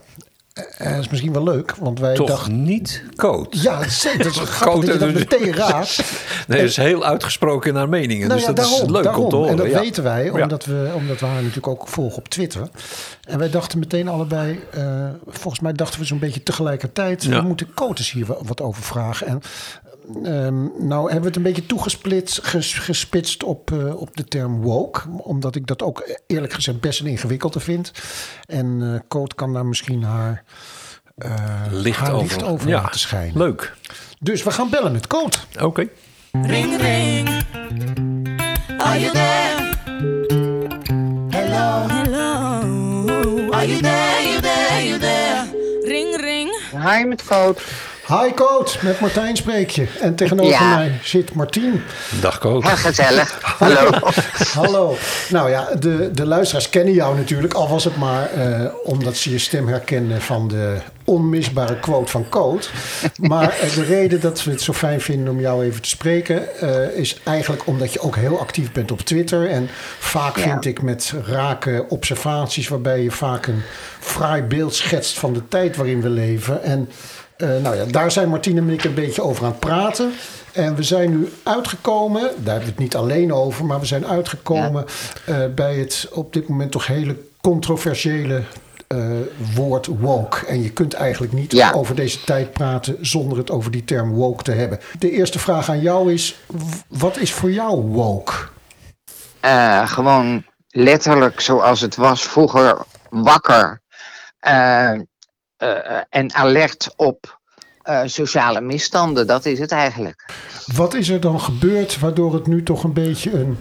Eh, 0.55 0.91
dat 0.91 0.99
is 1.01 1.09
misschien 1.09 1.33
wel 1.33 1.43
leuk, 1.43 1.75
want 1.77 2.01
wij 2.01 2.15
Toch 2.15 2.29
dachten... 2.29 2.63
niet 2.63 3.03
coat. 3.17 3.63
Ja, 3.63 3.89
zeker. 3.89 4.25
Dat 4.25 4.33
is 4.33 4.39
grappig 4.61 4.85
dat 4.85 5.01
je 5.01 5.13
dat 5.13 5.15
meteen 5.15 5.55
raadt. 5.55 5.99
Nee, 6.49 6.61
dat 6.61 6.69
is 6.69 6.77
heel 6.77 7.05
uitgesproken 7.05 7.71
in 7.71 7.77
haar 7.77 7.89
meningen. 7.89 8.29
Nou 8.29 8.39
dus 8.39 8.49
ja, 8.49 8.55
dat 8.55 8.65
is 8.65 8.83
leuk 8.87 9.03
daarom. 9.03 9.25
om 9.25 9.31
te 9.31 9.37
horen. 9.37 9.51
En 9.51 9.57
dat 9.57 9.67
ja. 9.67 9.81
weten 9.81 10.03
wij, 10.03 10.31
omdat, 10.31 10.65
we, 10.65 10.91
omdat 10.95 11.21
we 11.21 11.27
haar 11.27 11.41
natuurlijk 11.41 11.67
ook 11.67 11.89
volgen 11.89 12.19
op 12.19 12.29
Twitter. 12.29 12.69
En 13.25 13.39
wij 13.39 13.51
dachten 13.51 13.79
meteen 13.79 14.09
allebei, 14.09 14.61
eh, 14.73 15.09
volgens 15.27 15.61
mij 15.63 15.73
dachten 15.73 16.01
we 16.01 16.07
zo'n 16.07 16.19
beetje 16.19 16.43
tegelijkertijd... 16.43 17.25
We 17.25 17.41
moeten 17.41 17.75
Cotes 17.75 18.11
hier 18.11 18.27
wa- 18.27 18.39
wat 18.43 18.61
over 18.61 18.83
vragen. 18.83 19.27
En 19.27 19.41
ehm, 20.25 20.63
nou 20.87 21.03
hebben 21.03 21.21
we 21.21 21.27
het 21.27 21.37
een 21.37 21.43
beetje 21.43 21.67
toegesplitst, 21.67 22.41
ges- 22.45 22.75
gespitst 22.79 23.43
op, 23.43 23.73
eh, 23.73 24.01
op 24.01 24.17
de 24.17 24.25
term 24.25 24.61
woke. 24.63 25.01
Omdat 25.11 25.55
ik 25.57 25.67
dat 25.67 25.83
ook 25.83 26.09
eerlijk 26.27 26.53
gezegd 26.53 26.81
best 26.81 27.01
een 27.01 27.07
ingewikkelde 27.07 27.61
vind. 27.61 27.93
En 28.47 28.81
eh 28.95 29.01
Coot 29.09 29.35
kan 29.35 29.53
daar 29.53 29.67
misschien 29.67 30.03
haar... 30.03 30.45
eh, 31.17 31.33
Licht 31.71 31.99
haar 31.99 32.13
over. 32.13 32.23
licht 32.27 32.43
over 32.43 32.69
Ja, 32.69 32.83
laten 32.83 33.01
schijnen. 33.01 33.39
Leuk. 33.39 33.75
Dus 34.21 34.43
we 34.43 34.51
gaan 34.51 34.71
bellen 34.71 34.93
met 34.93 35.07
Coot. 35.07 35.47
Oké. 35.61 35.89
Ring 36.33 36.77
ring. 36.81 37.29
Are 38.79 39.01
you 39.01 39.13
there? 39.13 39.73
Hello. 41.31 41.87
Hello. 41.89 43.51
Are 43.51 43.67
you 43.69 43.81
there, 43.81 44.23
you 44.29 44.41
there, 44.41 44.87
you 44.89 44.99
there? 44.99 45.45
Ring, 45.83 46.17
ring. 46.21 46.59
Hi 46.73 47.05
met 47.05 47.25
Coot. 47.25 47.63
Hi 48.07 48.31
Coot, 48.35 48.79
met 48.83 49.01
Martijn 49.01 49.37
spreek 49.37 49.71
je. 49.71 49.87
En 50.01 50.15
tegenover 50.15 50.53
Ja. 50.53 50.75
mij 50.77 50.99
zit 51.03 51.35
Martien. 51.35 51.83
Dag 52.21 52.39
Koot. 52.39 52.65
Heel 52.67 52.77
gezellig. 52.77 53.39
Hallo. 53.59 53.91
Hallo. 54.55 54.97
Nou 55.31 55.51
ja, 55.51 55.69
de, 55.79 56.11
de 56.13 56.27
luisteraars 56.27 56.69
kennen 56.71 56.95
jou 56.95 57.17
natuurlijk. 57.17 57.55
Al 57.55 57.69
was 57.69 57.85
het 57.85 57.97
maar 57.97 58.31
eh, 58.33 58.65
omdat 58.85 59.17
ze 59.17 59.31
je 59.31 59.39
stem 59.39 59.69
herkennen 59.69 60.21
van 60.23 60.49
de 60.49 60.77
onmisbare 61.05 61.79
quote 61.81 62.11
van 62.11 62.29
Coot. 62.29 62.71
Maar 63.17 63.57
eh, 63.61 63.75
de 63.75 63.83
reden 63.85 64.21
dat 64.21 64.45
we 64.45 64.51
het 64.51 64.63
zo 64.63 64.73
fijn 64.73 65.01
vinden 65.01 65.33
om 65.35 65.41
jou 65.41 65.65
even 65.65 65.83
te 65.83 65.89
spreken... 65.89 66.59
eh, 66.61 66.99
is 66.99 67.21
eigenlijk 67.25 67.67
omdat 67.67 67.93
je 67.93 68.01
ook 68.01 68.17
heel 68.17 68.41
actief 68.41 68.73
bent 68.73 68.91
op 68.93 69.01
Twitter. 69.01 69.51
En 69.51 69.69
vaak 69.99 70.37
Ja. 70.37 70.43
vind 70.43 70.65
ik 70.65 70.83
met 70.83 71.13
rake 71.27 71.85
observaties... 71.89 72.69
waarbij 72.69 73.03
je 73.03 73.11
vaak 73.11 73.47
een 73.47 73.63
fraai 74.01 74.43
beeld 74.43 74.75
schetst 74.75 75.19
van 75.19 75.33
de 75.33 75.49
tijd 75.49 75.77
waarin 75.77 76.01
we 76.03 76.09
leven. 76.09 76.63
En 76.63 76.89
nou 77.49 77.77
ja, 77.77 77.85
daar 77.85 78.11
zijn 78.11 78.29
Martine 78.29 78.61
en 78.61 78.71
ik 78.71 78.85
een 78.85 78.95
beetje 78.95 79.23
over 79.23 79.45
aan 79.45 79.51
het 79.51 79.61
praten. 79.61 80.13
En 80.53 80.75
we 80.75 80.83
zijn 80.83 81.11
nu 81.11 81.33
uitgekomen, 81.43 82.21
daar 82.21 82.31
hebben 82.55 82.63
we 82.65 82.71
het 82.71 82.79
niet 82.79 82.97
alleen 82.97 83.33
over, 83.33 83.65
maar 83.65 83.81
we 83.81 83.87
zijn 83.87 84.07
uitgekomen 84.07 84.85
eh, 85.27 85.37
bij 85.55 85.75
het 85.75 86.09
op 86.13 86.33
dit 86.33 86.49
moment 86.49 86.71
toch 86.73 86.87
hele 86.87 87.17
controversiële 87.41 88.43
eh, 88.87 88.99
woord 89.55 89.87
woke. 89.87 90.47
En 90.47 90.63
je 90.63 90.71
kunt 90.71 90.95
eigenlijk 90.95 91.33
niet 91.33 91.53
Ja. 91.53 91.73
over 91.73 91.95
deze 91.95 92.25
tijd 92.25 92.53
praten 92.53 92.97
zonder 93.01 93.39
het 93.39 93.51
over 93.51 93.71
die 93.71 93.85
term 93.85 94.13
woke 94.13 94.43
te 94.43 94.53
hebben. 94.53 94.79
De 94.99 95.11
eerste 95.11 95.39
vraag 95.39 95.69
aan 95.69 95.81
jou 95.81 96.13
is: 96.13 96.37
wat 96.89 97.17
is 97.17 97.33
voor 97.33 97.51
jou 97.53 97.77
woke? 97.81 98.33
Eh, 99.41 99.89
gewoon 99.89 100.45
letterlijk 100.69 101.41
zoals 101.41 101.81
het 101.81 101.97
was 101.97 102.23
vroeger 102.23 102.79
wakker. 103.11 103.83
eh, 104.41 104.91
eh, 104.93 105.01
en 106.09 106.35
alert 106.35 106.93
op 106.97 107.39
eh, 107.85 108.01
sociale 108.05 108.61
misstanden. 108.61 109.27
Dat 109.27 109.45
is 109.47 109.59
het 109.59 109.73
eigenlijk. 109.73 110.25
Wat 110.75 110.95
is 110.95 111.09
er 111.09 111.21
dan 111.21 111.41
gebeurd 111.41 111.99
waardoor 111.99 112.35
het 112.35 112.47
nu 112.47 112.63
toch 112.63 112.85
een 112.85 112.93
beetje 112.93 113.31
een 113.33 113.59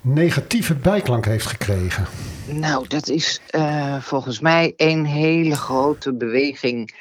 negatieve 0.00 0.74
bijklank 0.74 1.24
heeft 1.24 1.46
gekregen? 1.46 2.06
Nou, 2.46 2.86
dat 2.88 3.08
is 3.08 3.40
eh, 3.50 4.00
volgens 4.00 4.40
mij 4.40 4.72
een 4.76 5.04
hele 5.04 5.56
grote 5.56 6.14
beweging 6.14 6.94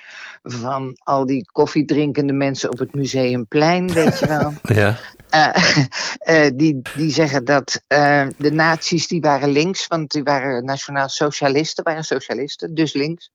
van 0.43 0.97
al 1.04 1.25
die 1.25 1.45
koffiedrinkende 1.52 2.34
mensen 2.34 2.71
op 2.71 2.80
het 2.80 2.95
Museumplein, 2.95 3.93
weet 3.93 4.19
je 4.19 4.28
wel. 4.28 4.54
Ja. 4.82 4.97
Eh, 5.29 5.55
eh, 6.19 6.51
die, 6.55 6.81
die 6.95 7.11
zeggen 7.11 7.45
dat 7.45 7.81
eh, 7.87 8.27
de 8.37 8.51
nazi's 8.51 9.07
die 9.07 9.21
waren 9.21 9.49
links, 9.49 9.87
want 9.87 10.11
die 10.11 10.23
waren 10.23 10.65
nationaal 10.65 11.09
socialisten, 11.09 11.83
waren 11.83 12.03
socialisten, 12.03 12.73
dus 12.73 12.93
links. 12.93 13.31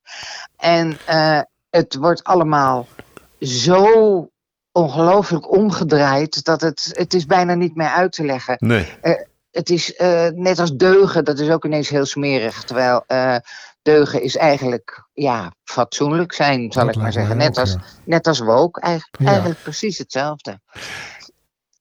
En 0.57 0.99
eh, 1.07 1.41
het 1.71 1.95
wordt 1.95 2.25
allemaal 2.25 2.87
zo 3.41 4.29
ongelooflijk 4.73 5.53
omgedraaid 5.53 6.45
dat 6.45 6.61
het, 6.61 6.91
het 6.93 7.15
is 7.15 7.27
bijna 7.27 7.55
niet 7.55 7.77
meer 7.77 7.89
uit 7.89 8.13
te 8.13 8.25
leggen. 8.25 8.57
Nee. 8.59 8.87
Het 9.55 9.71
is 9.71 9.95
eh, 9.95 10.29
net 10.29 10.59
als 10.59 10.73
deugen, 10.73 11.25
dat 11.25 11.39
is 11.39 11.51
ook 11.51 11.65
ineens 11.65 11.89
heel 11.89 12.05
smerig. 12.05 12.65
Terwijl 12.65 13.05
eh, 13.07 13.37
deugen 13.83 14.23
is 14.23 14.37
eigenlijk 14.37 15.09
ja, 15.13 15.53
fatsoenlijk 15.65 16.33
zijn, 16.33 16.73
zal 16.73 16.87
Dat 16.87 16.95
ik 16.95 17.03
maar 17.03 17.13
zeggen. 17.13 17.37
Net 17.37 17.49
ook, 17.49 17.59
als, 17.59 17.73
ja. 17.73 17.81
net 18.05 18.27
als 18.27 18.39
woke, 18.39 18.81
eigenlijk, 18.81 19.23
Ja. 19.23 19.27
eigenlijk 19.27 19.63
precies 19.63 19.99
hetzelfde. 19.99 20.61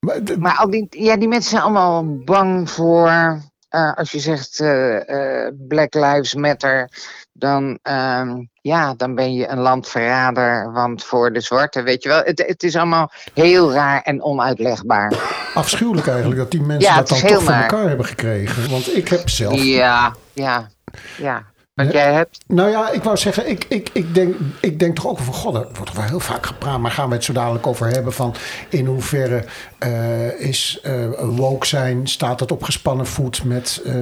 Maar 0.04 0.24
de- 0.24 0.38
Maar 0.38 0.56
al 0.58 0.70
die, 0.70 0.88
ja, 0.90 1.18
die 1.18 1.28
mensen 1.28 1.50
zijn 1.50 1.62
allemaal 1.64 2.18
bang 2.24 2.70
voor. 2.70 3.42
eh, 3.70 3.94
als 3.94 4.12
je 4.12 4.20
zegt 4.20 4.60
eh, 4.60 5.46
eh, 5.46 5.54
Black 5.68 5.94
Lives 5.94 6.34
Matter, 6.36 6.90
dan, 7.32 7.80
ehm, 7.82 8.36
ja, 8.62 8.94
dan 8.98 9.16
ben 9.16 9.34
je 9.34 9.48
een 9.48 9.60
landverrader. 9.60 10.72
Want 10.72 11.04
voor 11.04 11.34
de 11.34 11.40
zwarte, 11.42 11.82
weet 11.82 12.04
je 12.04 12.10
wel. 12.10 12.22
Het, 12.24 12.44
het 12.48 12.64
is 12.64 12.76
allemaal 12.76 13.12
heel 13.34 13.74
raar 13.74 14.02
en 14.02 14.24
onuitlegbaar. 14.24 15.14
afschuwelijk 15.54 16.08
eigenlijk 16.08 16.38
dat 16.40 16.52
die 16.52 16.62
mensen 16.62 16.92
Ja, 16.92 16.96
dat 16.98 17.08
dan 17.08 17.20
toch 17.20 17.44
voor 17.44 17.54
elkaar 17.54 17.88
hebben 17.88 18.06
gekregen. 18.06 18.70
Want 18.70 18.96
ik 18.96 19.08
heb 19.08 19.30
zelf 19.30 19.62
Ja, 19.64 20.14
ja, 20.34 20.70
ja. 21.18 21.44
Wat 21.74 21.92
jij 21.92 22.14
hebt. 22.14 22.44
Nou 22.48 22.70
ja, 22.70 22.90
ik 22.90 23.04
wou 23.04 23.18
zeggen, 23.18 23.50
ik, 23.50 23.66
ik, 23.68 23.90
ik, 23.94 24.16
denk, 24.16 24.36
ik 24.60 24.80
denk 24.80 24.96
toch 24.96 25.08
ook 25.08 25.20
van... 25.20 25.34
God, 25.34 25.56
er 25.56 25.68
wordt 25.76 25.94
wel 25.94 26.04
heel 26.04 26.20
vaak 26.20 26.46
gepraat, 26.46 26.80
maar 26.80 26.92
gaan 26.92 27.10
we 27.10 27.16
het 27.16 27.24
zo 27.24 27.34
dadelijk 27.34 27.68
over 27.68 27.88
hebben... 27.88 28.14
van 28.14 28.36
in 28.70 28.86
hoeverre 28.86 29.46
eh, 29.78 30.40
is 30.40 30.80
eh, 30.84 31.06
woke 31.20 31.66
zijn... 31.66 32.08
staat 32.08 32.40
het 32.40 32.52
op 32.52 32.64
gespannen 32.64 33.08
voet 33.08 33.44
met 33.44 33.82
eh, 33.86 33.94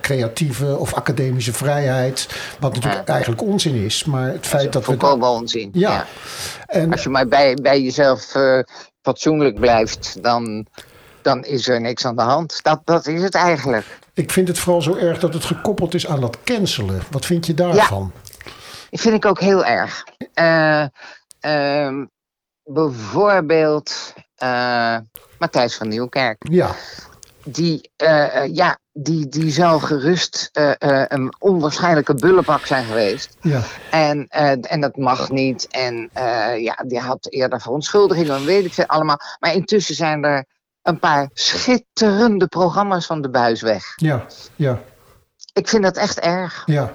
creatieve 0.00 0.78
of 0.78 0.94
academische 0.94 1.52
vrijheid... 1.52 2.28
wat 2.60 2.74
natuurlijk 2.74 3.08
eigenlijk 3.08 3.42
onzin 3.42 3.74
is. 3.74 4.04
Maar 4.04 4.28
het 4.28 4.46
feit 4.46 4.72
dat 4.72 4.86
we... 4.86 4.96
Volkomen 4.98 5.28
onzin. 5.28 5.70
Ja. 5.72 5.92
Ja. 5.92 6.06
En, 6.66 6.92
Als 6.92 7.02
je 7.02 7.08
maar 7.08 7.28
bij, 7.28 7.54
bij 7.54 7.82
jezelf 7.82 8.32
fatsoenlijk 9.02 9.60
blijft, 9.60 10.22
dan, 10.22 10.66
dan 11.22 11.44
is 11.44 11.68
er 11.68 11.80
niks 11.80 12.04
aan 12.04 12.16
de 12.16 12.22
hand. 12.22 12.58
Dat, 12.62 12.80
dat 12.84 13.06
is 13.06 13.22
het 13.22 13.34
eigenlijk. 13.34 13.86
Ik 14.20 14.30
vind 14.30 14.48
het 14.48 14.58
vooral 14.58 14.82
zo 14.82 14.94
erg 14.94 15.18
dat 15.18 15.34
het 15.34 15.44
gekoppeld 15.44 15.94
is 15.94 16.06
aan 16.06 16.20
dat 16.20 16.38
cancelen. 16.44 17.02
Wat 17.10 17.26
vind 17.26 17.46
je 17.46 17.54
daarvan? 17.54 18.12
Dat 18.90 19.00
vind 19.00 19.14
ik 19.14 19.24
ook 19.24 19.40
heel 19.40 19.64
erg. 19.64 20.04
Eh, 20.34 20.84
ehm, 21.40 22.04
bijvoorbeeld 22.64 24.14
eh, 24.34 24.96
Matthijs 25.38 25.76
van 25.76 25.88
Nieuwkerk. 25.88 26.46
Ja, 26.50 26.74
Die, 27.44 27.90
eh, 27.96 28.54
ja, 28.54 28.78
die, 28.92 29.28
die 29.28 29.50
zou 29.50 29.80
gerust 29.80 30.50
een 31.08 31.34
onwaarschijnlijke 31.38 32.14
bullebak 32.14 32.66
zijn 32.66 32.84
geweest. 32.84 33.36
ja. 33.40 33.62
En, 33.90 34.26
en 34.60 34.80
dat 34.80 34.96
mag 34.96 35.30
niet. 35.30 35.66
En 35.70 36.10
ja, 36.58 36.84
die 36.86 36.98
had 36.98 37.26
eerder 37.30 37.60
verontschuldigingen 37.60 38.36
en 38.36 38.44
weet 38.44 38.64
ik 38.64 38.72
veel 38.72 38.86
allemaal. 38.86 39.18
Maar 39.38 39.54
intussen 39.54 39.94
zijn 39.94 40.24
er 40.24 40.44
een 40.90 40.98
paar 40.98 41.30
schitterende 41.32 42.46
programma's 42.46 43.06
van 43.06 43.22
de 43.22 43.30
buis 43.30 43.60
weg. 43.62 43.92
ja, 43.96 44.26
ja. 44.56 44.80
Ik 45.52 45.68
vind 45.68 45.82
dat 45.82 45.96
echt 45.96 46.18
erg. 46.20 46.62
Ja, 46.66 46.92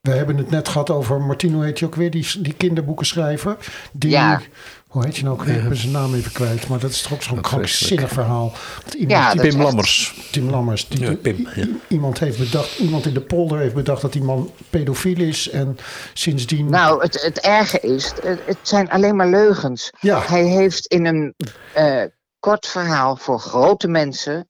we 0.00 0.10
hebben 0.10 0.36
het 0.36 0.50
net 0.50 0.68
gehad 0.68 0.90
over 0.90 1.20
Martino 1.20 1.60
heet 1.60 1.78
je 1.78 1.84
ook 1.86 1.94
weer, 1.94 2.10
die, 2.10 2.26
die 2.42 2.52
kinderboekenschrijver. 2.54 3.56
Die, 3.92 4.10
Ja. 4.10 4.40
hoe 4.88 5.04
heet 5.04 5.16
je 5.16 5.22
nou 5.24 5.34
ook 5.34 5.44
weer? 5.44 5.56
Ik 5.56 5.68
ben 5.68 5.76
zijn 5.76 5.92
naam 5.92 6.14
even 6.14 6.32
kwijt, 6.32 6.68
maar 6.68 6.78
dat 6.78 6.90
is 6.90 7.02
toch 7.02 7.12
ook 7.12 7.22
zo'n 7.22 7.40
krankzinnig 7.40 8.10
verhaal. 8.10 8.52
Ja, 8.98 9.34
echt- 9.34 9.54
Lammers. 9.54 10.28
Tim 10.32 10.50
Lammers, 10.50 10.88
die, 10.88 11.00
Ja, 11.00 11.14
Pim, 11.16 11.48
ja. 11.54 11.62
i- 11.62 11.80
iemand 11.88 12.18
heeft 12.18 12.38
bedacht, 12.38 12.78
iemand 12.78 13.06
in 13.06 13.14
de 13.14 13.20
polder 13.20 13.58
heeft 13.58 13.74
bedacht 13.74 14.02
dat 14.02 14.12
die 14.12 14.22
man 14.22 14.50
pedofiel 14.70 15.18
is 15.20 15.50
en 15.50 15.76
sindsdien... 16.14 16.70
Nou, 16.70 17.02
het, 17.02 17.22
het 17.22 17.38
erge 17.40 17.80
is, 17.80 18.12
het, 18.22 18.40
het 18.46 18.58
zijn 18.62 18.90
alleen 18.90 19.16
maar 19.16 19.28
leugens. 19.28 19.90
Ja. 20.00 20.20
Hij 20.26 20.44
heeft 20.44 20.86
in 20.86 21.06
een 21.06 21.34
eh, 21.74 22.02
kort 22.40 22.66
verhaal 22.66 23.16
voor 23.16 23.38
grote 23.40 23.88
mensen... 23.88 24.48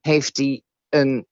heeft 0.00 0.36
hij 0.36 0.62
een, 0.88 1.26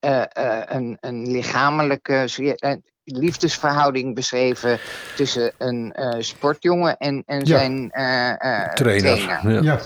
eh, 0.00 0.22
eh, 0.28 0.62
een, 0.66 0.96
een 1.00 1.30
lichamelijke 1.30 2.28
eh, 2.58 2.74
liefdesverhouding 3.04 4.14
beschreven... 4.14 4.78
tussen 5.16 5.52
een 5.58 5.92
eh, 5.92 6.20
sportjongen 6.22 6.96
en, 6.96 7.22
en 7.26 7.38
Ja. 7.38 7.44
zijn 7.58 7.90
eh, 7.90 8.30
eh, 8.64 8.72
Trainer. 8.72 9.16
trainer. 9.16 9.52
Ja. 9.52 9.60
ja, 9.62 9.80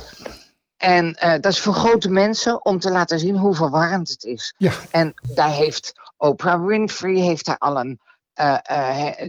En 0.76 1.14
eh, 1.14 1.32
dat 1.40 1.52
is 1.52 1.60
voor 1.60 1.74
grote 1.74 2.10
mensen 2.10 2.64
om 2.64 2.78
te 2.78 2.90
laten 2.90 3.18
zien 3.18 3.36
hoe 3.36 3.54
verwarrend 3.54 4.08
het 4.08 4.22
is. 4.24 4.54
ja, 4.58 4.72
En 4.90 5.14
daar 5.34 5.50
heeft 5.52 5.92
Oprah 6.16 6.64
Winfrey 6.66 7.14
heeft 7.20 7.44
daar 7.46 7.58
al 7.58 7.80
een. 7.80 8.00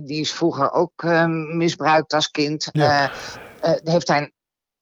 die 0.06 0.20
is 0.20 0.34
vroeger 0.34 0.72
ook 0.72 1.04
eh, 1.04 1.26
misbruikt 1.56 2.14
als 2.14 2.32
kind. 2.32 2.70
Ja. 2.72 3.12
Eh, 3.62 3.72
eh, 3.74 3.80
heeft 3.84 4.08
hij 4.08 4.32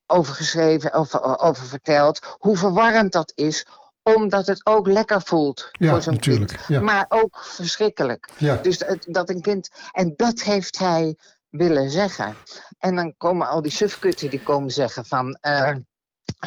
over 0.09 0.33
geschreven, 0.33 0.93
over, 0.93 1.39
over 1.39 1.65
verteld. 1.65 2.35
Hoe 2.37 2.57
verwarrend 2.57 3.11
dat 3.11 3.31
is, 3.35 3.65
omdat 4.03 4.47
het 4.47 4.65
ook 4.65 4.87
lekker 4.87 5.21
voelt 5.21 5.69
Ja, 5.71 5.89
voor 5.89 6.01
zo'n 6.01 6.19
kind. 6.19 6.55
ja. 6.67 6.81
Maar 6.81 7.05
ook 7.09 7.37
verschrikkelijk. 7.45 8.29
ja. 8.37 8.55
Dus 8.55 8.77
dat, 8.77 8.97
dat 9.07 9.29
een 9.29 9.41
kind. 9.41 9.69
En 9.91 10.13
dat 10.15 10.41
heeft 10.41 10.77
hij 10.79 11.15
willen 11.49 11.89
zeggen. 11.89 12.35
En 12.79 12.95
dan 12.95 13.13
komen 13.17 13.47
al 13.47 13.61
die 13.61 13.71
sufkutten 13.71 14.29
die 14.29 14.43
komen 14.43 14.71
zeggen 14.71 15.05
van. 15.05 15.37
eh, 15.41 15.75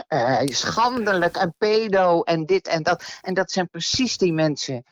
eh, 0.08 0.40
schandelijk 0.48 1.36
en 1.36 1.54
pedo 1.58 2.22
en 2.22 2.46
dit 2.46 2.66
en 2.68 2.82
dat. 2.82 3.04
En 3.20 3.34
dat 3.34 3.50
zijn 3.52 3.68
precies 3.68 4.18
die 4.18 4.32
mensen 4.32 4.84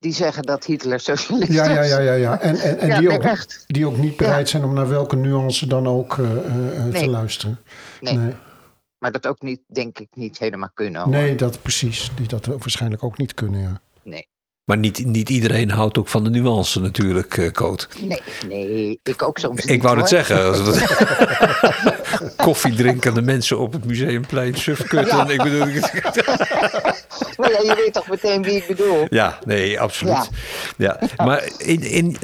die 0.00 0.12
zeggen 0.12 0.42
dat 0.42 0.64
Hitler 0.64 1.00
socialist 1.00 1.52
Ja, 1.52 1.64
ja, 1.70 1.80
is. 1.80 1.88
ja, 1.90 1.98
ja, 1.98 2.12
ja. 2.12 2.40
En, 2.40 2.56
en, 2.56 2.78
en 2.78 2.88
Ja, 2.88 2.98
die, 2.98 3.08
nee, 3.08 3.16
ook, 3.16 3.24
echt. 3.24 3.64
die 3.66 3.86
ook 3.86 3.96
niet 3.96 4.16
bereid 4.16 4.48
zijn 4.48 4.64
om 4.64 4.74
naar 4.74 4.88
welke 4.88 5.16
nuance 5.16 5.66
dan 5.66 5.86
ook 5.86 6.18
eh, 6.18 6.30
eh, 6.36 6.86
eh, 6.86 6.94
te 6.94 7.08
luisteren. 7.08 7.58
Nee. 8.00 8.16
nee. 8.16 8.34
Maar 8.98 9.12
dat 9.12 9.26
ook 9.26 9.42
niet, 9.42 9.60
denk 9.66 9.98
ik, 9.98 10.08
niet 10.14 10.38
helemaal 10.38 10.70
kunnen. 10.74 11.00
hoor. 11.00 11.10
Nee, 11.10 11.34
dat 11.34 11.62
precies. 11.62 12.10
Die 12.16 12.28
dat 12.28 12.46
waarschijnlijk 12.46 13.04
ook 13.04 13.18
niet 13.18 13.34
kunnen, 13.34 13.60
ja. 13.60 13.80
Nee. 14.02 14.28
Maar 14.70 14.78
niet, 14.78 15.04
niet 15.06 15.28
iedereen 15.28 15.70
houdt 15.70 15.98
ook 15.98 16.08
van 16.08 16.24
de 16.24 16.30
nuance 16.30 16.80
natuurlijk, 16.80 17.36
eh 17.38 17.50
Coot. 17.50 17.88
Nee, 18.00 18.20
nee, 18.48 19.00
ik 19.02 19.22
ook 19.22 19.38
soms 19.38 19.62
Ik 19.64 19.70
niet, 19.70 19.82
wou 19.82 19.98
het 19.98 20.08
zeggen. 20.08 20.44
als 20.46 20.58
het- 20.58 22.36
Koffiedrinkende 22.36 23.22
mensen 23.22 23.58
op 23.58 23.72
het 23.72 23.84
museumplein, 23.84 24.54
sufkutten. 24.56 25.16
Ja. 25.16 25.28
Ik 25.28 25.42
bedoel, 25.42 25.58
Maar 27.38 27.50
ja, 27.52 27.58
je 27.62 27.74
weet 27.84 27.92
toch 27.92 28.08
meteen 28.08 28.42
wie 28.42 28.54
ik 28.56 28.66
bedoel. 28.66 29.06
ja, 29.08 29.38
nee, 29.44 29.80
absoluut. 29.80 30.30
Ja. 30.76 30.98
Maar 31.16 31.48
in, 31.58 31.82
in, 31.82 32.16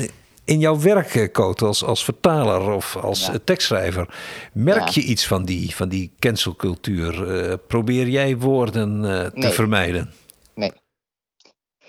In 0.45 0.59
jouw 0.59 0.81
werk, 0.81 1.15
eh, 1.15 1.31
Coot, 1.33 1.63
als, 1.63 1.85
als 1.85 2.05
vertaler 2.05 2.61
of 2.71 2.97
als 2.97 3.27
Ja. 3.27 3.33
eh, 3.33 3.39
tekstschrijver, 3.45 4.09
merk 4.53 4.89
je 4.89 5.01
iets 5.01 5.27
van 5.27 5.45
die, 5.45 5.75
van 5.75 5.89
die 5.89 6.11
cancelcultuur? 6.19 7.37
Eh, 7.39 7.53
probeer 7.67 8.09
jij 8.09 8.37
woorden 8.37 9.05
eh, 9.05 9.25
te 9.25 9.31
Nee. 9.35 9.51
vermijden? 9.53 10.11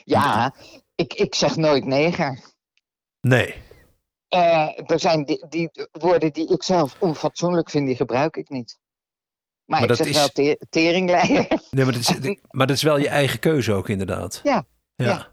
Ja, 0.10 0.54
ik, 0.96 1.13
ik 1.13 1.36
zeg 1.36 1.56
nooit 1.56 1.86
neger. 1.86 2.39
Nee. 3.22 3.56
Eh, 4.28 4.89
er 4.91 5.00
zijn 5.00 5.26
die, 5.26 5.46
die 5.50 5.70
woorden 5.91 6.34
die 6.34 6.48
ik 6.52 6.63
zelf 6.63 6.96
onfatsoenlijk 7.00 7.70
vind, 7.70 7.88
die 7.88 7.96
gebruik 7.96 8.36
ik 8.38 8.50
niet. 8.50 8.80
Maar, 9.65 9.80
Maar 9.80 9.82
ik 9.82 9.88
dat 9.88 9.98
zeg 9.98 10.08
is- 10.08 10.15
wel 10.15 10.28
te 10.28 10.65
teringleier. 10.70 11.48
nee 11.72 11.86
maar, 11.86 11.93
dat 11.93 12.02
is, 12.02 12.36
maar 12.58 12.67
dat 12.67 12.76
is 12.76 12.84
wel 12.84 12.98
je 12.98 13.08
eigen 13.10 13.39
keuze 13.39 13.74
ook, 13.74 13.89
inderdaad. 13.89 14.39
Ja, 14.43 14.65
Ja. 14.96 15.06
ja. 15.06 15.28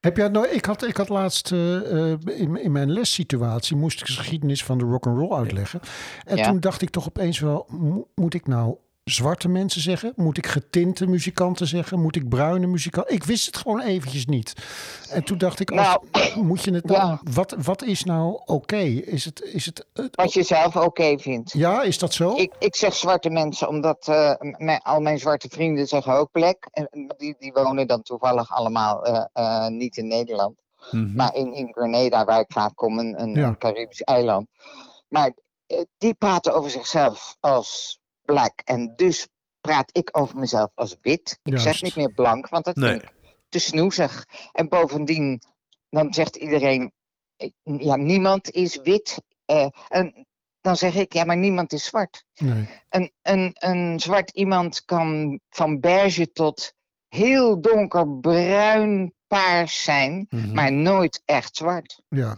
Heb 0.00 0.16
jij 0.16 0.28
nou, 0.28 0.48
ik, 0.48 0.64
had, 0.64 0.82
ik 0.82 0.96
had 0.96 1.08
laatst 1.08 1.52
eh, 1.52 2.12
eh, 2.12 2.18
in, 2.24 2.56
in 2.56 2.72
mijn 2.72 2.90
lessituatie 2.92 3.76
moest 3.76 4.00
ik 4.00 4.06
de 4.06 4.12
geschiedenis 4.12 4.64
van 4.64 4.78
de 4.78 4.84
rock 4.84 5.06
and 5.06 5.18
roll 5.18 5.32
uitleggen. 5.38 5.80
En 6.24 6.36
Ja. 6.36 6.44
toen 6.48 6.60
dacht 6.60 6.82
ik 6.82 6.90
toch 6.90 7.06
opeens 7.06 7.38
wel, 7.38 7.66
mo- 7.68 8.08
moet 8.14 8.34
ik 8.34 8.46
nou 8.46 8.76
zwarte 9.04 9.48
mensen 9.48 9.80
zeggen? 9.80 10.12
Moet 10.16 10.38
ik 10.38 10.46
getinte 10.46 11.06
muzikanten 11.06 11.66
zeggen? 11.66 12.00
Moet 12.00 12.16
ik 12.16 12.28
bruine 12.28 12.66
muzikanten? 12.66 13.14
Ik 13.14 13.24
wist 13.24 13.46
het 13.46 13.56
gewoon 13.56 13.80
eventjes 13.80 14.26
niet. 14.26 14.52
En 15.10 15.24
toen 15.24 15.38
dacht 15.38 15.60
ik, 15.60 15.70
als, 15.70 15.98
moet 16.34 16.64
je 16.64 16.70
het 16.74 16.84
nou, 16.84 16.98
ja. 16.98 17.20
wat, 17.32 17.54
wat 17.62 17.82
is 17.82 18.04
nou 18.04 18.40
oké? 18.44 18.76
Is 18.76 19.24
het, 19.24 19.42
is 19.42 19.66
het, 19.66 19.86
het- 19.92 20.16
Wat 20.16 20.32
je 20.32 20.42
zelf 20.42 20.76
oké 20.76 21.18
vindt. 21.18 21.52
ja, 21.52 21.82
is 21.82 21.98
dat 21.98 22.12
zo? 22.12 22.36
Ik, 22.36 22.52
ik 22.58 22.76
zeg 22.76 22.94
zwarte 22.94 23.30
mensen, 23.30 23.68
omdat 23.68 24.08
eh, 24.08 24.32
mijn- 24.40 24.82
al 24.82 25.00
mijn 25.00 25.18
zwarte 25.18 25.48
vrienden 25.48 25.86
zeggen 25.86 26.12
ook 26.12 26.30
black. 26.32 26.66
En 26.70 26.88
die, 27.16 27.36
die 27.38 27.52
wonen 27.52 27.86
dan 27.86 28.02
toevallig 28.02 28.50
allemaal 28.54 29.04
eh, 29.06 29.24
eh, 29.32 29.68
niet 29.68 29.96
in 29.96 30.06
Nederland. 30.06 30.56
Mhm. 30.90 31.14
Maar 31.14 31.34
in, 31.34 31.52
in 31.52 31.72
Grenada, 31.72 32.24
waar 32.24 32.40
ik 32.40 32.52
vaak 32.52 32.74
kom, 32.74 32.98
een, 32.98 33.20
een, 33.22 33.34
Ja. 33.34 33.46
een 33.46 33.58
Caribisch 33.58 34.00
eiland. 34.02 34.46
Maar 35.08 35.32
eh, 35.66 35.78
die 35.98 36.14
praten 36.14 36.54
over 36.54 36.70
zichzelf 36.70 37.36
als 37.40 37.98
black. 38.24 38.60
En 38.64 38.92
dus 38.96 39.28
praat 39.60 39.88
ik 39.92 40.08
over 40.12 40.36
mezelf 40.38 40.70
als 40.74 40.96
wit. 41.00 41.38
Ik 41.42 41.58
zeg 41.58 41.82
niet 41.82 41.96
meer 41.96 42.12
blank, 42.12 42.48
want 42.48 42.64
dat 42.64 42.76
Nee. 42.76 42.90
vind 42.90 43.02
ik 43.02 43.12
te 43.48 43.58
snoezig. 43.58 44.26
En 44.52 44.68
bovendien, 44.68 45.42
dan 45.90 46.12
zegt 46.14 46.36
iedereen, 46.36 46.92
eh, 47.36 47.50
ja, 47.62 47.96
niemand 47.96 48.50
is 48.50 48.76
wit. 48.82 49.22
Eh, 49.44 49.66
en 49.88 50.26
dan 50.60 50.76
zeg 50.76 50.94
ik, 50.94 51.12
ja, 51.12 51.24
maar 51.24 51.36
niemand 51.36 51.72
is 51.72 51.84
zwart. 51.84 52.24
Nee. 52.34 52.68
Een, 52.88 53.12
een, 53.22 53.50
een 53.58 54.00
zwart 54.00 54.30
iemand 54.30 54.84
kan 54.84 55.40
van 55.50 55.80
beige 55.80 56.32
tot 56.32 56.72
heel 57.08 57.60
donkerbruin 57.60 59.14
paars 59.26 59.82
zijn, 59.82 60.26
Mhm. 60.30 60.54
maar 60.54 60.72
nooit 60.72 61.22
echt 61.24 61.56
zwart. 61.56 62.02
Ja. 62.08 62.36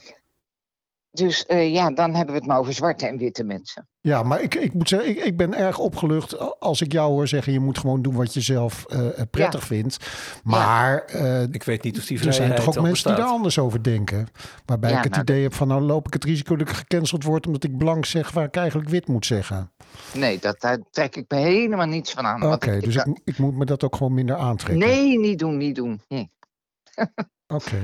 Dus 1.17 1.47
eh, 1.47 1.73
ja, 1.73 1.91
dan 1.91 2.15
hebben 2.15 2.35
we 2.35 2.41
het 2.41 2.49
maar 2.49 2.59
over 2.59 2.73
zwarte 2.73 3.07
en 3.07 3.17
witte 3.19 3.45
mensen. 3.45 3.89
Ja, 4.01 4.23
maar 4.23 4.41
ik, 4.43 4.55
ik 4.55 4.75
moet 4.75 4.89
zeggen, 4.89 5.09
ik, 5.09 5.19
ik 5.25 5.37
ben 5.37 5.55
erg 5.55 5.79
opgelucht 5.79 6.61
als 6.61 6.81
ik 6.81 6.93
jou 6.93 7.11
hoor 7.13 7.29
zeggen... 7.29 7.53
je 7.53 7.61
moet 7.61 7.79
gewoon 7.79 8.03
doen 8.03 8.15
wat 8.15 8.35
je 8.35 8.41
zelf 8.41 8.85
eh, 8.85 9.01
prettig 9.31 9.65
vindt. 9.65 9.97
Maar 10.45 10.99
eh, 11.05 11.43
Ik 11.43 11.63
weet 11.63 11.83
niet 11.83 11.99
of 11.99 12.05
die 12.07 12.27
er 12.27 12.33
zijn 12.33 12.55
toch 12.55 12.69
ook 12.77 12.83
mensen 12.83 13.09
die 13.15 13.17
daar 13.23 13.31
anders 13.31 13.59
over 13.59 13.83
denken. 13.83 14.29
Waarbij 14.65 14.91
Ja, 14.91 14.97
ik 14.97 15.03
het 15.03 15.13
nou, 15.13 15.23
idee 15.23 15.43
heb 15.43 15.55
van... 15.55 15.69
nou 15.69 15.81
loop 15.83 16.07
ik 16.07 16.13
het 16.13 16.25
risico 16.25 16.57
dat 16.57 16.69
ik 16.69 16.75
gecanceld 16.75 17.25
word... 17.25 17.47
omdat 17.47 17.65
ik 17.65 17.77
blank 17.77 18.05
zeg 18.05 18.31
waar 18.31 18.45
ik 18.45 18.57
eigenlijk 18.57 18.89
wit 18.89 19.09
moet 19.09 19.27
zeggen. 19.27 19.73
Nee, 20.15 20.39
dat, 20.39 20.61
daar 20.61 20.79
trek 20.91 21.17
ik 21.17 21.25
me 21.29 21.37
helemaal 21.39 21.87
niets 21.87 22.13
van 22.13 22.27
aan. 22.27 22.53
Oké, 22.53 22.81
dus 22.81 22.95
ik- 22.97 23.07
ik, 23.07 23.21
ik 23.25 23.39
moet 23.39 23.55
me 23.57 23.65
dat 23.65 23.85
ook 23.85 23.97
gewoon 23.97 24.15
minder 24.15 24.37
aantrekken. 24.37 24.89
Nee, 24.89 25.19
niet 25.19 25.39
doen, 25.39 25.57
niet 25.57 25.75
doen. 25.75 26.01
Nee. 26.09 26.31
Oké, 27.47 27.77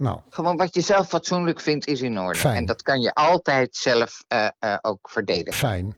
nou, 0.00 0.18
Gewoon 0.30 0.56
wat 0.56 0.74
je 0.74 0.80
zelf 0.80 1.08
fatsoenlijk 1.08 1.60
vindt 1.60 1.86
is 1.86 2.00
in 2.00 2.18
orde. 2.18 2.38
Fijn. 2.38 2.56
En 2.56 2.66
dat 2.66 2.82
kan 2.82 3.00
je 3.00 3.14
altijd 3.14 3.76
zelf 3.76 4.24
eh, 4.28 4.48
eh, 4.58 4.76
ook 4.82 5.10
verdedigen. 5.10 5.52
fijn. 5.52 5.96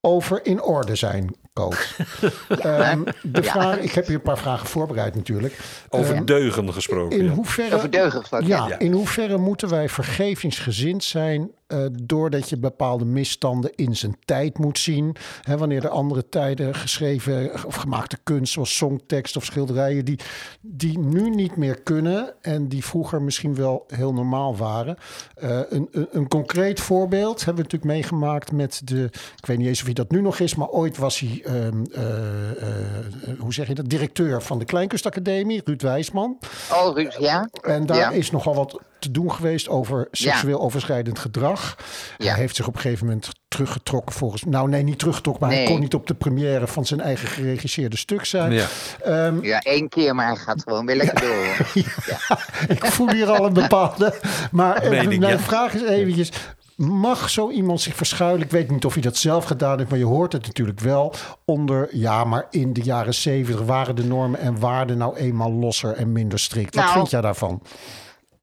Over 0.00 0.46
in 0.46 0.62
orde 0.62 0.94
zijn, 0.94 1.36
Koos. 1.52 1.96
Ehm, 2.48 3.02
de 3.22 3.42
Ja. 3.42 3.50
vraag, 3.50 3.76
ik 3.78 3.92
heb 3.92 4.06
hier 4.06 4.14
een 4.16 4.22
paar 4.22 4.38
vragen 4.38 4.66
voorbereid 4.66 5.14
natuurlijk. 5.14 5.58
Over 5.88 6.14
Ehm, 6.14 6.24
deugen 6.24 6.72
gesproken. 6.72 7.18
in 7.18 7.24
ja. 7.24 7.30
hoeverre... 7.30 7.74
Over 7.76 7.90
deugen 7.90 8.20
gesproken. 8.20 8.46
Ja, 8.46 8.68
Ja. 8.68 8.78
in 8.78 8.92
hoeverre 8.92 9.38
moeten 9.38 9.68
wij 9.68 9.88
vergevingsgezind 9.88 11.04
zijn 11.04 11.50
eh, 11.66 11.78
doordat 12.02 12.48
je 12.48 12.58
bepaalde 12.58 13.04
misstanden 13.04 13.70
in 13.74 13.96
zijn 13.96 14.16
tijd 14.24 14.58
moet 14.58 14.78
zien? 14.78 15.16
Hè, 15.42 15.56
wanneer 15.58 15.84
er 15.84 15.90
andere 15.90 16.28
tijden 16.28 16.74
geschreven 16.74 17.64
of 17.66 17.74
gemaakte 17.74 18.18
kunst, 18.22 18.52
zoals 18.52 18.76
songtekst 18.76 19.36
of 19.36 19.44
schilderijen, 19.44 20.04
die, 20.04 20.18
die 20.60 20.98
nu 20.98 21.30
niet 21.30 21.56
meer 21.56 21.80
kunnen 21.82 22.34
en 22.40 22.68
die 22.68 22.84
vroeger 22.84 23.22
misschien 23.22 23.54
wel 23.54 23.84
heel 23.86 24.12
normaal 24.12 24.56
waren. 24.56 24.96
Eh, 25.34 25.58
een, 25.68 25.88
een, 25.92 26.08
een 26.10 26.28
concreet 26.28 26.80
voorbeeld 26.80 27.44
hebben 27.44 27.64
we 27.64 27.70
natuurlijk 27.70 27.92
meegemaakt 28.00 28.52
met 28.52 28.80
de, 28.84 29.04
ik 29.36 29.46
weet 29.46 29.58
niet 29.58 29.66
eens 29.66 29.78
of 29.80 29.84
hij 29.84 29.94
dat 29.94 30.10
nu 30.10 30.20
nog 30.20 30.38
is, 30.38 30.54
maar 30.54 30.68
ooit 30.68 30.96
was 30.96 31.18
hij, 31.18 31.41
ehm, 31.44 31.84
eh, 31.92 32.50
eh, 32.50 33.38
hoe 33.38 33.54
zeg 33.54 33.66
je 33.66 33.74
dat, 33.74 33.88
directeur 33.88 34.42
van 34.42 34.58
de 34.58 34.64
Kleinkunstacademie, 34.64 35.60
Ruud 35.64 35.82
Wijsman. 35.82 36.38
Oh, 36.72 36.94
Ruud, 36.96 37.16
ja? 37.18 37.48
En 37.62 37.86
daar 37.86 37.96
Ja. 37.96 38.10
is 38.10 38.30
nogal 38.30 38.54
wat 38.54 38.80
te 38.98 39.10
doen 39.10 39.32
geweest 39.32 39.68
over 39.68 40.08
seksueel 40.10 40.60
overschrijdend 40.60 41.18
gedrag. 41.18 41.76
Ja. 42.18 42.30
Hij 42.30 42.40
heeft 42.40 42.56
zich 42.56 42.66
op 42.66 42.74
een 42.74 42.80
gegeven 42.80 43.06
moment 43.06 43.28
teruggetrokken 43.48 44.14
volgens... 44.14 44.44
Nou 44.44 44.68
nee, 44.68 44.82
niet 44.82 44.98
teruggetrokken, 44.98 45.46
maar 45.46 45.56
hij 45.56 45.64
kon 45.64 45.80
niet 45.80 45.94
op 45.94 46.06
de 46.06 46.14
première 46.14 46.66
van 46.66 46.86
zijn 46.86 47.00
eigen 47.00 47.28
geregisseerde 47.28 47.96
stuk 47.96 48.24
zijn. 48.24 48.52
Ja. 48.52 48.66
Ehm, 49.04 49.44
Ja, 49.44 49.58
één 49.60 49.88
keer, 49.88 50.14
maar 50.14 50.26
hij 50.26 50.36
gaat 50.36 50.62
gewoon 50.62 50.86
weer 50.86 50.96
lekker 50.96 51.20
door. 51.20 51.66
ik 52.76 52.84
voel 52.86 53.10
hier 53.10 53.30
al 53.30 53.46
een 53.46 53.52
bepaalde... 53.52 54.14
Maar 54.50 54.76
eh, 54.76 54.90
mijn 55.06 55.20
ja. 55.20 55.38
vraag 55.38 55.74
is 55.74 55.82
eventjes... 55.82 56.30
Mag 56.76 57.30
zo 57.30 57.50
iemand 57.50 57.80
zich 57.80 57.96
verschuilen? 57.96 58.42
Ik 58.42 58.50
weet 58.50 58.70
niet 58.70 58.84
of 58.84 58.92
hij 58.92 59.02
dat 59.02 59.16
zelf 59.16 59.44
gedaan 59.44 59.78
heeft, 59.78 59.90
maar 59.90 59.98
je 59.98 60.04
hoort 60.04 60.32
het 60.32 60.46
natuurlijk 60.46 60.80
wel. 60.80 61.14
Onder, 61.44 61.96
ja, 61.96 62.24
maar 62.24 62.46
in 62.50 62.72
de 62.72 62.82
jaren 62.82 63.14
zeventig 63.14 63.66
waren 63.66 63.96
de 63.96 64.04
normen 64.04 64.40
en 64.40 64.60
waarden 64.60 64.98
nou 64.98 65.16
eenmaal 65.16 65.52
losser 65.52 65.96
en 65.96 66.12
minder 66.12 66.38
strikt. 66.38 66.74
Wat 66.74 66.84
Nou, 66.84 66.96
vind 66.96 67.10
jij 67.10 67.20
daarvan? 67.20 67.62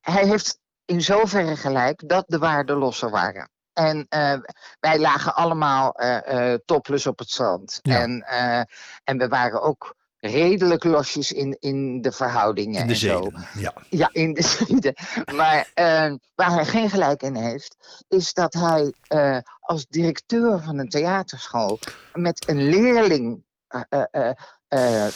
Hij 0.01 0.27
heeft 0.27 0.59
in 0.85 1.01
zoverre 1.01 1.55
gelijk 1.55 2.09
dat 2.09 2.23
de 2.27 2.37
waarden 2.37 2.77
losser 2.77 3.09
waren. 3.09 3.49
En 3.73 4.05
eh, 4.09 4.33
wij 4.79 4.99
lagen 4.99 5.35
allemaal 5.35 5.91
eh 5.91 6.53
topless 6.65 7.07
op 7.07 7.19
het 7.19 7.29
strand. 7.29 7.79
Ja. 7.81 7.99
En, 8.01 8.25
en 9.03 9.17
we 9.17 9.27
waren 9.27 9.61
ook 9.61 9.95
redelijk 10.19 10.83
losjes 10.83 11.31
in, 11.31 11.57
in 11.59 12.01
de 12.01 12.11
verhoudingen 12.11 12.81
In 12.81 12.87
de 12.87 12.93
en 12.93 12.99
zo. 12.99 13.31
Ja. 13.53 13.73
Ja, 13.89 14.09
in 14.11 14.33
de 14.33 14.41
zeden. 14.67 14.93
Maar 15.35 15.71
eh, 15.73 16.13
waar 16.35 16.51
hij 16.51 16.65
geen 16.65 16.89
gelijk 16.89 17.21
in 17.21 17.35
heeft, 17.35 18.03
is 18.07 18.33
dat 18.33 18.53
hij 18.53 18.93
eh, 19.07 19.37
als 19.59 19.85
directeur 19.87 20.59
van 20.59 20.77
een 20.77 20.89
theaterschool 20.89 21.79
met 22.13 22.49
een 22.49 22.69
leerling, 22.69 23.43
eh, 23.67 24.31
eh, 24.67 25.07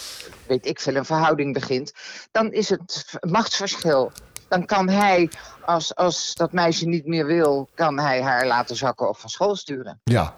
weet 0.48 0.66
ik 0.66 0.80
veel, 0.80 0.96
een 0.96 1.06
verhouding 1.06 1.54
begint. 1.54 1.94
Dan 2.32 2.52
is 2.52 2.70
het 2.70 3.18
machtsverschil. 3.22 4.12
Dan 4.48 4.66
kan 4.66 4.90
hij, 4.90 5.30
als, 5.66 5.96
als 5.96 6.34
dat 6.34 6.52
meisje 6.52 6.86
niet 6.86 7.06
meer 7.06 7.26
wil, 7.26 7.70
kan 7.76 8.00
hij 8.00 8.22
haar 8.22 8.46
laten 8.46 8.76
zakken 8.76 9.10
of 9.10 9.20
van 9.20 9.30
school 9.30 9.56
sturen. 9.56 10.00
Ja. 10.04 10.36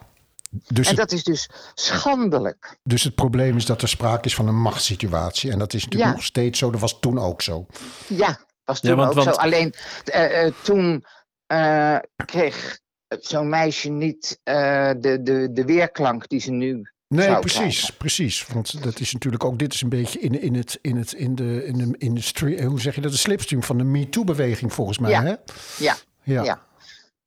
Dus 0.68 0.88
En 0.90 0.96
het, 0.96 1.10
dat 1.10 1.12
is 1.12 1.24
dus 1.24 1.50
schandelijk. 1.74 2.78
dus 2.84 3.04
het 3.04 3.16
probleem 3.16 3.56
is 3.58 3.66
dat 3.66 3.82
er 3.82 3.88
sprake 3.88 4.26
is 4.28 4.36
van 4.36 4.48
een 4.48 4.62
machtssituatie. 4.62 5.52
En 5.52 5.60
dat 5.60 5.74
is 5.74 5.84
natuurlijk 5.84 6.10
Ja. 6.12 6.16
nog 6.16 6.26
steeds 6.26 6.60
zo. 6.60 6.72
Dat 6.72 6.82
was 6.82 7.00
toen 7.00 7.20
ook 7.20 7.42
zo. 7.42 7.66
Ja, 8.08 8.40
was 8.64 8.80
Ja, 8.80 8.90
toen 8.90 8.98
want- 8.98 9.10
ook 9.10 9.24
want- 9.24 9.36
zo. 9.36 9.42
Alleen 9.42 9.74
eh, 10.06 10.46
eh, 10.46 10.54
toen 10.64 11.06
eh, 11.48 11.98
kreeg 12.26 12.80
zo'n 13.20 13.50
meisje 13.50 13.90
niet 13.90 14.40
eh, 14.44 14.90
de, 15.00 15.20
de, 15.24 15.50
de 15.54 15.66
weerklank 15.66 16.28
die 16.30 16.40
ze 16.40 16.52
nu 16.52 16.90
Nee, 17.08 17.26
zou 17.28 17.40
precies, 17.40 17.60
krijgen. 17.78 17.96
precies. 17.98 18.48
Want 18.48 18.84
dat 18.84 19.00
is 19.00 19.14
natuurlijk 19.14 19.44
ook, 19.44 19.60
dit 19.60 19.74
is 19.74 19.82
een 19.82 19.90
beetje 19.90 20.20
in, 20.20 20.42
in 20.42 20.56
het, 20.56 20.80
in 20.82 20.96
het, 20.98 21.14
in 21.14 21.36
de, 21.36 21.66
in 21.66 21.78
de, 21.78 21.96
in 21.98 22.14
de 22.16 22.22
stream, 22.22 22.68
hoe 22.68 22.82
zeg 22.82 22.96
je 22.96 23.02
dat, 23.02 23.12
de 23.12 23.18
slipstream 23.18 23.64
van 23.64 23.78
de 23.78 23.84
MeToo-beweging 23.84 24.74
volgens 24.74 24.98
mij. 24.98 25.12
Ja. 25.12 25.24
Hè? 25.24 25.34
Ja, 25.78 25.96
Ja. 26.24 26.44
ja. 26.44 26.66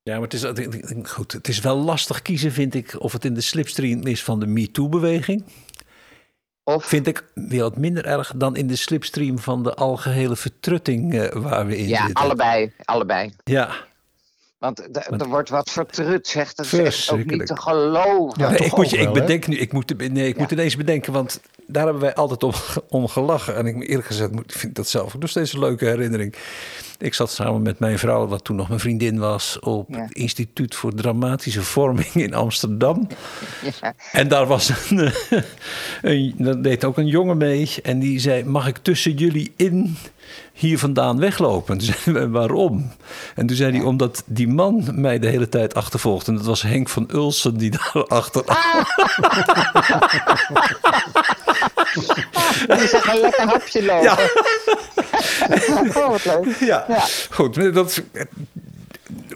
Ja, 0.09 0.15
maar 0.15 0.29
het 0.29 0.35
is, 0.35 0.45
goed, 1.11 1.33
het 1.33 1.49
is 1.49 1.61
wel 1.61 1.77
lastig 1.77 2.23
kiezen, 2.23 2.53
vind 2.53 2.75
ik, 2.75 2.95
of 2.99 3.13
het 3.13 3.25
in 3.25 3.35
de 3.35 3.41
slipstream 3.41 4.07
is 4.07 4.25
van 4.25 4.41
de 4.41 4.47
MeToo-beweging. 4.47 5.45
Of 6.65 6.85
Vind 6.85 7.07
ik 7.07 7.25
weer 7.35 7.63
wat 7.63 7.77
minder 7.77 8.05
erg 8.05 8.33
dan 8.37 8.57
in 8.57 8.67
de 8.67 8.77
slipstream 8.77 9.39
van 9.39 9.63
de 9.63 9.75
algehele 9.75 10.37
vertrutting 10.37 11.15
eh, 11.15 11.43
waar 11.43 11.67
we 11.67 11.77
in 11.77 11.89
ja, 11.89 12.07
zitten. 12.07 12.25
allebei, 12.25 12.73
allebei. 12.85 13.33
Ja, 13.45 13.75
Want 14.59 14.77
d- 14.93 15.21
er 15.21 15.29
wordt 15.29 15.49
wat 15.49 15.71
vertrut, 15.71 16.27
zegt. 16.27 16.57
Dat 16.57 16.67
is 16.67 16.73
ook 16.73 16.79
niet 16.81 16.93
Verschrikkelijk. 16.95 17.49
te 17.49 17.61
geloven. 17.61 18.43
Ja, 18.43 18.51
Nee, 18.51 18.59
ik, 18.59 18.77
moet 18.77 18.91
je, 18.91 18.97
ik 18.99 19.13
bedenk 19.13 19.47
nu, 19.47 19.57
ik 19.57 19.73
moet, 19.73 20.11
nee, 20.11 20.29
ik 20.29 20.39
moet 20.39 20.51
ineens 20.51 20.77
bedenken, 20.77 21.13
want 21.13 21.41
daar 21.71 21.85
hebben 21.85 22.03
wij 22.03 22.15
altijd 22.15 22.43
om, 22.43 22.53
om 22.99 23.09
gelachen. 23.09 23.57
En 23.57 23.67
ik 23.67 23.89
eerlijk 23.89 24.07
gezegd 24.07 24.31
vind 24.47 24.75
dat 24.75 24.89
zelf 24.89 25.15
ook 25.15 25.21
nog 25.21 25.31
steeds 25.31 25.53
een 25.53 25.59
leuke 25.59 25.85
herinnering. 25.85 26.35
Ik 26.99 27.15
zat 27.15 27.31
samen 27.31 27.63
met 27.63 27.79
mijn 27.79 27.99
vrouw, 27.99 28.27
wat 28.27 28.45
toen 28.45 28.57
nog 28.57 28.69
mijn 28.69 28.81
vriendin 28.81 29.19
was, 29.19 29.59
op 29.59 29.89
Ja. 29.91 30.01
het 30.01 30.13
Instituut 30.15 30.75
voor 30.75 30.95
Dramatische 30.95 31.63
Vorming 31.63 32.13
in 32.15 32.35
Amsterdam. 32.35 33.07
Ja. 33.81 33.95
En 34.13 34.29
daar 34.29 34.47
was 34.47 34.71
een, 34.91 35.13
een, 36.03 36.35
daar 36.39 36.63
deed 36.63 36.85
ook 36.85 36.99
een 36.99 37.07
jongen 37.07 37.37
mee. 37.37 37.75
En 37.83 37.99
die 37.99 38.19
zei: 38.21 38.45
Mag 38.45 38.67
ik 38.67 38.77
tussen 38.83 39.13
jullie 39.13 39.53
in 39.57 39.97
hier 40.53 40.79
vandaan 40.79 41.19
weglopen? 41.19 41.79
Toen 41.79 41.87
zeiden 41.95 42.23
we: 42.23 42.39
Waarom? 42.39 42.93
En 43.35 43.47
toen 43.47 43.57
zei 43.57 43.77
hij: 43.77 43.85
Omdat 43.87 44.23
die 44.27 44.49
man 44.49 44.89
mij 44.95 45.19
de 45.19 45.29
hele 45.29 45.49
tijd 45.49 45.75
achtervolgt. 45.75 46.29
En 46.29 46.35
dat 46.35 46.45
was 46.45 46.63
Henk 46.63 46.89
van 46.89 47.09
Ulsen 47.13 47.57
die 47.57 47.71
daar 47.71 48.05
achter. 48.07 48.45
Die 52.79 52.89
zag 52.89 53.13
een 53.15 53.21
lekker 53.21 53.45
hapje 53.49 53.85
lopen. 53.85 54.03
Ja. 54.03 54.19
oh, 56.03 56.09
wat 56.11 56.25
leuk. 56.25 56.57
Ja, 56.61 56.85
Ja. 56.89 57.05
goed. 57.31 57.75
Dat, 57.75 58.03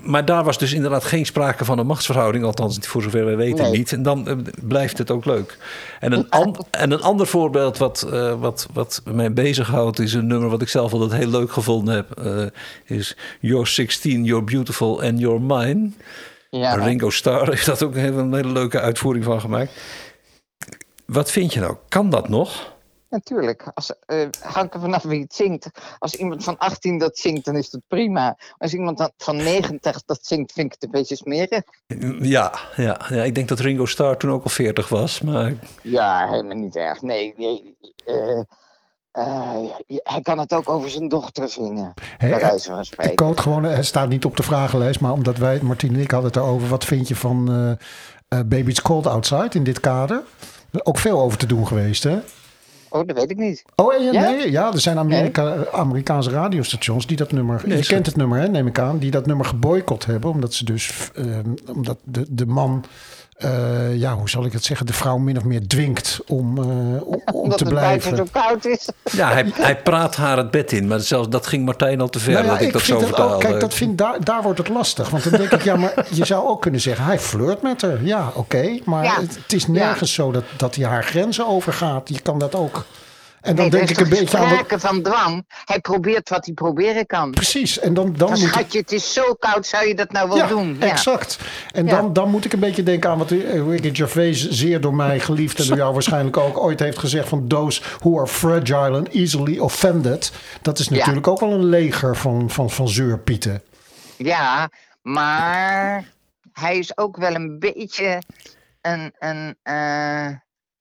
maar 0.02 0.24
daar 0.24 0.44
was 0.44 0.58
dus 0.58 0.72
inderdaad 0.72 1.04
geen 1.04 1.26
sprake 1.26 1.64
van 1.64 1.78
een 1.78 1.86
machtsverhouding, 1.86 2.44
althans 2.44 2.78
voor 2.80 3.02
zover 3.02 3.24
wij 3.24 3.36
weten 3.36 3.62
Nee. 3.64 3.72
niet. 3.78 3.92
En 3.92 4.02
dan 4.02 4.28
eh, 4.28 4.34
blijft 4.62 4.98
het 4.98 5.10
ook 5.10 5.24
leuk. 5.24 5.56
En 6.00 6.12
een, 6.12 6.30
an- 6.30 6.66
en 6.70 6.90
een 6.90 7.02
ander 7.02 7.26
voorbeeld 7.26 7.78
wat, 7.78 8.06
eh, 8.12 8.34
wat, 8.40 8.66
wat 8.72 9.02
mij 9.04 9.32
bezighoudt, 9.32 9.98
is 9.98 10.12
een 10.14 10.26
nummer 10.26 10.48
wat 10.48 10.62
ik 10.62 10.68
zelf 10.68 10.92
altijd 10.92 11.12
heel 11.20 11.28
leuk 11.30 11.52
gevonden 11.52 11.94
heb. 11.94 12.10
eh, 12.18 12.96
is 12.98 13.16
You're 13.40 13.66
16, 13.66 14.24
You're 14.24 14.44
Beautiful 14.44 15.02
and 15.02 15.18
You're 15.20 15.40
Mine. 15.40 15.90
Ja. 16.50 16.74
Ringo 16.74 17.10
Starr 17.10 17.48
heeft 17.48 17.66
dat 17.66 17.82
ook 17.82 17.94
een 17.94 18.00
hele, 18.00 18.20
een 18.20 18.34
hele 18.34 18.52
leuke 18.52 18.80
uitvoering 18.80 19.24
van 19.24 19.40
gemaakt. 19.40 19.72
Wat 21.12 21.30
vind 21.30 21.52
je 21.52 21.60
nou? 21.60 21.76
Kan 21.88 22.10
dat 22.10 22.28
nog? 22.28 22.72
Natuurlijk. 23.08 23.70
Als, 23.74 23.92
eh 24.06 24.28
hangt 24.40 24.74
er 24.74 24.80
vanaf 24.80 25.02
wie 25.02 25.20
het 25.20 25.34
zingt. 25.34 25.70
Als 25.98 26.14
iemand 26.14 26.44
van 26.44 26.58
18 26.58 26.98
dat 26.98 27.18
zingt, 27.18 27.44
dan 27.44 27.56
is 27.56 27.70
dat 27.70 27.80
prima. 27.88 28.38
Als 28.58 28.74
iemand 28.74 29.10
van 29.16 29.36
90 29.36 30.02
dat 30.04 30.18
zingt, 30.22 30.52
vind 30.52 30.66
ik 30.66 30.72
het 30.72 30.82
een 30.82 30.90
beetje 30.90 31.16
smerig. 31.16 31.62
Ja, 32.20 32.52
ja, 32.76 33.00
ja, 33.08 33.22
ik 33.22 33.34
denk 33.34 33.48
dat 33.48 33.58
Ringo 33.58 33.86
Starr 33.86 34.16
toen 34.16 34.30
ook 34.30 34.44
al 34.44 34.50
40 34.50 34.88
was. 34.88 35.20
Maar 35.20 35.52
Ja, 35.82 36.28
helemaal 36.28 36.56
niet 36.56 36.76
erg. 36.76 37.02
Nee, 37.02 37.34
nee 37.36 37.76
eh, 38.04 38.38
eh, 39.10 39.70
hij 39.86 40.20
kan 40.22 40.38
het 40.38 40.52
ook 40.52 40.68
over 40.68 40.90
zijn 40.90 41.08
dochter 41.08 41.48
zingen. 41.48 41.94
Ik 42.18 42.58
spreken. 42.80 43.14
quote 43.14 43.42
gewoon, 43.42 43.64
het 43.64 43.86
staat 43.86 44.08
niet 44.08 44.24
op 44.24 44.36
de 44.36 44.42
vragenlijst, 44.42 45.00
maar 45.00 45.12
omdat 45.12 45.36
wij, 45.36 45.58
Martien 45.62 45.94
en 45.94 46.00
ik 46.00 46.10
hadden 46.10 46.30
het 46.30 46.40
erover. 46.40 46.68
Wat 46.68 46.84
vind 46.84 47.08
je 47.08 47.16
van 47.16 47.52
eh 47.52 47.86
eh, 48.32 48.38
Baby 48.38 48.70
It's 48.70 48.82
Cold 48.82 49.06
Outside 49.06 49.48
in 49.52 49.64
dit 49.64 49.80
kader? 49.80 50.22
Ook 50.82 50.98
veel 50.98 51.20
over 51.20 51.38
te 51.38 51.46
doen 51.46 51.66
geweest, 51.66 52.02
hè? 52.02 52.18
Oh, 52.88 53.06
dat 53.06 53.16
weet 53.16 53.30
ik 53.30 53.36
niet. 53.36 53.64
Oh, 53.76 53.92
ja, 54.00 54.12
Ja? 54.12 54.30
nee, 54.30 54.50
ja, 54.50 54.72
er 54.72 54.80
zijn 54.80 54.98
Amerika, 54.98 55.54
Amerikaanse 55.72 56.30
radiostations 56.30 57.06
die 57.06 57.16
dat 57.16 57.32
nummer, 57.32 57.76
je 57.76 57.84
kent 57.86 58.06
het 58.06 58.16
nummer, 58.16 58.38
hè, 58.40 58.48
neem 58.48 58.66
ik 58.66 58.78
aan, 58.78 58.98
die 58.98 59.10
dat 59.10 59.26
nummer 59.26 59.46
geboycott 59.46 60.04
hebben, 60.06 60.30
omdat 60.30 60.54
ze 60.54 60.64
dus, 60.64 61.10
eh, 61.14 61.24
omdat 61.74 61.98
de, 62.04 62.26
de 62.28 62.46
man, 62.46 62.84
eh, 63.42 63.96
ja, 63.96 64.14
hoe 64.14 64.30
zal 64.30 64.44
ik 64.44 64.52
het 64.52 64.64
zeggen, 64.64 64.86
de 64.86 64.92
vrouw 64.92 65.16
min 65.18 65.36
of 65.36 65.44
meer 65.44 65.66
dwingt 65.66 66.20
om, 66.26 66.58
eh, 66.58 66.64
om, 66.66 67.22
om 67.32 67.34
Omdat 67.34 67.58
te 67.58 67.64
het 67.64 67.74
buiten 67.74 68.10
blijven. 68.10 68.16
zo 68.16 68.40
koud 68.40 68.64
is. 68.66 68.88
Ja, 69.12 69.32
hij, 69.32 69.50
hij 69.54 69.76
praat 69.82 70.16
haar 70.16 70.36
het 70.36 70.50
bed 70.50 70.72
in. 70.72 70.86
Maar 70.88 71.00
zelfs 71.00 71.28
dat 71.28 71.46
ging 71.46 71.64
Martijn 71.64 72.00
al 72.00 72.08
te 72.08 72.18
ver 72.18 72.32
Nou 72.32 72.44
ja, 72.44 72.50
dat 72.52 72.60
ik, 72.60 72.72
dat 72.72 72.82
zo 72.82 73.00
het 73.00 73.20
ook- 73.20 73.40
kijk, 73.40 73.60
dat 73.60 73.74
vind, 73.74 73.98
daar, 73.98 74.24
daar 74.24 74.42
wordt 74.42 74.58
het 74.58 74.68
lastig. 74.68 75.10
Want 75.10 75.22
dan 75.30 75.32
denk 75.32 75.50
ik, 75.52 75.62
ja, 75.62 75.76
maar 75.76 76.06
je 76.10 76.24
zou 76.24 76.48
ook 76.48 76.62
kunnen 76.62 76.80
zeggen, 76.80 77.04
hij 77.04 77.18
flirt 77.18 77.62
met 77.62 77.82
haar. 77.82 78.02
Ja, 78.04 78.30
oké. 78.34 78.78
maar 78.84 79.04
Ja. 79.04 79.20
het, 79.20 79.38
het 79.42 79.52
is 79.52 79.66
nergens 79.66 80.14
zo 80.14 80.30
dat, 80.32 80.44
dat 80.56 80.74
hij 80.74 80.84
haar 80.86 81.04
grenzen 81.04 81.46
overgaat. 81.46 82.08
Je 82.08 82.20
kan 82.20 82.38
dat 82.38 82.54
ook. 82.54 82.84
En 83.42 83.56
dan 83.56 83.68
Nee, 83.68 83.70
denk 83.70 83.90
ik 83.90 84.00
een 84.00 84.08
beetje 84.08 84.38
aan. 84.38 84.48
sprake 84.48 84.78
van 84.80 85.02
dwang. 85.02 85.44
Hij 85.64 85.80
probeert 85.80 86.28
wat 86.28 86.44
hij 86.44 86.54
proberen 86.54 87.06
kan. 87.06 87.30
Precies. 87.30 87.78
En 87.78 87.94
dan, 87.94 88.12
dan 88.16 88.30
moet 88.30 88.38
ik. 88.42 88.46
schatje, 88.48 88.78
het 88.78 88.92
is 88.92 89.12
zo 89.12 89.34
koud, 89.34 89.66
zou 89.66 89.86
je 89.86 89.94
dat 89.94 90.12
nou 90.12 90.28
wel 90.28 90.36
Ja, 90.36 90.46
doen? 90.46 90.76
Ja. 90.80 90.86
exact. 90.86 91.38
En 91.72 91.86
Ja. 91.86 91.96
dan, 92.00 92.12
dan 92.12 92.30
moet 92.30 92.44
ik 92.44 92.52
een 92.52 92.60
beetje 92.60 92.82
denken 92.82 93.10
aan 93.10 93.18
wat 93.18 93.30
eh, 93.30 93.66
Ricky 93.68 93.94
Gervais 93.94 94.48
zeer 94.48 94.80
door 94.80 94.94
mij 94.94 95.20
geliefd 95.20 95.58
en 95.58 95.66
door 95.66 95.76
jou 95.76 95.92
waarschijnlijk 95.98 96.36
ook 96.36 96.58
ooit 96.58 96.80
heeft 96.80 96.98
gezegd 96.98 97.28
van 97.28 97.46
those 97.48 97.82
who 97.98 98.18
are 98.18 98.26
fragile 98.26 98.96
and 98.96 99.08
easily 99.08 99.58
offended. 99.58 100.32
Dat 100.62 100.78
is 100.78 100.88
natuurlijk 100.88 101.26
ook 101.26 101.40
wel 101.40 101.52
een 101.52 101.64
leger 101.64 102.16
van, 102.16 102.50
van, 102.50 102.70
van 102.70 102.88
zeurpieten. 102.88 103.62
Ja, 104.16 104.70
maar 105.02 106.04
hij 106.52 106.78
is 106.78 106.96
ook 106.98 107.16
wel 107.16 107.34
een 107.34 107.58
beetje 107.58 108.22
een, 108.80 109.12
een, 109.18 109.56
eh, 109.62 110.26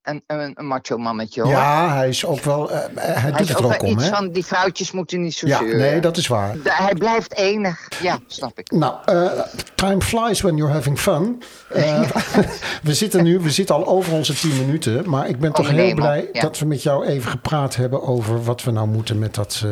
een, 0.04 0.24
een, 0.28 0.52
een 0.56 0.66
macho 0.68 0.98
mannetje 0.98 1.42
hoor. 1.42 1.52
Ja, 1.52 1.96
hij 1.96 2.10
is 2.10 2.26
ook 2.26 2.44
wel. 2.44 2.72
eh, 2.72 2.80
hij 2.96 3.14
hij 3.22 3.32
doet 3.32 3.40
is 3.40 3.48
het 3.48 3.58
ook 3.58 3.64
er 3.64 3.70
wel 3.80 3.90
om, 3.90 3.96
iets 3.96 4.04
hè? 4.04 4.10
van 4.16 4.30
die 4.32 4.46
vrouwtjes 4.46 4.92
moeten 4.92 5.22
niet 5.22 5.34
zo 5.34 5.48
Ja, 5.48 5.58
zeuren. 5.58 5.78
nee, 5.80 6.00
dat 6.02 6.18
is 6.18 6.28
waar. 6.28 6.56
Hij 6.64 6.94
blijft 6.94 7.36
enig. 7.36 7.88
Ja, 8.02 8.20
snap 8.28 8.60
ik. 8.60 8.72
Nou, 8.72 8.96
eh, 9.06 9.32
time 9.76 10.02
flies 10.02 10.42
when 10.42 10.56
you're 10.56 10.74
having 10.74 11.00
fun. 11.00 11.20
Eh, 11.72 12.02
we 12.84 12.94
zitten 12.94 13.24
nu, 13.24 13.40
we 13.40 13.52
zitten 13.52 13.76
al 13.76 13.88
over 13.88 14.14
onze 14.14 14.34
10 14.34 14.58
minuten. 14.58 15.10
Maar 15.10 15.28
ik 15.30 15.40
ben 15.40 15.52
toch 15.54 15.66
mijn 15.66 15.78
heel 15.80 15.96
blij 15.96 16.30
ja. 16.34 16.42
dat 16.42 16.60
we 16.60 16.66
met 16.66 16.84
jou 16.84 17.06
even 17.06 17.32
gepraat 17.32 17.76
hebben 17.76 18.02
over 18.04 18.44
wat 18.44 18.64
we 18.64 18.72
nou 18.72 18.88
moeten 18.88 19.20
met 19.20 19.36
dat. 19.36 19.66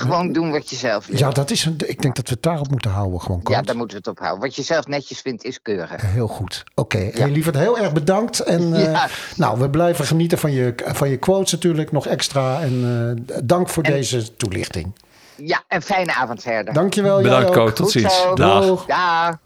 Eh, 0.00 0.06
Gewoon 0.06 0.32
doen 0.32 0.50
wat 0.50 0.70
je 0.70 0.76
zelf 0.76 1.06
wil. 1.06 1.18
ja, 1.18 1.30
dat 1.30 1.50
is 1.50 1.64
een, 1.64 1.76
ik 1.86 2.02
denk 2.02 2.16
dat 2.16 2.28
we 2.28 2.34
het 2.34 2.42
daarop 2.42 2.70
moeten 2.70 2.90
houden. 2.90 3.20
Gewoon 3.20 3.40
Ja, 3.44 3.62
daar 3.62 3.76
moeten 3.76 3.96
we 3.96 4.02
het 4.06 4.18
op 4.18 4.18
houden. 4.24 4.40
Wat 4.40 4.56
je 4.56 4.62
zelf 4.62 4.86
netjes 4.86 5.20
vindt, 5.20 5.44
is 5.44 5.62
keurig. 5.62 6.02
Heel 6.12 6.26
goed. 6.28 6.64
Oké, 6.74 7.10
hey, 7.12 7.30
lieverd, 7.30 7.56
heel 7.56 7.78
erg 7.78 7.92
bedankt. 7.92 8.40
En 8.40 8.74
eh, 8.74 8.82
Ja. 8.82 9.08
nou, 9.36 9.58
we 9.58 9.70
blijven 9.70 10.04
genieten 10.04 10.38
van 10.38 10.52
je, 10.52 10.74
van 10.76 11.08
je 11.10 11.16
quotes 11.16 11.52
natuurlijk 11.52 11.92
nog 11.92 12.06
extra. 12.06 12.60
En 12.60 13.16
eh, 13.26 13.38
dank 13.44 13.68
voor 13.68 13.82
En- 13.82 13.92
deze 13.92 14.36
toelichting. 14.36 14.92
Ja, 15.36 15.64
een 15.68 15.82
fijne 15.82 16.14
avond 16.14 16.42
verder. 16.42 16.74
Dankjewel. 16.74 17.22
Bedankt. 17.22 17.50
Ko. 17.50 17.72
Tot 17.72 17.90
ziens. 17.90 18.24
Dag. 18.34 18.66
Doeg. 18.66 18.86
Dag. 18.86 19.38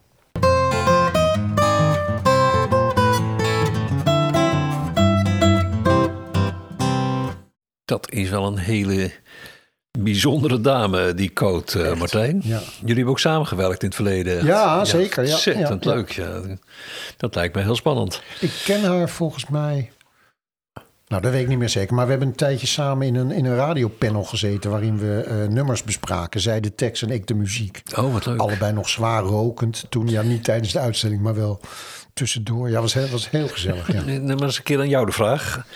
Dat 7.85 8.11
is 8.11 8.31
wel 8.31 8.47
een 8.47 8.59
hele 8.59 9.12
bijzondere 9.98 10.61
dame, 10.61 11.14
die 11.14 11.33
coat, 11.33 11.74
eh, 11.74 11.94
Martijn. 11.94 12.40
ja. 12.44 12.61
Jullie 12.78 12.94
hebben 12.94 13.07
ook 13.12 13.18
samengewerkt 13.18 13.80
in 13.83 13.87
het 13.87 13.96
verleden. 13.96 14.44
Ja, 14.44 14.85
zeker, 14.85 15.24
ja. 15.26 15.33
Ontzettend 15.33 15.85
Ja, 15.85 15.94
leuk. 15.94 16.11
Ja. 16.11 16.40
Dat 17.16 17.35
lijkt 17.35 17.54
mij 17.54 17.62
heel 17.62 17.76
spannend. 17.76 18.22
Ik 18.40 18.62
ken 18.64 18.83
haar 18.85 19.09
volgens 19.09 19.46
mij. 19.48 19.90
Nou, 21.07 21.22
dat 21.22 21.33
weet 21.33 21.42
ik 21.42 21.48
niet 21.48 21.59
meer 21.59 21.68
zeker. 21.68 21.94
Maar 21.94 22.04
we 22.04 22.11
hebben 22.11 22.28
een 22.28 22.35
tijdje 22.35 22.66
samen 22.66 23.07
in 23.07 23.14
een, 23.14 23.30
in 23.30 23.44
een 23.44 23.57
radiopanel 23.57 24.24
gezeten. 24.24 24.70
waarin 24.70 24.98
we 24.98 25.20
eh, 25.20 25.48
nummers 25.48 25.83
bespraken. 25.83 26.40
Zij 26.40 26.61
de 26.61 26.74
tekst 26.74 27.02
en 27.02 27.11
ik 27.11 27.26
de 27.26 27.35
muziek. 27.35 27.83
Oh, 27.96 28.12
wat 28.12 28.26
leuk. 28.26 28.40
Allebei 28.40 28.72
nog 28.72 28.88
zwaar 28.88 29.22
rokend. 29.22 29.85
Toen, 29.88 30.09
ja, 30.09 30.22
niet 30.22 30.44
tijdens 30.44 30.72
de 30.72 30.78
uitzending, 30.78 31.22
maar 31.22 31.35
wel 31.35 31.61
tussendoor. 32.14 32.70
Ja, 32.70 32.80
was 32.80 32.94
was 32.94 33.30
heel 33.30 33.48
gezellig. 33.48 33.92
Ja. 33.92 34.02
Maar 34.20 34.42
eens 34.42 34.57
een 34.57 34.62
keer 34.62 34.78
aan 34.78 34.88
jou 34.88 35.07
de 35.07 35.12
vraag. 35.12 35.66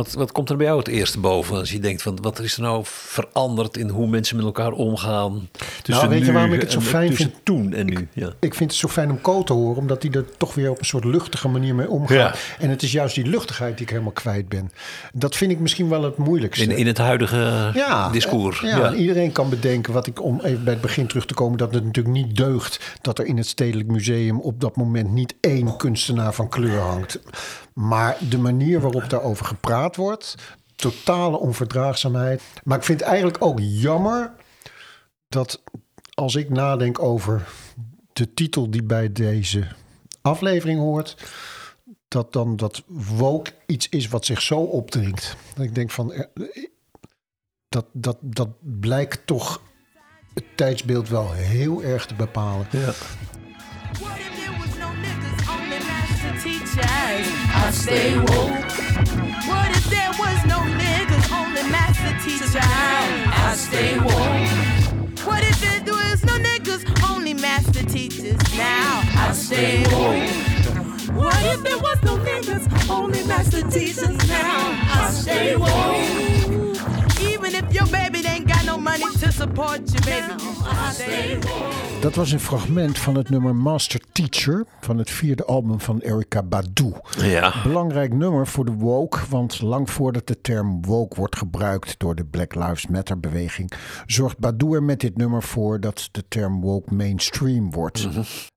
Wat, 0.00 0.12
wat 0.12 0.32
komt 0.32 0.50
er 0.50 0.56
bij 0.56 0.66
jou 0.66 0.78
het 0.78 0.88
eerste 0.88 1.18
boven 1.18 1.56
als 1.56 1.70
je 1.70 1.78
denkt 1.78 2.02
van 2.02 2.18
wat 2.22 2.38
is 2.38 2.56
er 2.56 2.62
nou 2.62 2.80
veranderd 2.84 3.76
in 3.76 3.88
hoe 3.88 4.06
mensen 4.06 4.36
met 4.36 4.44
elkaar 4.44 4.72
omgaan? 4.72 5.48
Tussen 5.82 6.08
weet 6.08 6.26
je 6.26 6.32
waarom 6.32 6.52
ik 6.52 6.60
het 6.60 6.72
zo 6.72 6.80
fijn 6.80 7.14
vind? 7.14 7.34
toen 7.42 7.72
en 7.72 7.86
nu. 7.86 8.08
Ja. 8.12 8.32
Ik 8.38 8.54
vind 8.54 8.70
het 8.70 8.78
zo 8.78 8.88
fijn 8.88 9.10
om 9.10 9.20
Co 9.20 9.42
te 9.42 9.52
horen, 9.52 9.76
omdat 9.76 10.02
hij 10.02 10.12
er 10.12 10.24
toch 10.36 10.54
weer 10.54 10.70
op 10.70 10.78
een 10.78 10.84
soort 10.84 11.04
luchtige 11.04 11.48
manier 11.48 11.74
mee 11.74 11.88
omgaat. 11.88 12.16
Ja. 12.16 12.34
En 12.58 12.70
het 12.70 12.82
is 12.82 12.92
juist 12.92 13.14
die 13.14 13.26
luchtigheid 13.26 13.72
die 13.72 13.82
ik 13.86 13.90
helemaal 13.90 14.12
kwijt 14.12 14.48
ben. 14.48 14.72
Dat 15.12 15.36
vind 15.36 15.50
ik 15.52 15.58
misschien 15.58 15.88
wel 15.88 16.02
het 16.02 16.16
moeilijkste. 16.16 16.64
In, 16.64 16.70
in 16.70 16.86
het 16.86 16.98
huidige 16.98 17.70
ja, 17.74 18.10
discours. 18.10 18.62
eh, 18.62 18.70
Ja, 18.70 18.84
en 18.86 18.94
iedereen 18.94 19.32
kan 19.32 19.48
bedenken 19.48 19.92
wat 19.92 20.06
ik, 20.06 20.22
om 20.22 20.40
even 20.42 20.64
bij 20.64 20.72
het 20.72 20.82
begin 20.82 21.06
terug 21.06 21.26
te 21.26 21.34
komen, 21.34 21.58
dat 21.58 21.74
het 21.74 21.84
natuurlijk 21.84 22.14
niet 22.16 22.36
deugt 22.36 22.80
dat 23.00 23.18
er 23.18 23.26
in 23.26 23.36
het 23.36 23.46
Stedelijk 23.46 23.88
Museum 23.88 24.40
op 24.40 24.60
dat 24.60 24.76
moment 24.76 25.12
niet 25.12 25.34
één 25.40 25.76
kunstenaar 25.76 26.34
van 26.34 26.48
kleur 26.48 26.80
hangt. 26.80 27.20
Maar 27.74 28.16
de 28.28 28.38
manier 28.38 28.80
waarop 28.80 29.10
daarover 29.10 29.44
gepraat 29.46 29.89
wordt, 29.96 30.34
totale 30.76 31.38
onverdraagzaamheid. 31.38 32.42
Maar 32.64 32.78
ik 32.78 32.84
vind 32.84 33.00
het 33.00 33.08
eigenlijk 33.08 33.44
ook 33.44 33.58
jammer 33.60 34.32
dat 35.28 35.62
als 36.14 36.34
ik 36.34 36.50
nadenk 36.50 37.02
over 37.02 37.48
de 38.12 38.34
titel 38.34 38.70
die 38.70 38.82
bij 38.82 39.12
deze 39.12 39.66
aflevering 40.20 40.78
hoort, 40.78 41.16
dat 42.08 42.32
dan 42.32 42.56
dat 42.56 42.82
woke 43.16 43.52
iets 43.66 43.88
is 43.88 44.08
wat 44.08 44.24
zich 44.24 44.42
zo 44.42 44.58
opdringt. 44.58 45.36
Dat 45.54 45.64
ik 45.64 45.74
denk 45.74 45.90
van, 45.90 46.12
eh, 46.12 46.24
dat, 47.68 47.86
dat, 47.92 48.16
dat 48.20 48.48
blijkt 48.80 49.26
toch 49.26 49.62
het 50.34 50.44
tijdsbeeld 50.54 51.08
wel 51.08 51.32
heel 51.32 51.82
erg 51.82 52.06
te 52.06 52.14
bepalen. 52.14 52.66
Ja. 52.70 52.92
I 57.62 57.70
stay 57.72 58.16
woke. 58.18 58.26
What 59.50 59.70
if 59.76 59.84
there 59.90 60.10
was 60.18 60.38
no 60.46 60.58
niggas, 60.82 61.32
only 61.40 61.62
master 61.70 62.12
teachers? 62.24 62.56
I 62.56 63.54
stay 63.54 63.98
woke. 63.98 65.26
What 65.26 65.42
if 65.44 65.60
there 65.60 65.82
was 65.94 66.24
no 66.24 66.34
niggas, 66.38 67.10
only 67.10 67.34
master 67.34 67.84
teachers? 67.84 68.38
Now 68.56 69.02
I 69.16 69.32
stay 69.32 69.82
woke. 69.92 71.16
What 71.16 71.34
What 71.34 71.44
if 71.46 71.62
there 71.62 71.78
was 71.78 72.02
no 72.02 72.16
niggas, 72.18 72.90
only 72.90 73.22
master 73.24 73.62
teachers 73.70 74.16
now? 74.28 74.78
I 74.92 75.10
stay 75.10 75.56
woke. 75.56 77.20
Even 77.20 77.54
if 77.54 77.72
your 77.74 77.86
baby 77.86 78.26
ain't 78.26 78.48
got 78.70 78.76
no 78.76 78.90
money 78.90 79.16
to 79.20 79.30
support 79.30 79.80
you, 79.92 80.00
baby. 80.00 80.42
I 80.62 80.92
stay 80.92 81.34
woke. 81.34 82.00
Dat 82.00 82.14
was 82.14 82.32
een 82.32 82.40
fragment 82.40 82.98
van 82.98 83.14
het 83.14 83.30
nummer 83.30 83.54
Master 83.54 84.00
Teacher 84.12 84.66
van 84.80 84.98
het 84.98 85.10
vierde 85.10 85.44
album 85.44 85.80
van 85.80 85.98
Erika 85.98 86.42
Badu. 86.42 86.92
Ja. 87.18 87.62
Belangrijk 87.62 88.14
nummer 88.14 88.46
voor 88.46 88.64
de 88.64 88.72
woke, 88.72 89.18
want 89.28 89.60
lang 89.60 89.90
voordat 89.90 90.26
de 90.26 90.40
term 90.40 90.84
woke 90.84 91.16
wordt 91.16 91.36
gebruikt 91.36 91.94
door 91.98 92.14
de 92.14 92.24
Black 92.24 92.54
Lives 92.54 92.86
Matter 92.86 93.20
beweging, 93.20 93.72
zorgt 94.06 94.38
Badu 94.38 94.74
er 94.74 94.82
met 94.82 95.00
dit 95.00 95.16
nummer 95.16 95.42
voor 95.42 95.80
dat 95.80 96.08
de 96.10 96.24
term 96.28 96.60
woke 96.60 96.94
mainstream 96.94 97.70
wordt. 97.70 98.08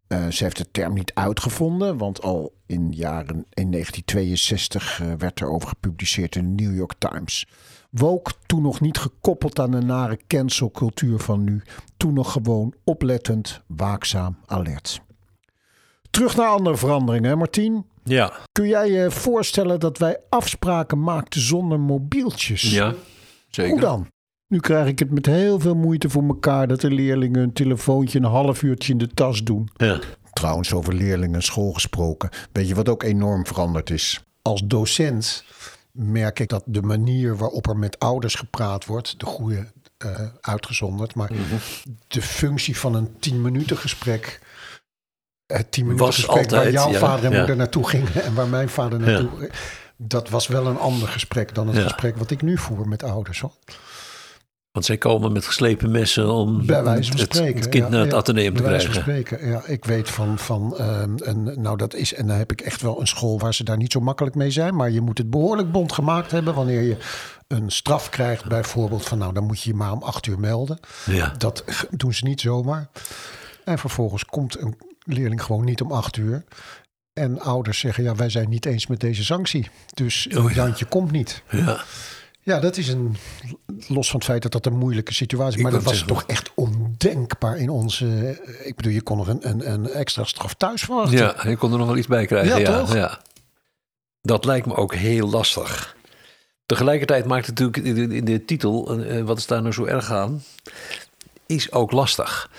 Eh, 0.08 0.28
ze 0.28 0.44
heeft 0.44 0.58
de 0.58 0.72
term 0.72 0.94
niet 0.94 1.12
uitgevonden, 1.14 1.98
want 1.98 2.22
al 2.22 2.54
in 2.66 2.92
jaren 2.92 3.46
in 3.50 3.72
1962 3.72 5.02
eh, 5.02 5.08
werd 5.18 5.40
er 5.40 5.50
over 5.50 5.68
gepubliceerd 5.68 6.36
in 6.36 6.56
de 6.56 6.64
New 6.64 6.76
York 6.76 6.94
Times. 6.98 7.46
Woke, 7.94 8.32
toen 8.46 8.62
nog 8.62 8.82
niet 8.82 8.98
gekoppeld 8.98 9.60
aan 9.60 9.72
de 9.72 9.82
nare 9.82 10.20
cancelcultuur 10.28 11.20
van 11.20 11.44
nu. 11.44 11.62
Toen 11.98 12.14
nog 12.14 12.32
gewoon 12.32 12.74
oplettend, 12.84 13.62
waakzaam, 13.68 14.38
alert. 14.46 15.02
Terug 16.10 16.36
naar 16.36 16.48
andere 16.48 16.78
veranderingen, 16.78 17.30
hè 17.30 17.36
Martien? 17.36 17.86
Ja. 18.04 18.34
Kun 18.52 18.68
jij 18.68 18.92
je 18.92 19.12
voorstellen 19.12 19.80
dat 19.80 19.98
wij 19.98 20.18
afspraken 20.30 21.04
maakten 21.04 21.42
zonder 21.42 21.80
mobieltjes? 21.80 22.62
Ja, 22.62 22.94
zeker. 23.50 23.72
Hoe 23.72 23.80
dan? 23.80 24.08
Nu 24.48 24.60
krijg 24.60 24.88
ik 24.88 25.00
het 25.00 25.12
met 25.12 25.26
heel 25.26 25.60
veel 25.60 25.76
moeite 25.76 26.10
voor 26.10 26.24
elkaar 26.24 26.68
dat 26.68 26.82
de 26.82 26.92
leerlingen 26.92 27.42
een 27.42 27.54
telefoontje 27.54 28.20
een 28.20 28.26
half 28.26 28.64
uurtje 28.64 28.92
in 28.92 28.98
de 28.98 29.08
tas 29.08 29.44
doen. 29.44 29.70
Ja. 29.76 30.00
Trouwens, 30.34 30.74
over 30.74 30.94
leerlingen 30.94 31.36
en 31.36 31.44
school 31.44 31.72
gesproken. 31.72 32.30
Weet 32.52 32.68
je 32.68 32.76
wat 32.76 32.90
ook 32.90 33.04
enorm 33.04 33.46
veranderd 33.46 33.90
is? 33.90 34.24
Als 34.42 34.62
docent 34.66 35.44
merk 35.94 36.40
ik 36.40 36.50
dat 36.50 36.64
de 36.66 36.82
manier 36.82 37.38
waarop 37.38 37.68
er 37.68 37.78
met 37.78 38.00
ouders 38.00 38.36
gepraat 38.36 38.86
wordt, 38.86 39.20
de 39.20 39.26
goede 39.26 39.72
eh, 39.98 40.22
uitgezonderd, 40.42 41.16
maar 41.16 41.30
de 42.08 42.22
functie 42.22 42.78
van 42.78 42.96
een 42.96 43.20
10 43.20 43.42
minuten 43.42 43.78
gesprek. 43.78 44.40
Het 45.46 45.72
10 45.72 45.84
minuten 45.84 46.06
Was 46.06 46.16
gesprek 46.16 46.50
waar 46.50 46.60
altijd, 46.60 46.74
jouw 46.74 46.92
ja, 46.92 47.00
vader 47.00 47.26
en 47.26 47.32
ja. 47.32 47.38
moeder 47.38 47.56
naartoe 47.56 47.88
gingen 47.88 48.24
en 48.24 48.34
waar 48.34 48.48
mijn 48.48 48.70
vader 48.70 49.00
naartoe. 49.00 49.50
Dat 49.98 50.30
was 50.30 50.48
wel 50.48 50.68
een 50.68 50.78
ander 50.78 51.08
gesprek 51.08 51.56
dan 51.56 51.68
het 51.68 51.76
Ja. 51.76 51.84
gesprek 51.84 52.18
wat 52.18 52.32
ik 52.32 52.42
nu 52.42 52.58
voer 52.58 52.88
met 52.88 53.04
ouders. 53.04 53.40
Hoor. 53.40 53.54
Want 54.74 54.86
zij 54.86 54.98
komen 54.98 55.32
met 55.32 55.46
geslepen 55.46 55.92
messen 55.92 56.30
om 56.34 56.66
Bij 56.66 56.84
wijze 56.84 57.12
van 57.12 57.20
het, 57.20 57.36
spreken. 57.36 57.62
het 57.62 57.70
kind 57.70 57.84
ja, 57.84 57.90
naar 57.90 58.00
het 58.00 58.12
ja, 58.12 58.18
ateneum 58.18 58.56
te 58.56 58.64
krijgen. 58.64 58.94
spreken, 58.94 59.48
ja. 59.50 59.66
Ik 59.66 59.86
weet 59.86 60.10
van, 60.10 60.38
van 60.38 60.78
ehm, 60.78 61.14
een, 61.18 61.62
nou 61.62 61.78
dat 61.78 61.94
is, 61.94 62.14
en 62.14 62.28
dan 62.28 62.38
heb 62.38 62.52
ik 62.52 62.62
echt 62.62 62.82
wel 62.82 63.00
een 63.00 63.08
school 63.08 63.40
waar 63.40 63.54
ze 63.54 63.64
daar 63.64 63.78
niet 63.78 63.92
zo 63.92 64.00
makkelijk 64.00 64.36
mee 64.36 64.52
zijn. 64.52 64.76
Maar 64.76 64.92
je 64.92 65.02
moet 65.02 65.18
het 65.18 65.30
behoorlijk 65.30 65.72
bond 65.72 65.92
gemaakt 65.92 66.32
hebben 66.32 66.54
wanneer 66.54 66.82
je 66.82 66.98
een 67.48 67.72
straf 67.72 68.10
krijgt. 68.10 68.46
Bijvoorbeeld 68.46 69.06
van 69.06 69.18
nou 69.18 69.34
dan 69.34 69.44
moet 69.46 69.62
je 69.62 69.70
je 69.70 69.76
maar 69.76 69.92
om 69.92 70.04
acht 70.04 70.26
uur 70.28 70.40
melden. 70.40 70.80
Ja. 71.06 71.34
Dat 71.38 71.64
doen 71.90 72.14
ze 72.14 72.26
niet 72.26 72.42
zomaar. 72.42 72.90
En 73.66 73.80
vervolgens 73.80 74.26
komt 74.26 74.60
een 74.62 74.78
leerling 75.04 75.44
gewoon 75.44 75.66
niet 75.66 75.82
om 75.82 75.92
acht 75.92 76.18
uur. 76.18 76.44
En 77.14 77.40
ouders 77.40 77.80
zeggen 77.80 78.04
ja 78.04 78.16
wij 78.16 78.30
zijn 78.30 78.50
niet 78.50 78.66
eens 78.66 78.88
met 78.88 79.00
deze 79.00 79.24
sanctie. 79.24 79.70
Dus 79.94 80.28
Oh 80.38 80.50
ja. 80.50 80.56
Jantje 80.56 80.86
komt 80.86 81.12
niet. 81.12 81.44
Ja. 81.50 81.84
Ja, 82.44 82.60
dat 82.60 82.78
is 82.78 82.88
een. 82.88 83.16
Los 83.88 84.08
van 84.10 84.20
het 84.20 84.30
feit 84.30 84.42
dat 84.42 84.52
dat 84.52 84.66
een 84.66 84.78
moeilijke 84.78 85.14
situatie 85.14 85.58
is. 85.58 85.64
Maar 85.64 85.72
dat 85.72 85.84
was 85.84 85.92
zeggen- 85.98 86.14
toch 86.16 86.24
echt 86.28 86.52
ondenkbaar 86.56 87.58
in 87.58 87.70
onze. 87.70 88.06
eh, 88.46 88.68
Ik 88.68 88.76
bedoel, 88.76 88.92
je 88.92 89.02
kon 89.02 89.18
nog 89.18 89.28
een, 89.28 89.50
een, 89.50 89.72
een 89.72 89.90
extra 89.90 90.24
straf 90.24 90.54
thuis 90.54 90.82
verwachten. 90.82 91.18
ja, 91.18 91.50
je 91.50 91.58
kon 91.58 91.72
er 91.72 91.78
nog 91.78 91.88
wel 91.88 91.98
iets 91.98 92.08
bij 92.08 92.26
krijgen. 92.26 92.50
Ja, 92.60 92.72
Ja, 92.72 92.80
toch? 92.80 92.94
ja. 92.94 93.20
Dat 94.22 94.46
lijkt 94.46 94.66
me 94.66 94.76
ook 94.76 94.94
heel 94.96 95.30
lastig. 95.30 95.96
Tegelijkertijd 96.66 97.26
maakt 97.26 97.46
het 97.46 97.60
natuurlijk 97.60 97.88
in 97.88 98.10
de, 98.10 98.16
in 98.16 98.26
de 98.26 98.46
titel, 98.46 99.00
eh, 99.04 99.24
wat 99.24 99.38
is 99.38 99.48
daar 99.48 99.62
nou 99.62 99.74
zo 99.74 99.86
erg 99.86 100.12
aan, 100.12 100.44
is 101.46 101.72
ook 101.72 101.92
lastig. 101.92 102.50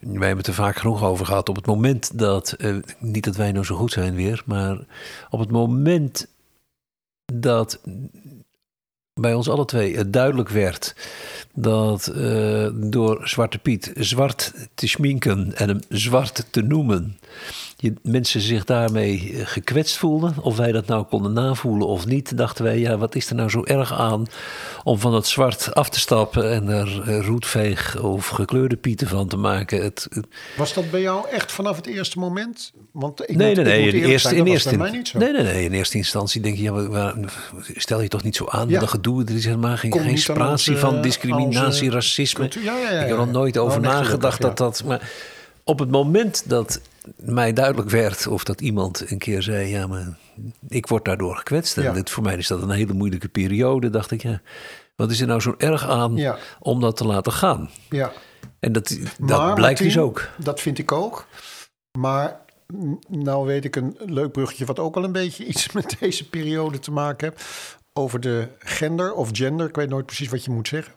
Wij 0.00 0.10
hebben 0.10 0.36
het 0.36 0.46
er 0.46 0.54
vaak 0.54 0.76
genoeg 0.76 1.02
over 1.02 1.26
gehad. 1.26 1.48
Op 1.48 1.56
het 1.56 1.66
moment 1.66 2.18
dat, 2.18 2.52
eh, 2.52 2.76
niet 2.98 3.24
dat 3.24 3.36
wij 3.36 3.52
nou 3.52 3.64
zo 3.64 3.76
goed 3.76 3.92
zijn 3.92 4.14
weer, 4.14 4.42
maar 4.46 4.78
op 5.30 5.40
het 5.40 5.50
moment 5.50 6.26
dat 7.32 7.80
bij 9.20 9.34
ons 9.34 9.48
alle 9.48 9.64
twee 9.64 10.10
duidelijk 10.10 10.48
werd 10.48 10.94
dat 11.54 12.06
eh, 12.06 12.68
door 12.72 13.28
Zwarte 13.28 13.58
Piet 13.58 13.92
zwart 13.94 14.52
te 14.74 14.88
schminken 14.88 15.56
en 15.56 15.68
hem 15.68 15.80
zwart 15.88 16.46
te 16.50 16.62
noemen, 16.62 17.18
je, 17.80 17.94
mensen 18.02 18.40
zich 18.40 18.64
daarmee 18.64 19.32
eh, 19.34 19.40
gekwetst 19.46 19.96
voelden. 19.96 20.34
Of 20.40 20.56
wij 20.56 20.72
dat 20.72 20.86
nou 20.86 21.04
konden 21.04 21.32
navoelen 21.32 21.86
of 21.86 22.06
niet, 22.06 22.36
dachten 22.36 22.64
wij, 22.64 22.78
ja, 22.78 22.98
wat 22.98 23.14
is 23.14 23.28
er 23.28 23.34
nou 23.34 23.48
zo 23.50 23.64
erg 23.64 23.92
aan 23.92 24.26
om 24.84 24.98
van 24.98 25.14
het 25.14 25.26
zwart 25.26 25.74
af 25.74 25.88
te 25.88 26.00
stappen 26.00 26.50
en 26.52 26.68
er 26.68 27.02
eh, 27.06 27.26
roetveeg 27.26 28.00
of 28.02 28.28
gekleurde 28.28 28.76
pieten 28.76 29.08
van 29.08 29.28
te 29.28 29.36
maken. 29.36 29.82
Het, 29.82 30.08
Was 30.56 30.74
dat 30.74 30.90
bij 30.90 31.00
jou 31.00 31.28
echt 31.28 31.52
vanaf 31.52 31.76
het 31.76 31.86
eerste 31.86 32.18
moment? 32.18 32.72
Want 32.92 33.22
ik 33.30 33.36
nee, 33.36 33.54
moet, 33.54 33.64
nee, 33.64 33.64
nee. 33.64 33.86
Ik 33.88 33.92
In 34.02 34.08
eerste, 34.08 34.28
zijn, 34.28 34.38
in 34.40 34.44
dat 34.44 34.52
eerste, 34.52 34.76
niet 34.76 35.08
zo. 35.08 35.18
nee, 35.18 35.32
nee, 35.32 35.42
nee. 35.42 35.64
In 35.64 35.72
eerste 35.72 35.96
instantie 35.96 36.40
denk 36.40 36.56
je, 36.56 36.62
ja, 36.62 37.14
stel 37.76 38.00
je 38.00 38.08
toch 38.08 38.22
niet 38.22 38.36
zo 38.36 38.46
aan 38.48 38.68
Ja. 38.68 38.80
een 38.80 38.88
gedoe. 38.88 39.24
Er 39.24 39.34
is 39.34 39.44
helemaal 39.44 39.76
geen, 39.76 39.90
Kom 39.90 40.00
geen 40.00 40.08
niet 40.14 40.28
aan 40.28 40.34
spratie 40.36 40.72
onze- 40.74 40.86
van 40.86 41.02
discriminatie, 41.02 41.90
racisme. 41.90 42.40
cultuur. 42.40 42.64
Ja, 42.64 42.88
ik 42.90 42.98
heb 43.00 43.10
er 43.10 43.16
nog 43.16 43.30
nooit 43.30 43.58
over 43.58 43.76
Oh, 43.78 43.82
nagedacht 43.84 44.34
gelukkig, 44.36 44.38
dat 44.38 44.56
dat... 44.56 44.84
Maar 44.84 45.10
op 45.64 45.78
het 45.78 45.90
moment 45.90 46.42
dat 46.46 46.80
mij 47.16 47.52
duidelijk 47.52 47.90
werd 47.90 48.26
of 48.26 48.44
dat 48.44 48.60
iemand 48.60 49.10
een 49.10 49.18
keer 49.18 49.42
zei... 49.42 49.68
ja, 49.68 49.86
maar 49.86 50.18
ik 50.68 50.86
word 50.86 51.04
daardoor 51.04 51.36
gekwetst. 51.36 51.76
En 51.76 51.82
Ja. 51.82 51.92
dit, 51.92 52.10
voor 52.10 52.22
mij 52.22 52.36
is 52.36 52.46
dat 52.46 52.62
een 52.62 52.70
hele 52.70 52.92
moeilijke 52.92 53.28
periode. 53.28 53.90
Dacht 53.90 54.10
ik, 54.10 54.22
ja, 54.22 54.40
wat 54.96 55.10
is 55.10 55.20
er 55.20 55.26
nou 55.26 55.40
zo 55.40 55.54
erg 55.58 55.88
aan 55.88 56.16
Ja. 56.16 56.38
om 56.58 56.80
dat 56.80 56.96
te 56.96 57.06
laten 57.06 57.32
gaan? 57.32 57.70
Ja. 57.88 58.12
En 58.60 58.72
dat, 58.72 58.88
dat 59.18 59.38
Maar, 59.38 59.54
blijkt 59.54 59.78
dus 59.82 59.98
ook. 59.98 60.28
Dat 60.38 60.60
vind 60.60 60.78
ik 60.78 60.92
ook. 60.92 61.26
Maar 61.98 62.40
nou 63.08 63.46
weet 63.46 63.64
ik 63.64 63.76
een 63.76 63.96
leuk 63.98 64.32
bruggetje 64.32 64.64
wat 64.64 64.78
ook 64.78 64.96
al 64.96 65.04
een 65.04 65.12
beetje 65.12 65.44
iets 65.52 65.72
met 65.72 65.96
deze 66.00 66.28
periode 66.28 66.78
te 66.78 66.90
maken 66.90 67.28
heeft. 67.28 67.78
Over 67.92 68.20
de 68.20 68.48
gender 68.58 69.12
of 69.12 69.28
gender. 69.32 69.68
Ik 69.68 69.76
weet 69.76 69.88
nooit 69.88 70.06
precies 70.06 70.28
wat 70.28 70.44
je 70.44 70.50
moet 70.50 70.68
zeggen. 70.68 70.92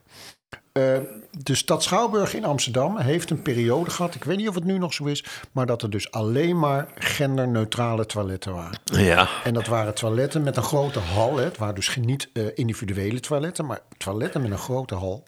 Eh, 0.74 0.98
de 1.32 1.56
stad 1.56 1.84
Schouwburg 1.84 2.34
in 2.34 2.46
Amsterdam 2.46 2.98
heeft 2.98 3.30
een 3.30 3.42
periode 3.42 3.90
gehad. 3.90 4.16
Ik 4.16 4.24
weet 4.24 4.38
niet 4.38 4.48
of 4.48 4.56
het 4.56 4.64
nu 4.64 4.78
nog 4.78 4.94
zo 4.94 5.06
is. 5.06 5.26
Maar 5.52 5.66
dat 5.66 5.82
er 5.82 5.90
dus 5.90 6.12
alleen 6.12 6.60
maar 6.60 6.88
genderneutrale 6.96 8.06
toiletten 8.06 8.54
waren. 8.54 8.80
Ja, 8.84 9.30
En 9.44 9.54
dat 9.54 9.68
waren 9.68 9.94
toiletten 9.94 10.44
met 10.44 10.58
een 10.58 10.64
grote 10.64 11.00
hal. 11.00 11.38
Hè. 11.38 11.44
Het 11.44 11.58
waren 11.58 11.76
dus 11.76 11.88
geen 11.88 12.06
niet 12.06 12.30
eh, 12.34 12.44
individuele 12.54 13.20
toiletten, 13.20 13.66
maar 13.66 13.80
toiletten 13.98 14.42
met 14.42 14.52
een 14.52 14.58
grote 14.58 14.96
hal. 14.96 15.24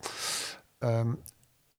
Ehm, 0.79 1.09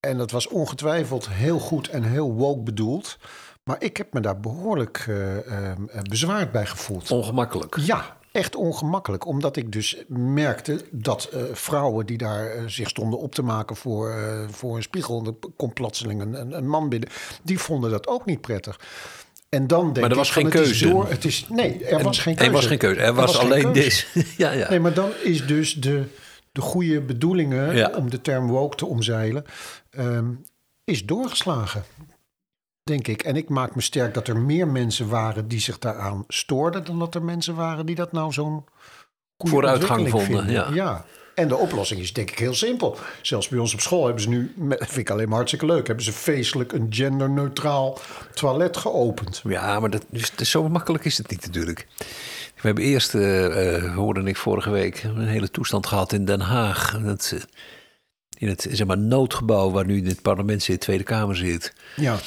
en 0.00 0.18
dat 0.18 0.30
was 0.30 0.48
ongetwijfeld 0.48 1.28
heel 1.28 1.58
goed 1.58 1.88
en 1.88 2.02
heel 2.02 2.32
woke 2.32 2.62
bedoeld. 2.62 3.18
Maar 3.64 3.76
ik 3.82 3.96
heb 3.96 4.12
me 4.12 4.20
daar 4.20 4.40
behoorlijk 4.40 5.04
eh, 5.08 5.36
ehm, 5.46 5.86
eh, 5.88 6.02
bezwaard 6.02 6.52
bij 6.52 6.66
gevoeld. 6.66 7.10
ongemakkelijk. 7.10 7.76
Ja, 7.76 8.16
echt 8.36 8.56
ongemakkelijk. 8.56 9.26
Omdat 9.26 9.56
ik 9.56 9.72
dus 9.72 9.96
merkte 10.08 10.80
dat 10.90 11.24
eh, 11.24 11.42
vrouwen 11.52 12.06
die 12.06 12.18
daar 12.18 12.50
eh, 12.50 12.62
zich 12.66 12.88
stonden 12.88 13.18
op 13.18 13.34
te 13.34 13.42
maken 13.42 13.76
voor, 13.76 14.10
eh, 14.10 14.48
voor 14.50 14.76
een 14.76 14.82
spiegel... 14.82 15.24
er 15.26 15.50
komt 15.56 15.74
plotseling 15.74 16.20
een, 16.20 16.40
een, 16.40 16.52
een 16.52 16.68
man 16.68 16.88
binnen. 16.88 17.08
Die 17.42 17.58
vonden 17.58 17.90
dat 17.90 18.06
ook 18.06 18.24
niet 18.24 18.40
prettig. 18.40 18.80
En 19.48 19.66
dan 19.66 19.84
denk 19.84 19.94
Maar 19.94 20.04
er 20.04 20.10
ik 20.10 20.16
was 20.16 20.30
geen 20.30 20.48
keuze. 20.48 20.88
Door, 20.88 21.08
het 21.08 21.24
is, 21.24 21.46
nee, 21.48 21.84
er 21.84 22.02
was 22.02 22.18
geen 22.18 22.34
keuze. 22.34 22.50
Er 22.50 22.56
was 22.56 22.66
geen 22.66 22.78
keuze. 22.78 23.00
Er 23.00 23.14
was, 23.14 23.38
alleen 23.38 23.72
dit. 23.72 24.08
ja, 24.36 24.50
ja. 24.50 24.68
Nee, 24.70 24.80
maar 24.80 24.94
dan 24.94 25.10
is 25.22 25.46
dus 25.46 25.74
de, 25.74 26.04
de 26.52 26.60
goede 26.60 27.00
bedoelingen, 27.00 27.76
Ja. 27.76 27.92
om 27.96 28.10
de 28.10 28.20
term 28.20 28.46
woke 28.46 28.76
te 28.76 28.86
omzeilen, 28.86 29.44
ehm, 29.90 30.30
is 30.84 31.06
doorgeslagen. 31.06 31.84
Denk 32.90 33.08
ik. 33.08 33.22
En 33.22 33.36
ik 33.36 33.48
maak 33.48 33.74
me 33.74 33.80
sterk 33.80 34.14
dat 34.14 34.28
er 34.28 34.36
meer 34.36 34.68
mensen 34.68 35.08
waren 35.08 35.48
die 35.48 35.60
zich 35.60 35.78
daaraan 35.78 36.24
stoorden, 36.28 36.84
dan 36.84 36.98
dat 36.98 37.14
er 37.14 37.22
mensen 37.22 37.54
waren 37.54 37.86
die 37.86 37.94
dat 37.94 38.12
nou 38.12 38.32
zo'n 38.32 38.64
Vooruitgang 39.38 40.08
vonden, 40.08 40.44
vinden. 40.44 40.74
ja. 40.74 41.04
En 41.34 41.48
de 41.48 41.56
oplossing 41.56 42.00
is 42.00 42.12
denk 42.12 42.30
ik 42.30 42.38
heel 42.38 42.54
simpel. 42.54 42.98
Zelfs 43.22 43.48
bij 43.48 43.58
ons 43.58 43.74
op 43.74 43.80
school 43.80 44.04
hebben 44.04 44.22
ze 44.22 44.28
nu, 44.28 44.54
vind 44.68 44.96
ik 44.96 45.10
alleen 45.10 45.26
maar 45.26 45.36
hartstikke 45.36 45.66
leuk, 45.66 45.86
hebben 45.86 46.04
ze 46.04 46.12
feestelijk 46.12 46.72
een 46.72 46.86
genderneutraal 46.90 47.98
toilet 48.34 48.76
geopend. 48.76 49.40
Ja, 49.44 49.80
maar 49.80 49.90
dat, 49.90 50.04
dus, 50.08 50.30
dus 50.30 50.50
zo 50.50 50.68
makkelijk 50.68 51.04
is 51.04 51.18
het 51.18 51.30
niet 51.30 51.46
natuurlijk. 51.46 51.86
We 52.54 52.62
hebben 52.62 52.84
eerst, 52.84 53.14
eh, 53.14 53.76
eh, 53.76 53.94
hoorde 53.94 54.22
ik 54.22 54.36
vorige 54.36 54.70
week, 54.70 55.02
een 55.02 55.28
hele 55.28 55.50
toestand 55.50 55.86
gehad 55.86 56.12
in 56.12 56.24
Den 56.24 56.40
Haag. 56.40 56.94
In 56.94 57.04
het, 57.04 57.32
eh, 57.34 57.40
in 58.38 58.48
het 58.48 58.66
zeg 58.70 58.86
maar, 58.86 58.98
noodgebouw 58.98 59.70
waar 59.70 59.86
nu 59.86 60.06
het 60.06 60.22
parlement 60.22 60.62
zit, 60.62 60.74
de 60.74 60.84
Tweede 60.84 61.04
Kamer 61.04 61.36
zit. 61.36 61.72
Ja, 61.96 62.18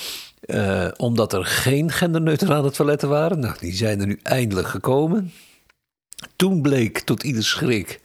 Eh, 0.42 0.88
omdat 0.98 1.34
er 1.34 1.46
geen 1.46 1.92
genderneutrale 1.92 2.72
toiletten 2.72 3.10
waren. 3.10 3.40
Nou, 3.40 3.56
die 3.60 3.74
zijn 3.74 4.00
er 4.00 4.08
nu 4.08 4.20
eindelijk 4.24 4.68
gekomen. 4.68 5.32
Toen 6.36 6.62
bleek 6.62 7.00
tot 7.00 7.24
ieder 7.24 7.44
schrik 7.44 8.00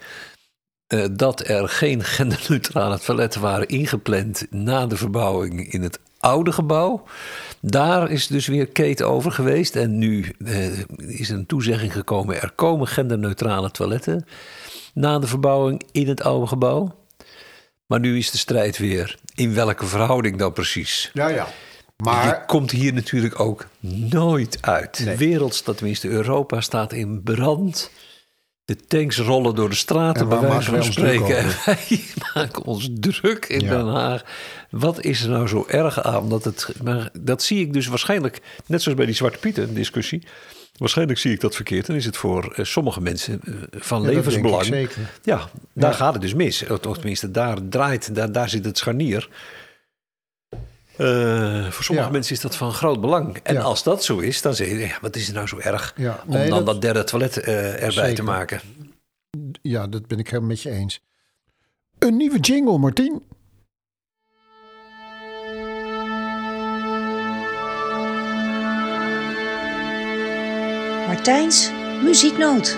eh, 0.86 1.04
dat 1.12 1.48
er 1.48 1.68
geen 1.68 2.04
genderneutrale 2.04 2.98
toiletten 2.98 3.40
waren 3.40 3.68
ingepland 3.68 4.46
na 4.50 4.86
de 4.86 4.96
verbouwing 4.96 5.72
in 5.72 5.82
het 5.82 5.98
oude 6.18 6.52
gebouw. 6.52 7.04
Daar 7.60 8.10
is 8.10 8.26
dus 8.26 8.46
weer 8.46 8.66
Kate 8.66 9.04
over 9.04 9.32
geweest. 9.32 9.76
En 9.76 9.98
nu 9.98 10.34
eh, 10.44 10.78
is 10.96 11.28
een 11.28 11.46
toezegging 11.46 11.92
gekomen. 11.92 12.42
Er 12.42 12.52
komen 12.54 12.86
genderneutrale 12.86 13.70
toiletten 13.70 14.26
na 14.94 15.18
de 15.18 15.26
verbouwing 15.26 15.82
in 15.92 16.08
het 16.08 16.22
oude 16.22 16.46
gebouw. 16.46 16.94
Maar 17.86 18.00
nu 18.00 18.18
is 18.18 18.30
de 18.30 18.38
strijd 18.38 18.78
weer. 18.78 19.18
In 19.34 19.54
welke 19.54 19.86
verhouding 19.86 20.38
dan 20.38 20.52
precies? 20.52 21.10
Ja, 21.12 21.28
ja. 21.28 21.46
Die 22.04 22.12
Maar 22.12 22.44
komt 22.46 22.70
hier 22.70 22.92
natuurlijk 22.92 23.40
ook 23.40 23.66
nooit 24.10 24.58
uit. 24.60 25.04
De 25.04 25.16
wereld, 25.16 25.64
tenminste 25.64 26.08
Europa, 26.08 26.60
staat 26.60 26.92
in 26.92 27.22
brand. 27.22 27.90
De 28.64 28.76
tanks 28.76 29.18
rollen 29.18 29.54
door 29.54 29.68
de 29.68 29.74
straten, 29.74 30.22
En 30.22 30.28
waar 30.28 30.62
van 30.62 30.72
wij 30.74 30.80
ons 30.80 30.92
spreken. 30.92 31.36
En 31.36 31.46
wij 31.64 32.00
maken 32.34 32.62
ons 32.62 32.88
druk 32.92 33.46
in 33.46 33.60
Ja. 33.60 33.70
Den 33.70 33.86
Haag. 33.86 34.22
Wat 34.70 35.04
is 35.04 35.22
er 35.22 35.30
nou 35.30 35.46
zo 35.46 35.64
erg 35.68 36.02
aan? 36.02 36.28
Dat, 36.28 36.44
het, 36.44 36.72
maar 36.82 37.10
dat 37.20 37.42
zie 37.42 37.60
ik 37.60 37.72
dus 37.72 37.86
waarschijnlijk, 37.86 38.40
net 38.66 38.82
zoals 38.82 38.98
bij 38.98 39.06
die 39.06 39.14
Zwarte 39.14 39.38
Pieten 39.38 39.74
discussie. 39.74 40.22
Waarschijnlijk 40.76 41.18
zie 41.18 41.32
ik 41.32 41.40
dat 41.40 41.54
verkeerd. 41.54 41.86
Dan 41.86 41.96
is 41.96 42.04
het 42.04 42.16
voor 42.16 42.52
eh, 42.52 42.64
sommige 42.64 43.00
mensen 43.00 43.40
eh, 43.44 43.52
van 43.80 44.02
Ja, 44.02 44.08
levensbelang. 44.08 44.88
Ja, 45.22 45.48
daar 45.72 45.94
gaat 45.94 46.12
het 46.12 46.22
dus 46.22 46.34
mis. 46.34 46.66
Of 46.66 46.78
tenminste, 46.78 47.30
daar 47.30 47.58
draait, 47.68 48.14
daar, 48.14 48.32
daar 48.32 48.48
zit 48.48 48.64
het 48.64 48.78
scharnier. 48.78 49.28
Eh, 50.96 51.70
voor 51.70 51.84
sommige 51.84 52.06
Ja. 52.06 52.12
mensen 52.12 52.34
is 52.34 52.40
dat 52.40 52.56
van 52.56 52.72
groot 52.72 53.00
belang. 53.00 53.36
En 53.42 53.54
Ja. 53.54 53.60
als 53.60 53.82
dat 53.82 54.04
zo 54.04 54.18
is, 54.18 54.42
dan 54.42 54.54
zeg 54.54 54.68
je, 54.68 54.78
ja, 54.78 54.98
wat 55.00 55.16
is 55.16 55.28
er 55.28 55.34
nou 55.34 55.46
zo 55.46 55.58
erg 55.58 55.92
Ja, 55.96 56.22
om 56.26 56.32
nee, 56.32 56.48
dan 56.48 56.56
dat, 56.56 56.66
dat- 56.66 56.82
derde 56.82 57.04
toilet 57.04 57.36
eh, 57.38 57.72
erbij 57.72 57.90
Zeker. 57.90 58.14
te 58.14 58.22
maken? 58.22 58.60
ja, 59.62 59.86
dat 59.86 60.06
ben 60.06 60.18
ik 60.18 60.26
helemaal 60.26 60.48
met 60.48 60.62
je 60.62 60.70
eens. 60.70 61.00
Een 61.98 62.16
nieuwe 62.16 62.38
jingle, 62.40 62.78
Martien. 62.78 63.22
Martijns 71.06 71.70
muzieknoot. 72.02 72.76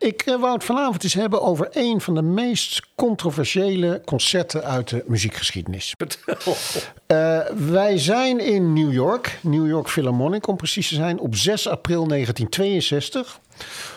Ik 0.00 0.22
eh, 0.22 0.40
wou 0.40 0.52
het 0.54 0.64
vanavond 0.64 1.02
eens 1.04 1.14
hebben 1.14 1.42
over 1.42 1.68
een 1.72 2.00
van 2.00 2.14
de 2.14 2.22
meest 2.22 2.82
controversiële 2.94 4.02
concerten 4.04 4.64
uit 4.64 4.88
de 4.88 5.04
muziekgeschiedenis. 5.06 5.94
Eh, 7.06 7.38
wij 7.54 7.98
zijn 7.98 8.38
in 8.40 8.72
New 8.72 8.92
York, 8.92 9.38
New 9.42 9.66
York 9.68 9.88
Philharmonic 9.88 10.46
om 10.46 10.56
precies 10.56 10.88
te 10.88 10.94
zijn, 10.94 11.18
op 11.18 11.34
6 11.36 11.68
april 11.68 12.06
1962. 12.06 13.40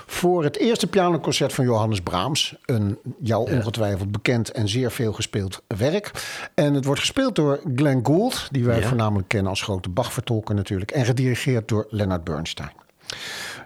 Voor 0.05 0.43
het 0.43 0.57
eerste 0.57 0.87
pianoconcert 0.87 1.53
van 1.53 1.65
Johannes 1.65 2.01
Brahms. 2.01 2.55
Een 2.65 2.97
jou 3.19 3.51
ongetwijfeld 3.51 4.11
bekend 4.11 4.51
en 4.51 4.67
zeer 4.69 4.91
veel 4.91 5.13
gespeeld 5.13 5.61
werk. 5.67 6.11
En 6.53 6.73
het 6.73 6.85
wordt 6.85 6.99
gespeeld 6.99 7.35
door 7.35 7.61
Glenn 7.75 8.05
Gould, 8.05 8.47
die 8.51 8.63
wij 8.63 8.79
Ja. 8.79 8.87
voornamelijk 8.87 9.27
kennen 9.27 9.49
als 9.49 9.61
grote 9.61 9.89
Bach-vertolker 9.89 10.55
natuurlijk. 10.55 10.91
En 10.91 11.05
gedirigeerd 11.05 11.67
door 11.67 11.87
Leonard 11.89 12.23
Bernstein. 12.23 12.71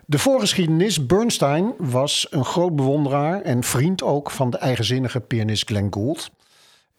De 0.10 0.20
voorgeschiedenis. 0.20 1.05
Bernstein 1.05 1.74
was 1.78 2.28
een 2.30 2.45
groot 2.45 2.76
bewonderaar 2.76 3.41
en 3.41 3.64
vriend 3.64 4.03
ook 4.03 4.32
van 4.32 4.49
de 4.49 4.58
eigenzinnige 4.58 5.20
pianist 5.20 5.68
Glenn 5.68 5.93
Gould. 5.93 6.32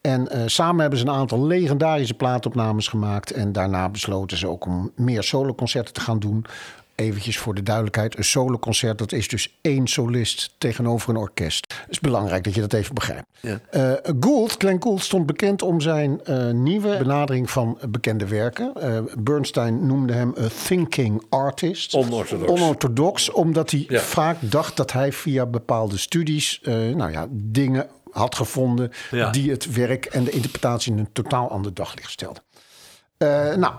En 0.01 0.27
eh, 0.27 0.41
samen 0.45 0.81
hebben 0.81 0.99
ze 0.99 1.05
een 1.05 1.11
aantal 1.11 1.45
legendarische 1.45 2.13
plaatopnames 2.13 2.87
gemaakt. 2.87 3.31
En 3.31 3.51
daarna 3.51 3.89
besloten 3.89 4.37
ze 4.37 4.47
ook 4.47 4.65
om 4.65 4.91
meer 4.95 5.23
soloconcerten 5.23 5.93
te 5.93 6.01
gaan 6.01 6.19
doen. 6.19 6.45
Eventjes 6.99 7.37
voor 7.37 7.53
de 7.55 7.63
duidelijkheid, 7.63 8.17
een 8.17 8.23
soloconcert 8.23 8.97
dat 8.97 9.11
is 9.11 9.27
dus 9.27 9.57
één 9.61 9.87
solist 9.87 10.53
tegenover 10.57 11.09
een 11.09 11.15
orkest. 11.15 11.73
Het 11.81 11.89
is 11.91 11.99
belangrijk 11.99 12.43
dat 12.43 12.55
je 12.55 12.61
dat 12.61 12.73
even 12.73 12.95
begrijpt. 12.95 13.25
Ja. 13.41 13.59
Eh, 13.69 13.91
Gould, 14.19 14.55
Glenn 14.57 14.81
Gould 14.83 15.01
stond 15.01 15.25
bekend 15.25 15.61
om 15.61 15.81
zijn 15.81 16.23
eh, 16.23 16.49
nieuwe 16.51 16.97
benadering 16.97 17.49
van 17.49 17.77
bekende 17.89 18.27
werken. 18.27 18.71
Eh, 18.75 18.99
Bernstein 19.19 19.85
noemde 19.85 20.13
hem 20.13 20.31
een 20.35 20.49
thinking 20.65 21.23
artist. 21.29 21.93
Onorthodox. 21.93 22.51
Onorthodox, 22.51 23.31
omdat 23.31 23.71
hij 23.71 23.85
Ja. 23.87 23.99
vaak 23.99 24.37
dacht 24.41 24.77
dat 24.77 24.91
hij 24.91 25.11
via 25.13 25.45
bepaalde 25.45 25.97
studies 25.97 26.59
nou 26.63 27.11
ja, 27.11 27.27
dingen 27.31 27.87
had 28.11 28.35
gevonden 28.35 28.91
Ja. 29.11 29.29
die 29.29 29.51
het 29.51 29.73
werk 29.73 30.05
en 30.05 30.23
de 30.23 30.31
interpretatie 30.31 30.91
in 30.91 30.97
een 30.97 31.11
totaal 31.13 31.49
ander 31.51 31.73
daglicht 31.73 32.11
stelden. 32.11 32.43
Eh, 33.19 33.55
nou, 33.55 33.73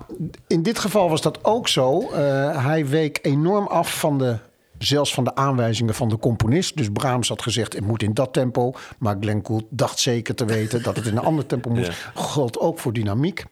in 0.47 0.63
dit 0.63 0.79
geval 0.79 1.09
was 1.11 1.23
dat 1.23 1.45
ook 1.45 1.69
zo. 1.69 2.01
Eh, 2.11 2.65
hij 2.65 2.87
week 2.87 3.19
enorm 3.23 3.67
af 3.67 3.99
van 3.99 4.19
de, 4.19 4.37
zelfs 4.79 5.15
van 5.15 5.25
de 5.25 5.35
aanwijzingen 5.35 5.95
van 5.95 6.09
de 6.09 6.19
componist. 6.19 6.77
Dus 6.77 6.89
Brahms 6.93 7.29
had 7.29 7.43
gezegd, 7.43 7.73
het 7.73 7.87
moet 7.87 8.03
in 8.03 8.15
dat 8.15 8.33
tempo. 8.33 8.73
Maar 8.99 9.17
Glenn 9.21 9.47
Gould 9.47 9.65
dacht 9.71 9.99
zeker 9.99 10.35
te 10.35 10.45
weten 10.45 10.83
dat 10.83 10.97
het 10.97 11.07
in 11.07 11.17
een 11.17 11.23
ander 11.25 11.47
tempo 11.47 11.71
moest. 11.71 11.87
Ja. 11.87 11.95
Gold 12.15 12.59
ook 12.59 12.79
voor 12.79 12.93
dynamiek. 12.93 13.45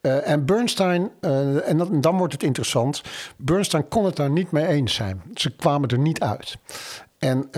Eh, 0.00 0.28
en 0.28 0.44
Bernstein, 0.44 1.10
en, 1.20 1.76
dat- 1.76 1.90
en 1.90 2.00
dan 2.00 2.16
wordt 2.16 2.32
het 2.32 2.42
interessant. 2.42 3.02
Bernstein 3.36 3.88
kon 3.88 4.04
het 4.04 4.16
daar 4.16 4.30
niet 4.30 4.50
mee 4.50 4.66
eens 4.66 4.94
zijn. 4.94 5.22
Ze 5.34 5.50
kwamen 5.50 5.88
er 5.88 5.98
niet 5.98 6.20
uit. 6.20 6.56
En 7.18 7.50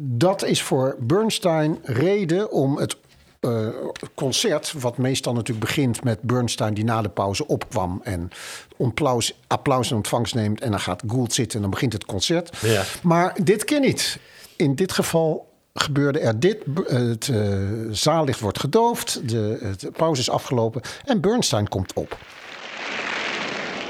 dat 0.00 0.44
is 0.44 0.62
voor 0.62 0.96
Bernstein 1.00 1.78
reden 1.82 2.50
om 2.50 2.76
het 2.78 2.96
eh, 3.42 3.68
concert, 4.14 4.72
wat 4.72 4.98
meestal 4.98 5.32
natuurlijk 5.32 5.66
begint 5.66 6.04
met 6.04 6.20
Bernstein 6.20 6.74
die 6.74 6.84
na 6.84 7.02
de 7.02 7.08
pauze 7.08 7.46
opkwam 7.46 8.00
en 8.04 8.30
applaus, 8.78 9.38
applaus 9.46 9.90
in 9.90 9.96
ontvangst 9.96 10.34
neemt 10.34 10.60
en 10.60 10.70
dan 10.70 10.80
gaat 10.80 11.02
Gould 11.06 11.32
zitten 11.32 11.54
en 11.54 11.60
dan 11.62 11.70
begint 11.70 11.92
het 11.92 12.04
concert. 12.04 12.56
Ja. 12.60 12.82
Maar 13.02 13.36
dit 13.44 13.64
keer 13.64 13.80
niet. 13.80 14.18
In 14.56 14.74
dit 14.74 14.92
geval 14.92 15.48
gebeurde 15.74 16.18
er 16.18 16.40
dit. 16.40 16.56
Het 16.86 17.28
eh, 17.28 17.58
zaallicht 17.90 18.40
wordt 18.40 18.60
gedoofd, 18.60 19.28
de, 19.28 19.72
de 19.78 19.90
pauze 19.90 20.20
is 20.20 20.30
afgelopen 20.30 20.82
en 21.04 21.20
Bernstein 21.20 21.68
komt 21.68 21.92
op. 21.92 22.18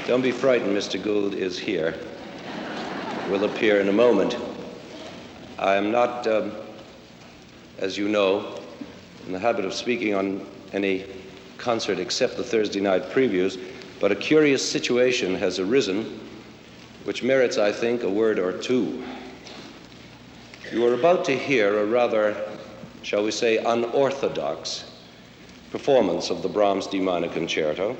Don't 0.07 0.21
be 0.21 0.33
frightened, 0.33 0.73
Mr. 0.73 0.99
Gould 1.03 1.35
is 1.35 1.63
here. 1.63 1.93
Will 3.29 3.43
appear 3.43 3.79
in 3.79 3.87
a 3.87 3.91
moment. 3.91 4.33
I 5.59 5.75
am 5.75 5.89
not, 5.89 6.27
um, 6.27 6.51
as 7.81 7.95
you 7.95 8.09
know, 8.09 8.61
in 9.25 9.31
the 9.31 9.39
habit 9.39 9.65
of 9.65 9.73
speaking 9.73 10.13
on 10.13 10.45
any 10.73 11.05
concert 11.57 11.99
except 11.99 12.37
the 12.37 12.43
Thursday 12.43 12.79
night 12.79 13.09
previews, 13.09 13.59
but 13.99 14.11
a 14.11 14.15
curious 14.15 14.67
situation 14.67 15.35
has 15.35 15.59
arisen 15.59 16.19
which 17.05 17.23
merits, 17.23 17.57
I 17.57 17.71
think, 17.71 18.03
a 18.03 18.09
word 18.09 18.39
or 18.39 18.53
two. 18.53 19.03
You 20.71 20.85
are 20.87 20.93
about 20.93 21.25
to 21.25 21.37
hear 21.37 21.79
a 21.79 21.85
rather, 21.85 22.35
shall 23.01 23.23
we 23.23 23.31
say, 23.31 23.57
unorthodox 23.57 24.89
performance 25.71 26.29
of 26.29 26.41
the 26.41 26.49
Brahms 26.49 26.87
D 26.87 26.99
minor 26.99 27.27
concerto 27.27 27.97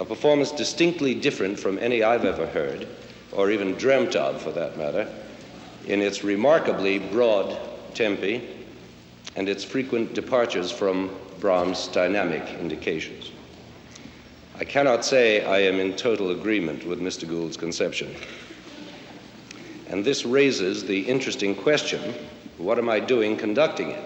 a 0.00 0.04
performance 0.04 0.50
distinctly 0.50 1.14
different 1.14 1.60
from 1.60 1.78
any 1.78 2.02
I've 2.02 2.24
ever 2.24 2.46
heard, 2.46 2.88
or 3.32 3.50
even 3.50 3.74
dreamt 3.74 4.16
of 4.16 4.40
for 4.40 4.50
that 4.52 4.78
matter, 4.78 5.06
in 5.86 6.00
its 6.00 6.24
remarkably 6.24 6.98
broad 6.98 7.56
tempi 7.94 8.48
and 9.36 9.48
its 9.48 9.64
frequent 9.64 10.14
departures 10.14 10.70
from 10.70 11.10
Brahms' 11.38 11.88
dynamic 11.88 12.48
indications. 12.60 13.30
I 14.58 14.64
cannot 14.64 15.04
say 15.04 15.44
I 15.44 15.60
am 15.60 15.80
in 15.80 15.96
total 15.96 16.32
agreement 16.32 16.84
with 16.84 17.00
Mr. 17.00 17.26
Gould's 17.26 17.56
conception. 17.56 18.14
And 19.88 20.04
this 20.04 20.24
raises 20.24 20.84
the 20.84 21.00
interesting 21.00 21.54
question 21.54 22.14
what 22.58 22.78
am 22.78 22.90
I 22.90 23.00
doing 23.00 23.38
conducting 23.38 23.90
it? 23.90 24.04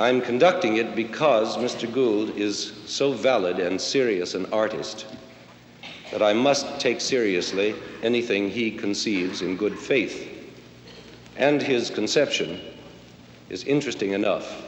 I'm 0.00 0.20
conducting 0.20 0.78
it 0.78 0.96
because 0.96 1.56
Mr. 1.56 1.92
Gould 1.92 2.36
is 2.36 2.72
so 2.86 3.12
valid 3.12 3.60
and 3.60 3.80
serious 3.80 4.34
an 4.34 4.46
artist 4.52 5.06
that 6.10 6.22
I 6.22 6.32
must 6.32 6.80
take 6.80 7.00
seriously 7.00 7.74
anything 8.02 8.50
he 8.50 8.70
conceives 8.70 9.42
in 9.42 9.56
good 9.56 9.78
faith. 9.78 10.28
And 11.36 11.62
his 11.62 11.88
conception 11.88 12.60
is 13.48 13.64
interesting 13.64 14.12
enough 14.12 14.62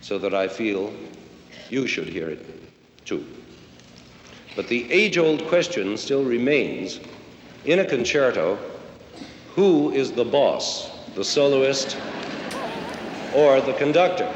so 0.00 0.18
that 0.18 0.34
I 0.34 0.48
feel 0.48 0.92
you 1.70 1.86
should 1.86 2.08
hear 2.08 2.28
it 2.28 2.44
too. 3.04 3.26
But 4.56 4.68
the 4.68 4.90
age 4.90 5.18
old 5.18 5.46
question 5.46 5.96
still 5.96 6.24
remains 6.24 7.00
in 7.64 7.78
a 7.78 7.84
concerto 7.84 8.58
who 9.54 9.92
is 9.92 10.12
the 10.12 10.24
boss, 10.24 10.90
the 11.14 11.24
soloist 11.24 11.96
or 13.34 13.60
the 13.60 13.74
conductor? 13.74 14.32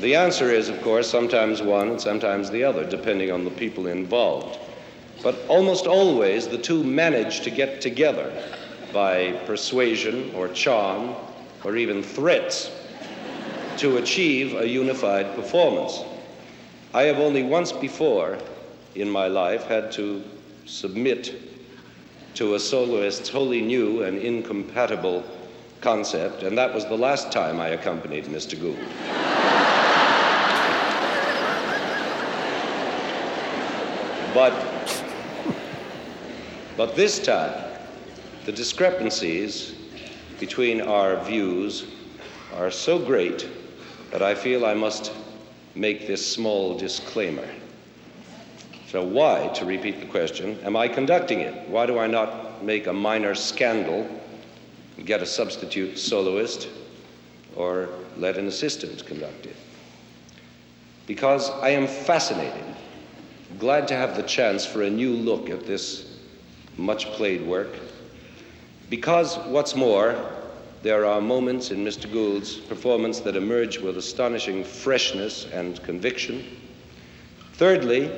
The 0.00 0.14
answer 0.14 0.50
is, 0.50 0.68
of 0.68 0.80
course, 0.80 1.10
sometimes 1.10 1.60
one 1.60 1.90
and 1.90 2.00
sometimes 2.00 2.50
the 2.50 2.64
other, 2.64 2.88
depending 2.88 3.30
on 3.30 3.44
the 3.44 3.50
people 3.50 3.86
involved. 3.86 4.58
But 5.22 5.36
almost 5.48 5.86
always 5.86 6.48
the 6.48 6.56
two 6.56 6.82
manage 6.82 7.40
to 7.42 7.50
get 7.50 7.80
together 7.80 8.32
by 8.92 9.32
persuasion 9.46 10.32
or 10.34 10.48
charm 10.48 11.14
or 11.64 11.76
even 11.76 12.02
threats 12.02 12.70
to 13.76 13.96
achieve 13.98 14.54
a 14.54 14.68
unified 14.68 15.34
performance. 15.34 16.02
I 16.92 17.02
have 17.02 17.18
only 17.18 17.42
once 17.42 17.72
before 17.72 18.38
in 18.94 19.08
my 19.08 19.28
life 19.28 19.64
had 19.64 19.92
to 19.92 20.22
submit 20.66 21.34
to 22.34 22.54
a 22.54 22.60
soloist's 22.60 23.28
wholly 23.28 23.60
new 23.60 24.02
and 24.02 24.18
incompatible 24.18 25.24
concept, 25.80 26.42
and 26.42 26.56
that 26.58 26.74
was 26.74 26.84
the 26.86 26.96
last 26.96 27.32
time 27.32 27.60
I 27.60 27.68
accompanied 27.68 28.24
Mr. 28.24 28.60
Gould. 28.60 28.78
But, 34.34 34.54
but 36.76 36.94
this 36.94 37.18
time, 37.18 37.69
the 38.50 38.56
discrepancies 38.56 39.76
between 40.40 40.80
our 40.80 41.22
views 41.22 41.86
are 42.56 42.68
so 42.68 42.98
great 42.98 43.48
that 44.10 44.24
I 44.24 44.34
feel 44.34 44.66
I 44.66 44.74
must 44.74 45.12
make 45.76 46.08
this 46.08 46.34
small 46.34 46.76
disclaimer. 46.76 47.48
So, 48.88 49.04
why, 49.04 49.52
to 49.54 49.64
repeat 49.64 50.00
the 50.00 50.06
question, 50.06 50.58
am 50.64 50.74
I 50.74 50.88
conducting 50.88 51.38
it? 51.38 51.68
Why 51.68 51.86
do 51.86 52.00
I 52.00 52.08
not 52.08 52.64
make 52.64 52.88
a 52.88 52.92
minor 52.92 53.36
scandal, 53.36 54.04
get 55.04 55.22
a 55.22 55.26
substitute 55.26 55.96
soloist, 55.96 56.68
or 57.54 57.88
let 58.16 58.36
an 58.36 58.48
assistant 58.48 59.06
conduct 59.06 59.46
it? 59.46 59.56
Because 61.06 61.50
I 61.50 61.68
am 61.68 61.86
fascinated, 61.86 62.64
glad 63.60 63.86
to 63.86 63.94
have 63.94 64.16
the 64.16 64.24
chance 64.24 64.66
for 64.66 64.82
a 64.82 64.90
new 64.90 65.12
look 65.12 65.48
at 65.50 65.68
this 65.68 66.18
much 66.76 67.06
played 67.12 67.46
work. 67.46 67.78
Because, 68.90 69.38
what's 69.46 69.74
more, 69.74 70.20
there 70.82 71.06
are 71.06 71.20
moments 71.20 71.70
in 71.70 71.84
Mr. 71.84 72.10
Gould's 72.10 72.56
performance 72.56 73.20
that 73.20 73.36
emerge 73.36 73.78
with 73.78 73.96
astonishing 73.96 74.64
freshness 74.64 75.46
and 75.52 75.82
conviction. 75.82 76.44
Thirdly, 77.54 78.10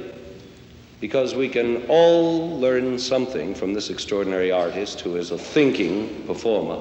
because 1.01 1.35
we 1.35 1.49
can 1.49 1.85
all 1.89 2.59
learn 2.59 2.99
something 2.99 3.55
from 3.55 3.75
this 3.75 3.91
extraordinary 3.91 4.51
artist 4.53 5.01
who 5.01 5.17
is 5.17 5.31
a 5.31 5.39
thinking 5.39 6.25
performer. 6.27 6.81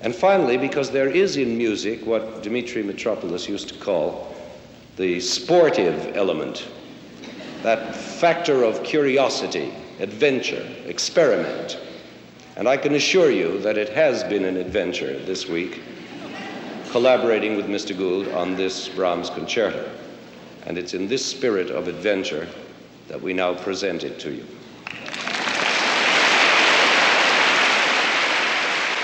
And 0.00 0.14
finally, 0.14 0.56
because 0.56 0.90
there 0.90 1.10
is 1.10 1.36
in 1.36 1.58
music 1.58 2.06
what 2.06 2.42
Dimitri 2.42 2.84
Mitropoulos 2.84 3.48
used 3.48 3.68
to 3.70 3.74
call 3.74 4.32
the 4.96 5.18
sportive 5.20 6.16
element, 6.16 6.68
that 7.62 7.96
factor 7.96 8.62
of 8.62 8.82
curiosity, 8.84 9.74
adventure, 9.98 10.66
experiment. 10.86 11.78
And 12.58 12.68
I 12.68 12.76
can 12.76 12.96
assure 12.96 13.30
you 13.30 13.60
that 13.60 13.78
it 13.78 13.88
has 13.90 14.24
been 14.24 14.44
an 14.44 14.56
adventure 14.56 15.16
this 15.20 15.48
week, 15.48 15.80
collaborating 16.90 17.54
with 17.56 17.66
Mr. 17.68 17.96
Gould 17.96 18.26
on 18.34 18.56
this 18.56 18.88
Brahms 18.88 19.30
concerto. 19.30 19.88
And 20.66 20.76
it's 20.76 20.92
in 20.92 21.06
this 21.06 21.24
spirit 21.24 21.70
of 21.70 21.86
adventure 21.86 22.48
that 23.06 23.22
we 23.22 23.32
now 23.32 23.54
present 23.54 24.02
it 24.02 24.18
to 24.18 24.30
you. 24.32 24.44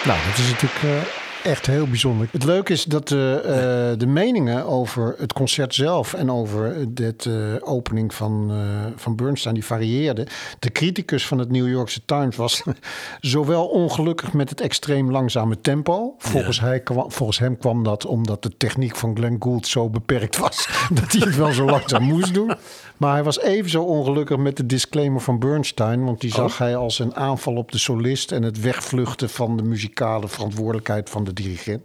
Nou, 0.04 0.18
dat 0.26 0.38
is 0.38 0.50
natuurlijk 0.50 0.82
eh, 0.82 1.23
echt 1.44 1.66
heel 1.66 1.86
bijzonder. 1.86 2.28
Het 2.30 2.44
leuke 2.44 2.72
is 2.72 2.84
dat 2.84 3.08
de, 3.08 3.40
eh, 3.44 3.98
de 3.98 4.06
meningen 4.06 4.66
over 4.66 5.14
het 5.18 5.32
concert 5.32 5.74
zelf 5.74 6.14
en 6.14 6.30
over 6.30 6.94
de 6.94 7.60
opening 7.64 8.14
van, 8.14 8.50
eh, 8.50 8.56
van 8.96 9.16
Bernstein, 9.16 9.54
die 9.54 9.64
varieerden. 9.64 10.26
De 10.58 10.72
criticus 10.72 11.26
van 11.26 11.38
het 11.38 11.50
New 11.50 11.68
Yorkse 11.68 12.04
Times 12.04 12.36
was 12.36 12.62
zowel 13.20 13.66
ongelukkig 13.66 14.32
met 14.32 14.50
het 14.50 14.60
extreem 14.60 15.10
langzame 15.10 15.60
tempo. 15.60 16.14
Volgens, 16.18 16.60
hij 16.60 16.80
kwam, 16.80 17.12
volgens 17.12 17.38
hem 17.38 17.58
kwam 17.58 17.82
dat 17.82 18.06
omdat 18.06 18.42
de 18.42 18.56
techniek 18.56 18.96
van 18.96 19.16
Glenn 19.16 19.36
Gould 19.38 19.66
zo 19.66 19.88
beperkt 19.88 20.38
was 20.38 20.68
dat 21.00 21.12
hij 21.12 21.20
het 21.20 21.36
wel 21.36 21.52
zo 21.52 21.64
langzaam 21.64 22.02
moest 22.02 22.34
doen. 22.34 22.54
Maar 22.96 23.12
hij 23.12 23.22
was 23.22 23.40
even 23.40 23.70
zo 23.70 23.82
ongelukkig 23.82 24.36
met 24.36 24.56
de 24.56 24.66
disclaimer 24.66 25.20
van 25.20 25.38
Bernstein. 25.38 26.04
Want 26.04 26.20
die 26.20 26.32
zag 26.32 26.58
hij 26.58 26.76
als 26.76 26.98
een 26.98 27.14
aanval 27.16 27.54
op 27.56 27.72
de 27.72 27.78
solist 27.78 28.32
en 28.32 28.42
het 28.42 28.60
wegvluchten 28.60 29.30
van 29.30 29.56
de 29.56 29.62
muzikale 29.62 30.28
verantwoordelijkheid 30.28 31.10
van 31.10 31.24
de 31.24 31.32
dirigent. 31.32 31.82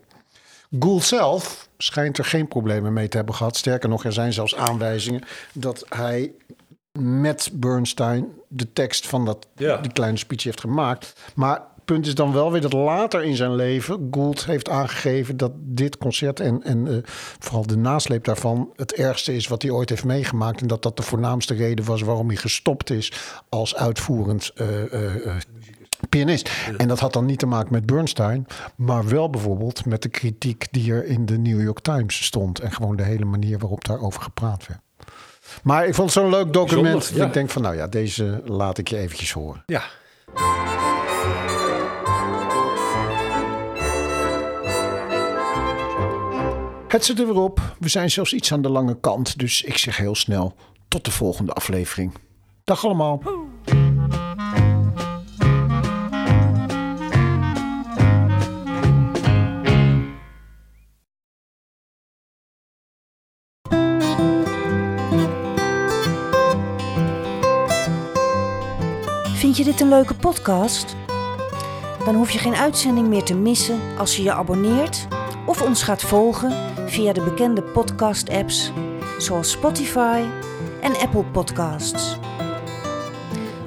Gould 0.80 1.03
zelf 1.03 1.70
schijnt 1.78 2.18
er 2.18 2.26
geen 2.26 2.47
problemen 2.47 2.93
mee 2.93 3.07
te 3.07 3.18
hebben 3.18 3.36
gehad. 3.36 3.57
Sterker 3.57 3.89
nog, 3.89 4.05
er 4.05 4.14
zijn 4.14 4.34
zelfs 4.34 4.55
aanwijzingen 4.55 5.24
dat 5.53 5.86
hij 5.89 6.32
met 6.99 7.49
Bernstein 7.53 8.28
de 8.47 8.74
tekst 8.74 9.07
van 9.07 9.26
dat, 9.26 9.47
Ja. 9.55 9.78
die 9.78 9.91
kleine 9.91 10.18
speech 10.18 10.43
heeft 10.43 10.60
gemaakt. 10.60 11.14
Maar 11.36 11.62
punt 11.94 12.08
is 12.08 12.16
dan 12.16 12.34
wel 12.34 12.52
weer 12.52 12.62
dat 12.62 12.74
later 12.74 13.24
in 13.24 13.36
zijn 13.36 13.56
leven 13.56 14.08
Gould 14.12 14.46
heeft 14.46 14.70
aangegeven 14.70 15.38
dat 15.38 15.52
dit 15.56 15.98
concert 15.98 16.40
en, 16.40 16.64
en 16.64 16.88
eh, 16.88 16.98
vooral 17.40 17.68
de 17.68 17.78
nasleep 17.78 18.24
daarvan 18.24 18.70
het 18.76 18.94
ergste 18.94 19.36
is 19.36 19.48
wat 19.48 19.62
hij 19.62 19.72
ooit 19.72 19.90
heeft 19.90 20.04
meegemaakt. 20.04 20.62
En 20.62 20.68
dat 20.68 20.84
dat 20.84 20.98
de 20.98 21.04
voornaamste 21.04 21.54
reden 21.54 21.86
was 21.86 22.02
waarom 22.02 22.28
hij 22.28 22.36
gestopt 22.36 22.90
is 22.90 23.14
als 23.50 23.76
uitvoerend 23.76 24.52
eh, 24.56 24.94
eh, 24.94 25.36
pianist. 26.10 26.50
En 26.78 26.88
dat 26.88 27.00
had 27.00 27.14
dan 27.14 27.26
niet 27.26 27.40
te 27.40 27.46
maken 27.46 27.74
met 27.74 27.86
Bernstein, 27.86 28.48
maar 28.76 29.08
wel 29.08 29.30
bijvoorbeeld 29.30 29.86
met 29.86 30.02
de 30.02 30.10
kritiek 30.10 30.68
die 30.72 30.94
er 30.94 31.06
in 31.06 31.26
de 31.26 31.38
New 31.38 31.62
York 31.62 31.80
Times 31.80 32.26
stond. 32.26 32.60
En 32.60 32.72
gewoon 32.72 32.96
de 32.96 33.04
hele 33.04 33.26
manier 33.26 33.60
waarop 33.60 33.86
daarover 33.86 34.22
gepraat 34.22 34.68
werd. 34.68 34.80
Maar 35.64 35.88
ik 35.88 35.96
vond 35.96 36.14
het 36.14 36.24
zo'n 36.24 36.30
leuk 36.32 36.54
document. 36.54 37.12
Ja. 37.14 37.26
Ik 37.26 37.34
denk 37.34 37.50
van, 37.50 37.62
nou 37.62 37.76
ja, 37.76 37.88
deze 37.88 38.42
laat 38.46 38.78
ik 38.78 38.88
je 38.88 38.98
eventjes 38.98 39.32
horen. 39.32 39.64
Ja. 39.66 39.84
Het 46.90 47.06
zit 47.06 47.20
er 47.20 47.26
weer 47.26 47.36
op. 47.36 47.76
We 47.80 47.90
zijn 47.90 48.12
zelfs 48.12 48.34
iets 48.34 48.54
aan 48.54 48.62
de 48.62 48.70
lange 48.70 49.00
kant. 49.00 49.40
Dus 49.40 49.62
ik 49.62 49.78
zeg 49.78 49.98
heel 49.98 50.16
snel 50.16 50.56
tot 50.88 51.06
de 51.06 51.12
volgende 51.12 51.54
aflevering. 51.54 52.14
Dag 52.64 52.86
allemaal. 52.86 53.22
Vind 69.34 69.58
je 69.58 69.64
dit 69.64 69.82
een 69.82 69.90
leuke 69.90 70.16
podcast? 70.16 70.96
Dan 72.06 72.16
hoef 72.16 72.32
je 72.32 72.40
geen 72.40 72.56
uitzending 72.56 73.08
meer 73.08 73.24
te 73.24 73.36
missen 73.36 73.80
als 73.98 74.16
je 74.16 74.24
je 74.24 74.32
abonneert 74.32 75.08
of 75.46 75.62
ons 75.62 75.84
gaat 75.84 76.02
volgen 76.02 76.78
via 76.90 77.14
de 77.14 77.22
bekende 77.22 77.62
podcast-apps 77.62 78.72
zoals 79.18 79.52
Spotify 79.52 80.22
en 80.82 80.98
Apple 80.98 81.24
Podcasts. 81.24 82.18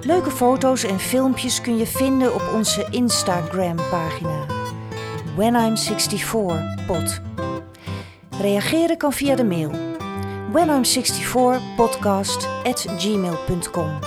Leuke 0.00 0.30
foto's 0.30 0.84
en 0.84 0.98
filmpjes 0.98 1.60
kun 1.60 1.76
je 1.76 1.86
vinden 1.86 2.34
op 2.34 2.42
onze 2.54 2.86
Instagram-pagina 2.90 4.46
When 5.36 5.54
I'm 5.54 5.76
64 5.76 6.84
pod. 6.86 7.20
Reageren 8.40 8.96
kan 8.96 9.12
via 9.12 9.34
de 9.34 9.44
mail 9.44 9.70
when 10.52 10.68
I'm 10.68 10.84
64 10.84 11.60
podcast 11.76 12.48
at 12.64 12.86
gmail.com. 12.98 13.98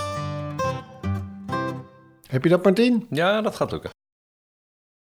Heb 2.26 2.42
je 2.42 2.48
dat, 2.48 2.64
Martien? 2.64 3.06
ja, 3.10 3.40
dat 3.40 3.56
gaat 3.56 3.70
lukken. 3.70 3.95